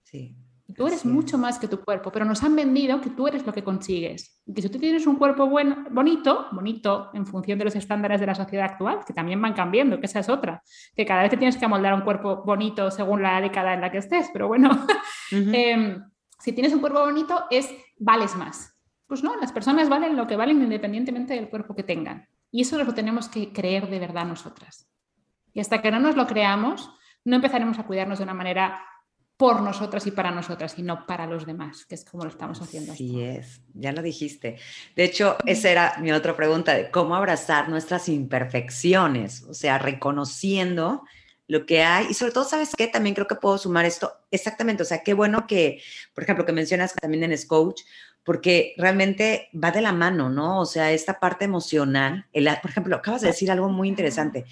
Sí. 0.03 0.37
Tú 0.75 0.87
eres 0.87 1.05
mucho 1.05 1.37
más 1.37 1.59
que 1.59 1.67
tu 1.67 1.81
cuerpo, 1.81 2.09
pero 2.11 2.23
nos 2.23 2.41
han 2.41 2.55
vendido 2.55 3.01
que 3.01 3.09
tú 3.09 3.27
eres 3.27 3.45
lo 3.45 3.51
que 3.51 3.63
consigues. 3.63 4.41
que 4.55 4.61
si 4.61 4.69
tú 4.69 4.79
tienes 4.79 5.05
un 5.05 5.17
cuerpo 5.17 5.45
bueno, 5.47 5.85
bonito, 5.91 6.47
bonito 6.51 7.11
en 7.13 7.25
función 7.25 7.59
de 7.59 7.65
los 7.65 7.75
estándares 7.75 8.21
de 8.21 8.27
la 8.27 8.33
sociedad 8.33 8.65
actual, 8.71 8.99
que 9.05 9.13
también 9.13 9.41
van 9.41 9.53
cambiando, 9.53 9.99
que 9.99 10.05
esa 10.05 10.19
es 10.19 10.29
otra, 10.29 10.63
que 10.95 11.05
cada 11.05 11.21
vez 11.21 11.31
te 11.31 11.37
tienes 11.37 11.57
que 11.57 11.65
amoldar 11.65 11.93
un 11.93 12.01
cuerpo 12.01 12.43
bonito 12.45 12.89
según 12.91 13.21
la 13.21 13.41
década 13.41 13.73
en 13.73 13.81
la 13.81 13.91
que 13.91 13.97
estés, 13.97 14.29
pero 14.31 14.47
bueno, 14.47 14.71
em, 15.31 16.01
si 16.39 16.53
tienes 16.53 16.73
un 16.73 16.79
cuerpo 16.79 17.01
bonito 17.01 17.43
es 17.51 17.69
vales 17.97 18.35
más. 18.35 18.73
Pues 19.05 19.21
no, 19.21 19.35
las 19.35 19.51
personas 19.51 19.89
valen 19.89 20.15
lo 20.15 20.27
que 20.27 20.37
valen 20.37 20.61
independientemente 20.61 21.33
del 21.33 21.49
cuerpo 21.49 21.75
que 21.75 21.83
tengan. 21.83 22.27
Y 22.51 22.61
eso 22.61 22.81
lo 22.81 22.93
tenemos 22.93 23.27
que 23.27 23.51
creer 23.51 23.89
de 23.89 23.99
verdad 23.99 24.25
nosotras. 24.25 24.89
Y 25.53 25.59
hasta 25.59 25.81
que 25.81 25.91
no 25.91 25.99
nos 25.99 26.15
lo 26.15 26.25
creamos, 26.25 26.89
no 27.25 27.35
empezaremos 27.35 27.77
a 27.79 27.85
cuidarnos 27.85 28.19
de 28.19 28.23
una 28.23 28.33
manera 28.33 28.81
por 29.37 29.61
nosotras 29.61 30.05
y 30.07 30.11
para 30.11 30.31
nosotras 30.31 30.77
y 30.77 30.83
no 30.83 31.05
para 31.05 31.25
los 31.25 31.45
demás, 31.45 31.85
que 31.85 31.95
es 31.95 32.05
como 32.05 32.23
lo 32.23 32.29
estamos 32.29 32.61
haciendo. 32.61 32.93
Sí 32.95 33.21
es, 33.21 33.61
ya 33.73 33.91
lo 33.91 34.01
dijiste. 34.01 34.57
De 34.95 35.03
hecho, 35.03 35.37
esa 35.45 35.69
era 35.69 35.95
mi 35.99 36.11
otra 36.11 36.35
pregunta, 36.35 36.73
de 36.73 36.91
cómo 36.91 37.15
abrazar 37.15 37.69
nuestras 37.69 38.09
imperfecciones, 38.09 39.43
o 39.43 39.53
sea, 39.53 39.79
reconociendo 39.79 41.03
lo 41.47 41.65
que 41.65 41.83
hay 41.83 42.07
y 42.09 42.13
sobre 42.13 42.31
todo, 42.31 42.45
¿sabes 42.45 42.71
qué? 42.75 42.87
También 42.87 43.15
creo 43.15 43.27
que 43.27 43.35
puedo 43.35 43.57
sumar 43.57 43.85
esto, 43.85 44.13
exactamente, 44.31 44.83
o 44.83 44.85
sea, 44.85 45.03
qué 45.03 45.13
bueno 45.13 45.45
que, 45.47 45.81
por 46.13 46.23
ejemplo, 46.23 46.45
que 46.45 46.53
mencionas 46.53 46.93
también 46.93 47.23
en 47.23 47.37
Coach, 47.47 47.81
porque 48.23 48.73
realmente 48.77 49.49
va 49.53 49.71
de 49.71 49.81
la 49.81 49.91
mano, 49.91 50.29
¿no? 50.29 50.61
O 50.61 50.65
sea, 50.65 50.91
esta 50.91 51.19
parte 51.19 51.43
emocional, 51.45 52.27
el, 52.31 52.47
por 52.61 52.71
ejemplo, 52.71 52.95
acabas 52.95 53.21
de 53.21 53.27
decir 53.27 53.51
algo 53.51 53.67
muy 53.69 53.89
interesante 53.89 54.45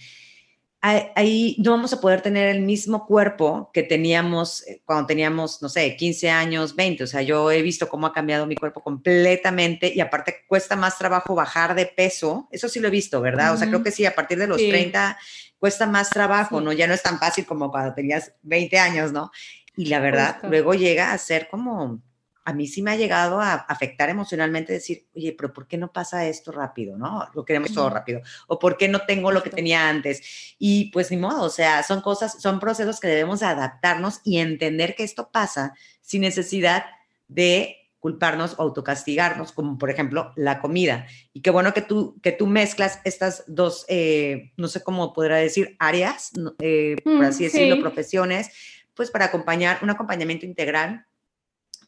ahí 0.82 1.56
no 1.60 1.72
vamos 1.72 1.94
a 1.94 2.02
poder 2.02 2.22
tener 2.22 2.48
el 2.48 2.62
mismo 2.62 3.06
cuerpo 3.06 3.70
que 3.72 3.84
teníamos 3.84 4.68
eh, 4.68 4.82
cuando 4.84 5.06
teníamos, 5.06 5.62
no 5.62 5.70
sé, 5.70 5.96
15 5.96 6.30
años, 6.30 6.76
20. 6.76 7.04
O 7.04 7.08
sea, 7.08 7.22
yo 7.22 7.52
he 7.52 7.62
visto 7.62 7.88
cómo 7.88 8.08
ha 8.08 8.14
cambiado 8.14 8.48
mi 8.48 8.56
cuerpo 8.56 8.82
completamente 8.82 9.92
y 9.94 10.00
aparte 10.02 10.44
cuesta 10.48 10.76
más 10.76 10.98
trabajo 10.98 11.36
bajar 11.36 11.76
de 11.76 11.86
peso. 11.86 12.48
Eso 12.52 12.68
sí 12.68 12.80
lo 12.80 12.88
he 12.88 12.92
visto, 12.92 13.22
¿verdad? 13.22 13.54
O 13.54 13.58
sea, 13.58 13.68
creo 13.68 13.84
que 13.84 13.92
sí, 13.92 14.06
a 14.06 14.16
partir 14.16 14.40
de 14.40 14.48
los 14.48 14.58
30 14.58 15.18
cuesta 15.60 15.86
más 15.86 16.10
trabajo, 16.10 16.60
¿no? 16.60 16.74
Ya 16.74 16.88
no 16.88 16.96
es 16.96 17.04
tan 17.04 17.20
fácil 17.20 17.46
como 17.46 17.70
cuando 17.70 17.94
tenías 17.94 18.34
20 18.42 18.80
años, 18.80 19.12
¿no? 19.12 19.32
Y 19.76 19.86
la 19.86 20.00
verdad, 20.00 20.40
luego 20.44 20.74
llega 20.74 21.14
a 21.14 21.18
ser 21.20 21.48
como 21.50 22.02
a 22.44 22.54
mí 22.54 22.68
sí 22.68 22.82
me 22.82 22.92
ha 22.92 22.96
llegado 22.96 23.40
a 23.40 23.54
afectar 23.54 24.10
emocionalmente 24.10 24.74
decir, 24.74 25.08
oye, 25.16 25.36
pero 25.38 25.54
¿por 25.54 25.68
qué 25.68 25.78
no 25.78 25.92
pasa 25.92 26.26
esto 26.28 26.52
rápido? 26.52 26.98
¿No? 26.98 27.28
Lo 27.34 27.46
queremos 27.46 27.74
todo 27.74 27.90
rápido. 27.90 28.22
O 28.48 28.58
¿por 28.58 28.78
qué 28.78 28.88
no 28.88 29.02
tengo 29.06 29.32
lo 29.32 29.44
que 29.44 29.50
tenía 29.50 29.88
antes? 29.88 30.56
Y 30.58 30.92
pues 30.92 31.12
ni 31.12 31.18
modo, 31.18 31.44
o 31.44 31.50
sea, 31.50 31.84
son 31.84 32.02
cosas, 32.02 32.42
son 32.42 32.60
procesos 32.60 33.00
que 33.00 33.08
debemos 33.08 33.44
adaptarnos 33.44 34.22
y 34.24 34.40
entender 34.40 34.96
que 34.96 35.04
esto 35.04 35.30
pasa 35.32 35.76
sin 36.02 36.22
necesidad 36.22 36.86
de 37.28 37.78
culparnos 38.00 38.56
o 38.58 38.64
autocastigarnos, 38.64 39.52
como 39.52 39.78
por 39.78 39.92
ejemplo 39.92 40.34
la 40.36 40.60
comida. 40.60 41.06
Y 41.34 41.42
qué 41.42 41.52
bueno 41.52 41.72
que 41.74 41.84
tú, 41.84 42.20
que 42.24 42.32
tú 42.32 42.48
mezclas 42.48 43.00
estas 43.04 43.44
dos, 43.46 43.86
eh, 43.88 44.52
no 44.58 44.68
sé 44.68 44.84
cómo 44.84 45.14
podrá 45.14 45.38
decir, 45.38 45.76
áreas, 45.78 46.32
eh, 46.60 46.96
por 47.04 47.14
mm, 47.14 47.22
así 47.22 47.44
decirlo, 47.44 47.80
profesiones, 47.80 48.50
pues 48.96 49.12
para 49.12 49.26
acompañar, 49.26 49.78
un 49.84 49.92
acompañamiento 49.92 50.48
integral 50.48 51.06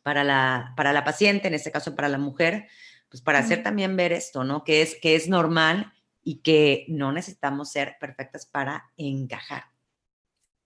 para 0.04 0.24
la, 0.24 0.74
para 0.76 0.94
la 0.94 1.04
paciente, 1.04 1.48
en 1.48 1.54
este 1.54 1.72
caso 1.72 1.96
para 1.96 2.10
la 2.10 2.18
mujer, 2.18 2.68
pues 3.10 3.22
para 3.22 3.40
hacer 3.40 3.64
también 3.64 3.96
ver 3.96 4.12
esto, 4.12 4.44
¿no? 4.44 4.64
Que 4.64 4.82
es, 4.82 4.98
que 5.02 5.16
es 5.16 5.30
normal 5.30 5.94
y 6.22 6.42
que 6.42 6.86
no 6.90 7.12
necesitamos 7.12 7.72
ser 7.72 7.98
perfectas 8.00 8.46
para 8.46 8.92
encajar. 8.98 9.66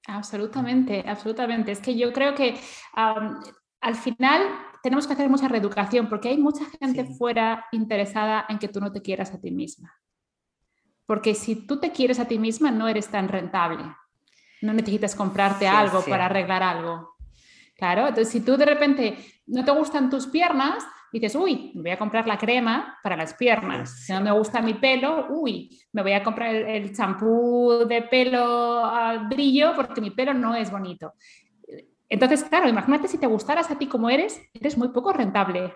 Absolutamente, 0.07 1.03
absolutamente. 1.05 1.71
Es 1.71 1.79
que 1.79 1.97
yo 1.97 2.13
creo 2.13 2.33
que 2.33 2.57
al 2.93 3.95
final 3.95 4.41
tenemos 4.81 5.05
que 5.05 5.13
hacer 5.13 5.29
mucha 5.29 5.49
reeducación 5.49 6.07
porque 6.07 6.29
hay 6.29 6.37
mucha 6.37 6.63
gente 6.79 7.03
fuera 7.05 7.65
interesada 7.71 8.45
en 8.47 8.59
que 8.59 8.69
tú 8.69 8.79
no 8.79 8.91
te 8.91 9.01
quieras 9.01 9.33
a 9.33 9.41
ti 9.41 9.51
misma. 9.51 9.93
Porque 11.05 11.35
si 11.35 11.67
tú 11.67 11.79
te 11.79 11.91
quieres 11.91 12.19
a 12.19 12.25
ti 12.25 12.39
misma, 12.39 12.71
no 12.71 12.87
eres 12.87 13.09
tan 13.09 13.27
rentable. 13.27 13.83
No 14.61 14.73
necesitas 14.73 15.15
comprarte 15.15 15.67
algo 15.67 16.03
para 16.05 16.25
arreglar 16.25 16.63
algo. 16.63 17.16
Claro, 17.77 18.07
entonces 18.07 18.29
si 18.29 18.41
tú 18.41 18.57
de 18.57 18.65
repente 18.65 19.17
no 19.45 19.63
te 19.63 19.71
gustan 19.71 20.09
tus 20.09 20.25
piernas, 20.27 20.83
dices, 21.11 21.35
uy, 21.35 21.71
me 21.75 21.81
voy 21.83 21.91
a 21.91 21.99
comprar 21.99 22.27
la 22.27 22.37
crema 22.37 22.97
para 23.03 23.15
las 23.15 23.33
piernas. 23.35 24.03
Si 24.05 24.11
no 24.13 24.21
me 24.21 24.31
gusta 24.31 24.61
mi 24.61 24.73
pelo, 24.73 25.27
uy, 25.29 25.69
me 25.93 26.01
voy 26.01 26.13
a 26.13 26.23
comprar 26.23 26.55
el 26.55 26.95
champú 26.95 27.85
de 27.87 28.01
pelo 28.01 28.83
a 28.83 29.27
brillo 29.29 29.73
porque 29.75 30.01
mi 30.01 30.11
pelo 30.11 30.33
no 30.33 30.55
es 30.55 30.71
bonito. 30.71 31.13
Entonces, 32.09 32.43
claro, 32.45 32.67
imagínate 32.67 33.07
si 33.07 33.19
te 33.19 33.27
gustaras 33.27 33.69
a 33.69 33.77
ti 33.77 33.87
como 33.87 34.09
eres, 34.09 34.41
eres 34.53 34.77
muy 34.77 34.89
poco 34.89 35.13
rentable. 35.13 35.73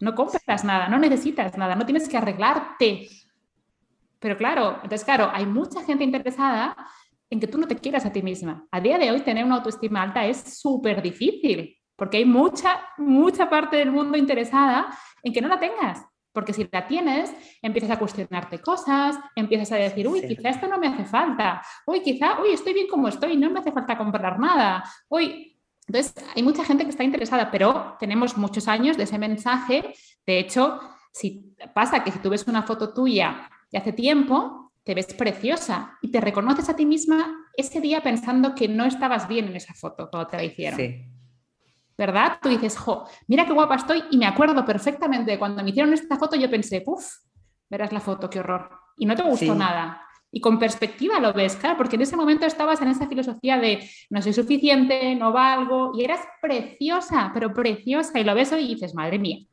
No 0.00 0.14
compras 0.14 0.64
nada, 0.64 0.88
no 0.88 0.98
necesitas 0.98 1.56
nada, 1.56 1.76
no 1.76 1.84
tienes 1.84 2.08
que 2.08 2.16
arreglarte. 2.16 3.08
Pero 4.18 4.36
claro, 4.36 4.76
entonces, 4.76 5.04
claro, 5.04 5.30
hay 5.32 5.46
mucha 5.46 5.84
gente 5.84 6.02
interesada 6.02 6.76
en 7.30 7.40
que 7.40 7.46
tú 7.46 7.58
no 7.58 7.66
te 7.66 7.76
quieras 7.76 8.06
a 8.06 8.12
ti 8.12 8.22
misma. 8.22 8.66
A 8.70 8.80
día 8.80 8.98
de 8.98 9.10
hoy 9.10 9.20
tener 9.20 9.44
una 9.44 9.56
autoestima 9.56 10.02
alta 10.02 10.24
es 10.26 10.58
súper 10.58 11.02
difícil, 11.02 11.76
porque 11.96 12.18
hay 12.18 12.24
mucha, 12.24 12.80
mucha 12.98 13.48
parte 13.48 13.76
del 13.76 13.90
mundo 13.90 14.18
interesada 14.18 14.86
en 15.22 15.32
que 15.32 15.40
no 15.40 15.48
la 15.48 15.58
tengas. 15.58 16.04
Porque 16.32 16.52
si 16.52 16.68
la 16.70 16.86
tienes, 16.88 17.32
empiezas 17.62 17.92
a 17.92 17.98
cuestionarte 17.98 18.58
cosas, 18.58 19.16
empiezas 19.36 19.70
a 19.70 19.76
decir, 19.76 20.08
uy, 20.08 20.26
quizá 20.26 20.48
esto 20.48 20.66
no 20.66 20.78
me 20.78 20.88
hace 20.88 21.04
falta, 21.04 21.62
uy, 21.86 22.00
quizá, 22.00 22.40
uy, 22.40 22.50
estoy 22.50 22.74
bien 22.74 22.88
como 22.88 23.06
estoy, 23.06 23.36
no 23.36 23.50
me 23.50 23.60
hace 23.60 23.70
falta 23.70 23.96
comprar 23.96 24.38
nada, 24.40 24.82
uy. 25.08 25.56
Entonces, 25.86 26.14
hay 26.34 26.42
mucha 26.42 26.64
gente 26.64 26.82
que 26.84 26.90
está 26.90 27.04
interesada, 27.04 27.50
pero 27.50 27.96
tenemos 28.00 28.36
muchos 28.36 28.66
años 28.68 28.96
de 28.96 29.04
ese 29.04 29.18
mensaje. 29.18 29.94
De 30.26 30.38
hecho, 30.40 30.80
si 31.12 31.54
pasa 31.72 32.02
que 32.02 32.10
si 32.10 32.18
tú 32.18 32.30
ves 32.30 32.48
una 32.48 32.64
foto 32.64 32.92
tuya 32.92 33.48
de 33.70 33.78
hace 33.78 33.92
tiempo, 33.92 34.63
te 34.84 34.94
ves 34.94 35.12
preciosa 35.14 35.98
y 36.02 36.10
te 36.10 36.20
reconoces 36.20 36.68
a 36.68 36.76
ti 36.76 36.84
misma 36.84 37.48
ese 37.56 37.80
día 37.80 38.02
pensando 38.02 38.54
que 38.54 38.68
no 38.68 38.84
estabas 38.84 39.26
bien 39.26 39.46
en 39.46 39.56
esa 39.56 39.74
foto 39.74 40.08
cuando 40.10 40.28
te 40.28 40.36
la 40.36 40.44
hicieron. 40.44 40.78
Sí. 40.78 41.04
¿Verdad? 41.96 42.38
Tú 42.42 42.48
dices, 42.50 42.76
jo, 42.76 43.08
mira 43.28 43.46
qué 43.46 43.52
guapa 43.52 43.76
estoy 43.76 44.02
y 44.10 44.18
me 44.18 44.26
acuerdo 44.26 44.64
perfectamente 44.64 45.30
de 45.30 45.38
cuando 45.38 45.62
me 45.62 45.70
hicieron 45.70 45.92
esta 45.92 46.16
foto, 46.16 46.36
yo 46.36 46.50
pensé, 46.50 46.82
uff, 46.86 47.06
verás 47.70 47.92
la 47.92 48.00
foto, 48.00 48.28
qué 48.28 48.40
horror. 48.40 48.68
Y 48.98 49.06
no 49.06 49.14
te 49.14 49.22
gustó 49.22 49.54
nada. 49.54 50.02
Y 50.30 50.40
con 50.40 50.58
perspectiva 50.58 51.20
lo 51.20 51.32
ves, 51.32 51.54
claro, 51.54 51.76
porque 51.76 51.94
en 51.94 52.02
ese 52.02 52.16
momento 52.16 52.44
estabas 52.44 52.82
en 52.82 52.88
esa 52.88 53.06
filosofía 53.06 53.56
de 53.56 53.88
no 54.10 54.20
soy 54.20 54.32
suficiente, 54.32 55.14
no 55.14 55.32
valgo, 55.32 55.92
y 55.96 56.02
eras 56.02 56.20
preciosa, 56.42 57.30
pero 57.32 57.54
preciosa, 57.54 58.18
y 58.18 58.24
lo 58.24 58.34
ves 58.34 58.52
hoy 58.52 58.64
y 58.64 58.74
dices, 58.74 58.94
madre 58.94 59.20
mía. 59.20 59.46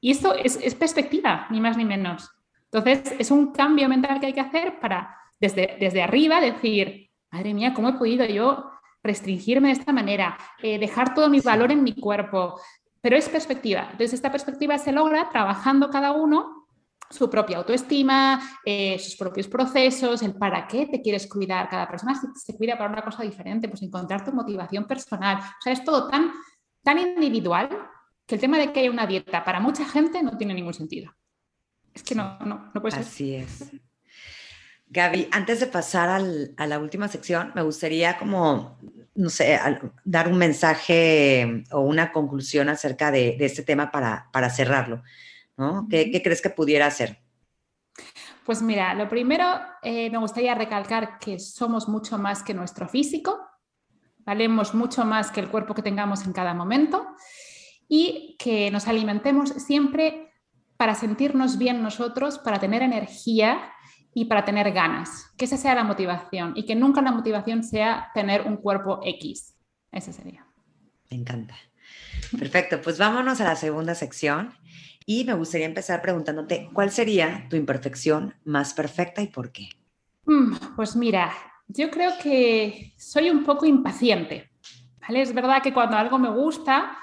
Y 0.00 0.10
esto 0.10 0.34
es, 0.34 0.58
es 0.62 0.74
perspectiva, 0.74 1.46
ni 1.50 1.60
más 1.60 1.76
ni 1.76 1.84
menos. 1.84 2.30
Entonces, 2.72 3.14
es 3.18 3.30
un 3.30 3.52
cambio 3.52 3.88
mental 3.88 4.20
que 4.20 4.26
hay 4.26 4.32
que 4.32 4.40
hacer 4.40 4.78
para 4.80 5.16
desde, 5.40 5.76
desde 5.80 6.02
arriba 6.02 6.40
decir, 6.40 7.10
madre 7.30 7.54
mía, 7.54 7.74
¿cómo 7.74 7.88
he 7.88 7.92
podido 7.94 8.24
yo 8.26 8.70
restringirme 9.02 9.68
de 9.68 9.74
esta 9.74 9.92
manera? 9.92 10.38
Eh, 10.62 10.78
dejar 10.78 11.14
todo 11.14 11.28
mi 11.28 11.40
valor 11.40 11.72
en 11.72 11.82
mi 11.82 11.94
cuerpo. 11.94 12.60
Pero 13.00 13.16
es 13.16 13.28
perspectiva. 13.28 13.82
Entonces, 13.92 14.14
esta 14.14 14.30
perspectiva 14.30 14.78
se 14.78 14.92
logra 14.92 15.30
trabajando 15.30 15.90
cada 15.90 16.12
uno 16.12 16.66
su 17.10 17.28
propia 17.28 17.58
autoestima, 17.58 18.40
eh, 18.64 18.98
sus 18.98 19.16
propios 19.16 19.48
procesos, 19.48 20.22
el 20.22 20.34
para 20.34 20.68
qué 20.68 20.86
te 20.86 21.02
quieres 21.02 21.26
cuidar. 21.26 21.68
Cada 21.68 21.88
persona 21.88 22.14
se, 22.36 22.56
cuida 22.56 22.78
para 22.78 22.92
una 22.92 23.02
cosa 23.02 23.24
diferente, 23.24 23.68
pues 23.68 23.82
encontrar 23.82 24.24
tu 24.24 24.32
motivación 24.32 24.86
personal. 24.86 25.38
O 25.38 25.62
sea, 25.62 25.72
es 25.72 25.82
todo 25.82 26.08
tan, 26.08 26.30
tan 26.84 26.98
individual 26.98 27.68
que 28.26 28.36
el 28.36 28.40
tema 28.40 28.58
de 28.58 28.72
que 28.72 28.80
haya 28.80 28.90
una 28.90 29.06
dieta 29.06 29.44
para 29.44 29.58
mucha 29.58 29.84
gente 29.84 30.22
no 30.22 30.36
tiene 30.36 30.54
ningún 30.54 30.74
sentido. 30.74 31.12
Es 31.94 32.02
que 32.02 32.14
no, 32.14 32.38
no, 32.40 32.70
no 32.72 32.80
puede 32.80 32.92
ser. 32.92 33.04
Así 33.04 33.34
es. 33.34 33.70
Gaby, 34.92 35.28
antes 35.30 35.60
de 35.60 35.68
pasar 35.68 36.20
a 36.56 36.66
la 36.66 36.78
última 36.80 37.06
sección, 37.06 37.52
me 37.54 37.62
gustaría 37.62 38.18
como, 38.18 38.76
no 39.14 39.30
sé, 39.30 39.58
dar 40.04 40.26
un 40.26 40.36
mensaje 40.36 41.62
o 41.70 41.80
una 41.80 42.10
conclusión 42.10 42.68
acerca 42.68 43.12
de, 43.12 43.36
este 43.38 43.62
tema 43.62 43.92
para, 43.92 44.28
para 44.32 44.50
cerrarlo. 44.50 45.02
¿no? 45.56 45.86
¿Qué, 45.88 46.20
crees 46.22 46.42
que 46.42 46.50
pudiera 46.50 46.86
hacer? 46.86 47.20
Pues 48.44 48.62
mira, 48.62 48.92
lo 48.94 49.08
primero, 49.08 49.44
eh, 49.82 50.10
me 50.10 50.18
gustaría 50.18 50.56
recalcar 50.56 51.20
que 51.20 51.38
somos 51.38 51.88
mucho 51.88 52.18
más 52.18 52.42
que 52.42 52.52
nuestro 52.52 52.88
físico, 52.88 53.38
valemos 54.18 54.74
mucho 54.74 55.04
más 55.04 55.30
que 55.30 55.38
el 55.38 55.50
cuerpo 55.50 55.72
que 55.72 55.82
tengamos 55.82 56.26
en 56.26 56.32
cada 56.32 56.52
momento 56.52 57.06
y 57.86 58.36
que 58.40 58.72
nos 58.72 58.88
alimentemos 58.88 59.50
siempre 59.50 60.29
para 60.80 60.94
sentirnos 60.94 61.58
bien 61.58 61.82
nosotros, 61.82 62.38
para 62.38 62.58
tener 62.58 62.80
energía 62.80 63.70
y 64.14 64.24
para 64.24 64.46
tener 64.46 64.72
ganas. 64.72 65.30
Que 65.36 65.44
esa 65.44 65.58
sea 65.58 65.74
la 65.74 65.84
motivación 65.84 66.54
y 66.56 66.64
que 66.64 66.74
nunca 66.74 67.02
la 67.02 67.12
motivación 67.12 67.62
sea 67.62 68.08
tener 68.14 68.46
un 68.46 68.56
cuerpo 68.56 68.98
X. 69.04 69.58
Ese 69.92 70.14
sería. 70.14 70.46
Me 71.10 71.18
encanta. 71.18 71.54
Perfecto, 72.38 72.80
pues 72.80 72.96
vámonos 72.96 73.42
a 73.42 73.44
la 73.44 73.56
segunda 73.56 73.94
sección 73.94 74.54
y 75.04 75.24
me 75.24 75.34
gustaría 75.34 75.66
empezar 75.66 76.00
preguntándote 76.00 76.70
cuál 76.72 76.90
sería 76.90 77.46
tu 77.50 77.56
imperfección 77.56 78.34
más 78.46 78.72
perfecta 78.72 79.20
y 79.20 79.26
por 79.26 79.52
qué. 79.52 79.68
Mm, 80.24 80.76
pues 80.76 80.96
mira, 80.96 81.30
yo 81.68 81.90
creo 81.90 82.12
que 82.22 82.94
soy 82.96 83.28
un 83.28 83.44
poco 83.44 83.66
impaciente. 83.66 84.50
¿vale? 85.06 85.20
Es 85.20 85.34
verdad 85.34 85.62
que 85.62 85.74
cuando 85.74 85.98
algo 85.98 86.18
me 86.18 86.30
gusta, 86.30 86.96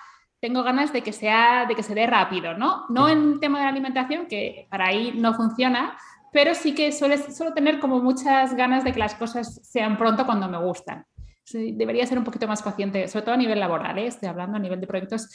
tengo 0.48 0.64
ganas 0.64 0.94
de 0.94 1.02
que, 1.02 1.12
sea, 1.12 1.66
de 1.66 1.76
que 1.76 1.84
se 1.84 1.94
dé 1.94 2.08
rápido, 2.08 2.54
¿no? 2.54 2.86
No 2.88 3.10
en 3.10 3.34
el 3.34 3.40
tema 3.42 3.58
de 3.58 3.66
la 3.66 3.70
alimentación, 3.70 4.28
que 4.28 4.66
para 4.70 4.88
ahí 4.88 5.12
no 5.14 5.34
funciona, 5.34 5.98
pero 6.32 6.56
sí 6.56 6.74
que 6.74 6.94
suele, 6.94 7.18
suelo 7.18 7.54
tener 7.54 7.82
como 7.82 8.00
muchas 8.00 8.56
ganas 8.56 8.86
de 8.86 8.94
que 8.94 9.00
las 9.00 9.16
cosas 9.16 9.60
sean 9.62 9.98
pronto 9.98 10.26
cuando 10.26 10.48
me 10.48 10.58
gustan. 10.58 11.06
debería 11.52 12.06
ser 12.06 12.18
un 12.18 12.24
poquito 12.24 12.48
más 12.48 12.64
paciente, 12.64 13.10
sobre 13.10 13.26
todo 13.26 13.36
a 13.36 13.38
nivel 13.38 13.60
laboral, 13.60 13.98
¿eh? 13.98 14.08
estoy 14.08 14.30
hablando 14.30 14.56
a 14.56 14.62
nivel 14.62 14.80
de 14.80 14.88
proyectos, 14.88 15.28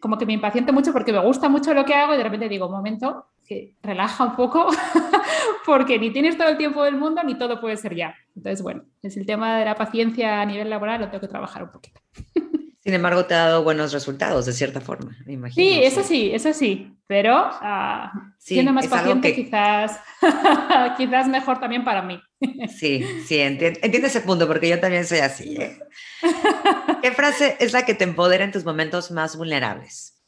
como 0.00 0.16
que 0.16 0.24
me 0.24 0.32
impaciente 0.32 0.72
mucho 0.72 0.94
porque 0.94 1.12
me 1.12 1.18
gusta 1.18 1.50
mucho 1.50 1.74
lo 1.74 1.84
que 1.84 1.92
hago 1.92 2.14
y 2.14 2.16
de 2.16 2.24
repente 2.24 2.48
digo, 2.48 2.64
un 2.64 2.72
momento, 2.72 3.26
que 3.46 3.74
relaja 3.82 4.24
un 4.24 4.34
poco, 4.34 4.68
porque 5.66 5.98
ni 5.98 6.10
tienes 6.10 6.38
todo 6.38 6.48
el 6.48 6.56
tiempo 6.56 6.84
del 6.84 6.96
mundo 6.96 7.22
ni 7.22 7.34
todo 7.34 7.60
puede 7.60 7.76
ser 7.76 7.94
ya. 7.94 8.14
Entonces, 8.34 8.62
bueno, 8.62 8.84
es 9.02 9.14
el 9.18 9.26
tema 9.26 9.58
de 9.58 9.66
la 9.66 9.74
paciencia 9.74 10.40
a 10.40 10.46
nivel 10.46 10.70
laboral, 10.70 11.02
lo 11.02 11.08
tengo 11.08 11.20
que 11.20 11.28
trabajar 11.28 11.64
un 11.64 11.70
poquito. 11.70 12.00
Sin 12.84 12.92
embargo, 12.92 13.24
te 13.24 13.32
ha 13.32 13.46
dado 13.46 13.64
buenos 13.64 13.94
resultados, 13.94 14.44
de 14.44 14.52
cierta 14.52 14.78
forma, 14.78 15.16
me 15.24 15.32
imagino. 15.32 15.66
Sí, 15.66 15.82
eso 15.82 16.02
sí, 16.02 16.30
eso 16.34 16.52
sí, 16.52 16.94
pero 17.06 17.48
uh, 17.48 18.08
siendo 18.36 18.74
más 18.74 18.86
paciente 18.88 19.34
quizás, 19.34 19.98
quizás 20.98 21.26
mejor 21.26 21.58
también 21.58 21.82
para 21.82 22.02
mí. 22.02 22.20
Sí, 22.68 23.02
sí, 23.24 23.38
entiendo, 23.38 24.06
ese 24.06 24.20
punto, 24.20 24.46
porque 24.46 24.68
yo 24.68 24.80
también 24.80 25.06
soy 25.06 25.20
así. 25.20 25.56
¿eh? 25.56 25.78
¿Qué 27.02 27.10
frase 27.12 27.56
es 27.58 27.72
la 27.72 27.86
que 27.86 27.94
te 27.94 28.04
empodera 28.04 28.44
en 28.44 28.52
tus 28.52 28.66
momentos 28.66 29.10
más 29.10 29.34
vulnerables? 29.38 30.22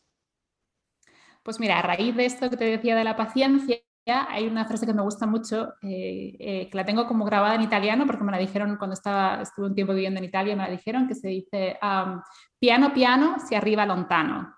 Pues 1.42 1.60
mira, 1.60 1.78
a 1.78 1.82
raíz 1.82 2.16
de 2.16 2.24
esto 2.24 2.48
que 2.48 2.56
te 2.56 2.64
decía 2.64 2.96
de 2.96 3.04
la 3.04 3.16
paciencia, 3.16 3.76
hay 4.06 4.46
una 4.46 4.64
frase 4.64 4.86
que 4.86 4.94
me 4.94 5.02
gusta 5.02 5.26
mucho, 5.26 5.74
eh, 5.82 6.36
eh, 6.38 6.68
que 6.70 6.76
la 6.76 6.84
tengo 6.84 7.06
como 7.06 7.24
grabada 7.24 7.54
en 7.54 7.62
italiano, 7.62 8.06
porque 8.06 8.24
me 8.24 8.32
la 8.32 8.38
dijeron 8.38 8.76
cuando 8.76 8.94
estaba, 8.94 9.42
estuve 9.42 9.66
un 9.66 9.74
tiempo 9.74 9.92
viviendo 9.92 10.18
en 10.18 10.24
Italia, 10.24 10.56
me 10.56 10.62
la 10.62 10.70
dijeron, 10.70 11.08
que 11.08 11.14
se 11.14 11.28
dice, 11.28 11.78
piano 12.58 12.92
piano 12.92 13.36
se 13.46 13.56
arriba 13.56 13.84
lontano, 13.86 14.54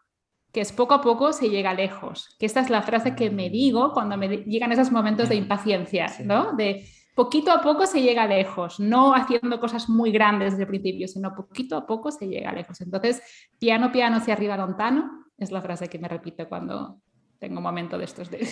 que 0.52 0.60
es 0.60 0.72
poco 0.72 0.94
a 0.94 1.00
poco 1.00 1.32
se 1.32 1.48
llega 1.48 1.74
lejos, 1.74 2.36
que 2.38 2.46
esta 2.46 2.60
es 2.60 2.70
la 2.70 2.82
frase 2.82 3.14
que 3.14 3.30
me 3.30 3.50
digo 3.50 3.92
cuando 3.92 4.16
me 4.16 4.28
llegan 4.28 4.72
esos 4.72 4.92
momentos 4.92 5.28
de 5.28 5.36
impaciencia, 5.36 6.06
¿no? 6.24 6.54
De 6.54 6.86
poquito 7.14 7.50
a 7.50 7.60
poco 7.60 7.86
se 7.86 8.00
llega 8.00 8.26
lejos, 8.26 8.78
no 8.78 9.14
haciendo 9.14 9.58
cosas 9.58 9.88
muy 9.88 10.12
grandes 10.12 10.52
desde 10.52 10.62
el 10.62 10.68
principio, 10.68 11.08
sino 11.08 11.34
poquito 11.34 11.76
a 11.76 11.86
poco 11.86 12.12
se 12.12 12.28
llega 12.28 12.52
lejos. 12.52 12.80
Entonces, 12.80 13.22
piano 13.58 13.90
piano 13.90 14.20
se 14.20 14.30
arriba 14.30 14.56
lontano 14.56 15.26
es 15.38 15.52
la 15.52 15.62
frase 15.62 15.88
que 15.88 15.98
me 15.98 16.08
repito 16.08 16.48
cuando 16.48 17.00
tengo 17.38 17.58
un 17.58 17.62
momento 17.62 17.96
de 17.96 18.04
estos 18.04 18.30
de, 18.30 18.46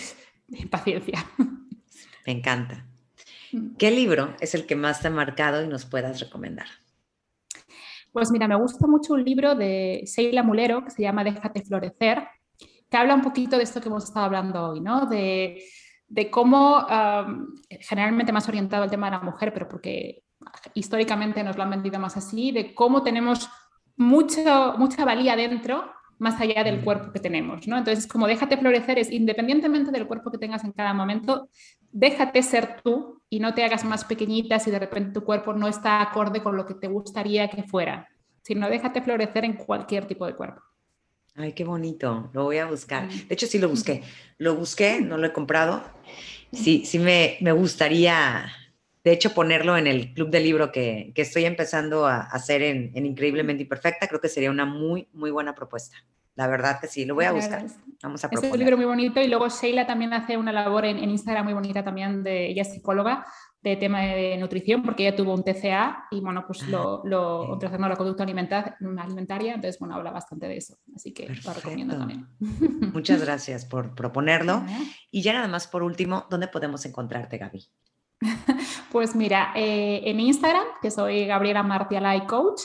paciencia. 0.71 1.25
Me 2.25 2.33
encanta. 2.33 2.85
Mm. 3.51 3.75
¿Qué 3.77 3.91
libro 3.91 4.35
es 4.39 4.55
el 4.55 4.65
que 4.65 4.75
más 4.75 5.01
te 5.01 5.07
ha 5.07 5.11
marcado 5.11 5.63
y 5.63 5.67
nos 5.67 5.85
puedas 5.85 6.19
recomendar? 6.19 6.67
Pues 8.11 8.31
mira, 8.31 8.47
me 8.47 8.55
gusta 8.55 8.87
mucho 8.87 9.13
un 9.13 9.23
libro 9.23 9.55
de 9.55 10.03
Sheila 10.05 10.43
Mulero 10.43 10.83
que 10.83 10.91
se 10.91 11.03
llama 11.03 11.23
Déjate 11.23 11.63
florecer, 11.63 12.27
que 12.89 12.97
habla 12.97 13.13
un 13.13 13.21
poquito 13.21 13.57
de 13.57 13.63
esto 13.63 13.81
que 13.81 13.89
hemos 13.89 14.05
estado 14.05 14.25
hablando 14.25 14.69
hoy, 14.69 14.79
¿no? 14.79 15.05
De, 15.05 15.61
cómo, 16.31 16.87
generalmente 17.69 18.31
más 18.31 18.47
orientado 18.47 18.83
al 18.83 18.89
tema 18.89 19.07
de 19.07 19.17
la 19.17 19.23
mujer, 19.23 19.53
pero 19.53 19.67
porque 19.67 20.23
históricamente 20.73 21.43
nos 21.43 21.57
lo 21.57 21.63
han 21.63 21.69
vendido 21.69 21.99
más 21.99 22.17
así, 22.17 22.51
de 22.51 22.73
cómo 22.73 23.03
tenemos 23.03 23.49
mucho, 23.97 24.75
mucha 24.77 25.05
valía 25.05 25.35
dentro 25.35 25.91
más 26.19 26.39
allá 26.41 26.63
del 26.63 26.83
cuerpo 26.83 27.11
que 27.11 27.19
tenemos, 27.19 27.67
¿no? 27.67 27.77
Entonces, 27.77 28.07
como 28.07 28.27
déjate 28.27 28.57
florecer 28.57 28.99
es 28.99 29.11
independientemente 29.11 29.91
del 29.91 30.07
cuerpo 30.07 30.31
que 30.31 30.37
tengas 30.37 30.63
en 30.63 30.71
cada 30.71 30.93
momento, 30.93 31.49
déjate 31.91 32.41
ser 32.43 32.81
tú 32.83 33.21
y 33.29 33.39
no 33.39 33.53
te 33.53 33.63
hagas 33.63 33.83
más 33.83 34.05
pequeñita 34.05 34.59
si 34.59 34.71
de 34.71 34.79
repente 34.79 35.11
tu 35.11 35.23
cuerpo 35.23 35.53
no 35.53 35.67
está 35.67 36.01
acorde 36.01 36.41
con 36.41 36.55
lo 36.55 36.65
que 36.65 36.73
te 36.73 36.87
gustaría 36.87 37.49
que 37.49 37.63
fuera, 37.63 38.07
sino 38.41 38.69
déjate 38.69 39.01
florecer 39.01 39.45
en 39.45 39.53
cualquier 39.53 40.05
tipo 40.05 40.25
de 40.25 40.35
cuerpo. 40.35 40.61
Ay, 41.35 41.53
qué 41.53 41.63
bonito, 41.63 42.31
lo 42.33 42.45
voy 42.45 42.57
a 42.57 42.65
buscar. 42.65 43.07
De 43.07 43.33
hecho, 43.33 43.45
sí 43.45 43.59
lo 43.59 43.69
busqué. 43.69 44.01
Lo 44.39 44.55
busqué, 44.55 45.01
no 45.01 45.17
lo 45.17 45.27
he 45.27 45.33
comprado. 45.33 45.83
sí, 46.51 46.83
sí 46.83 46.97
me, 46.97 47.37
me 47.41 47.51
gustaría, 47.51 48.51
de 49.07 49.13
hecho, 49.13 49.33
ponerlo 49.33 49.77
en 49.77 49.87
el 49.87 50.13
club 50.13 50.29
de 50.29 50.41
libro 50.41 50.69
que, 50.69 51.13
que 51.15 51.21
estoy 51.21 51.45
empezando 51.45 52.05
a 52.05 52.23
hacer 52.23 52.61
en, 52.61 52.91
en, 52.93 53.05
Increíblemente 53.05 53.63
Imperfecta. 53.63 54.05
Creo 54.05 54.19
que 54.19 54.27
sería 54.27 54.51
una 54.51 54.65
muy, 54.65 55.07
muy 55.13 55.31
buena 55.31 55.55
propuesta. 55.55 55.95
La 56.35 56.45
verdad 56.47 56.81
que 56.81 56.87
sí, 56.87 57.05
lo 57.05 57.15
voy 57.15 57.23
a 57.23 57.31
buscar. 57.31 57.65
Vamos 58.03 58.25
a 58.25 58.29
proponer. 58.29 58.49
Es 58.49 58.53
un 58.53 58.59
libro 58.59 58.75
muy 58.75 58.85
bonito 58.85 59.21
y 59.21 59.29
luego 59.29 59.47
Sheila 59.47 59.87
también 59.87 60.11
hace 60.11 60.35
una 60.35 60.51
labor 60.51 60.83
en, 60.83 60.97
en 60.97 61.09
Instagram 61.09 61.45
muy 61.45 61.53
bonita 61.53 61.85
también 61.85 62.21
de 62.21 62.47
ella 62.47 62.63
es 62.63 62.73
psicóloga 62.73 63.25
de 63.61 63.77
tema 63.77 64.01
de 64.01 64.37
nutrición 64.37 64.83
porque 64.83 65.07
ella 65.07 65.15
tuvo 65.15 65.33
un 65.33 65.41
TCA 65.41 66.07
y 66.11 66.19
bueno, 66.19 66.43
pues 66.45 66.63
ah, 66.63 66.67
lo, 66.69 67.01
lo 67.05 67.57
la 67.57 67.95
conducta 67.95 68.23
alimentaria, 68.23 69.55
entonces 69.55 69.79
bueno, 69.79 69.95
habla 69.95 70.11
bastante 70.11 70.49
de 70.49 70.57
eso, 70.57 70.75
así 70.93 71.13
que 71.13 71.29
lo 71.29 71.53
recomiendo 71.53 71.97
también. 71.97 72.27
Muchas 72.93 73.23
gracias 73.23 73.63
por 73.63 73.95
proponerlo. 73.95 74.63
Y 75.11 75.21
ya 75.21 75.31
nada 75.31 75.47
más 75.47 75.67
por 75.67 75.81
último, 75.81 76.25
¿dónde 76.29 76.49
podemos 76.49 76.85
encontrarte, 76.85 77.37
Gaby? 77.37 77.67
Pues 78.91 79.15
mira, 79.15 79.51
eh, 79.55 80.01
en 80.05 80.19
Instagram, 80.19 80.65
que 80.81 80.91
soy 80.91 81.25
Gabriela 81.25 81.61
Martialay 81.61 82.25
Coach, 82.25 82.61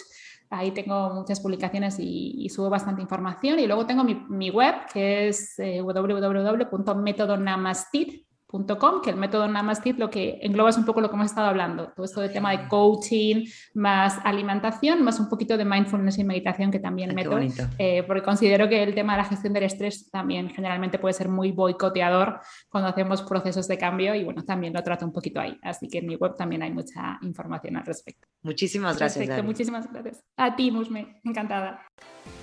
ahí 0.50 0.70
tengo 0.70 1.10
muchas 1.14 1.40
publicaciones 1.40 1.96
y, 1.98 2.48
subo 2.48 2.70
bastante 2.70 3.02
información. 3.02 3.58
Y 3.58 3.66
luego 3.66 3.86
tengo 3.86 4.04
mi, 4.04 4.50
web, 4.50 4.74
que 4.92 5.28
es 5.28 5.58
eh, 5.58 5.82
que 9.02 9.10
el 9.10 9.16
método 9.16 9.48
Namaste 9.48 9.94
lo 9.94 10.10
que 10.10 10.38
engloba 10.42 10.70
es 10.70 10.76
un 10.76 10.84
poco 10.84 11.00
lo 11.00 11.08
que 11.08 11.16
hemos 11.16 11.26
estado 11.26 11.48
hablando, 11.48 11.88
todo 11.96 12.04
esto 12.04 12.20
de 12.20 12.28
tema 12.28 12.50
de 12.50 12.68
coaching, 12.68 13.46
más 13.74 14.18
alimentación, 14.24 15.02
más 15.02 15.18
un 15.20 15.28
poquito 15.28 15.56
de 15.56 15.64
mindfulness 15.64 16.18
y 16.18 16.24
meditación 16.24 16.70
que 16.70 16.78
también 16.78 17.14
meto, 17.14 17.38
eh, 17.78 18.02
porque 18.06 18.22
considero 18.22 18.68
que 18.68 18.82
el 18.82 18.94
tema 18.94 19.14
de 19.14 19.22
la 19.22 19.24
gestión 19.24 19.52
del 19.52 19.64
estrés 19.64 20.10
también 20.10 20.50
generalmente 20.50 20.98
puede 20.98 21.14
ser 21.14 21.28
muy 21.28 21.50
boicoteador 21.52 22.40
cuando 22.68 22.90
hacemos 22.90 23.22
procesos 23.22 23.66
de 23.68 23.78
cambio 23.78 24.14
y 24.14 24.24
bueno, 24.24 24.44
también 24.44 24.74
lo 24.74 24.82
trato 24.82 25.06
un 25.06 25.12
poquito 25.12 25.40
ahí, 25.40 25.58
así 25.62 25.88
que 25.88 25.98
en 25.98 26.06
mi 26.06 26.16
web 26.16 26.36
también 26.36 26.62
hay 26.62 26.72
mucha 26.72 27.18
información 27.22 27.76
al 27.76 27.86
respecto. 27.86 28.28
Muchísimas 28.42 28.98
gracias. 28.98 29.26
Perfecto, 29.26 29.46
muchísimas 29.46 29.90
gracias. 29.90 30.24
A 30.36 30.54
ti, 30.54 30.70
Musme, 30.70 31.20
encantada. 31.24 31.86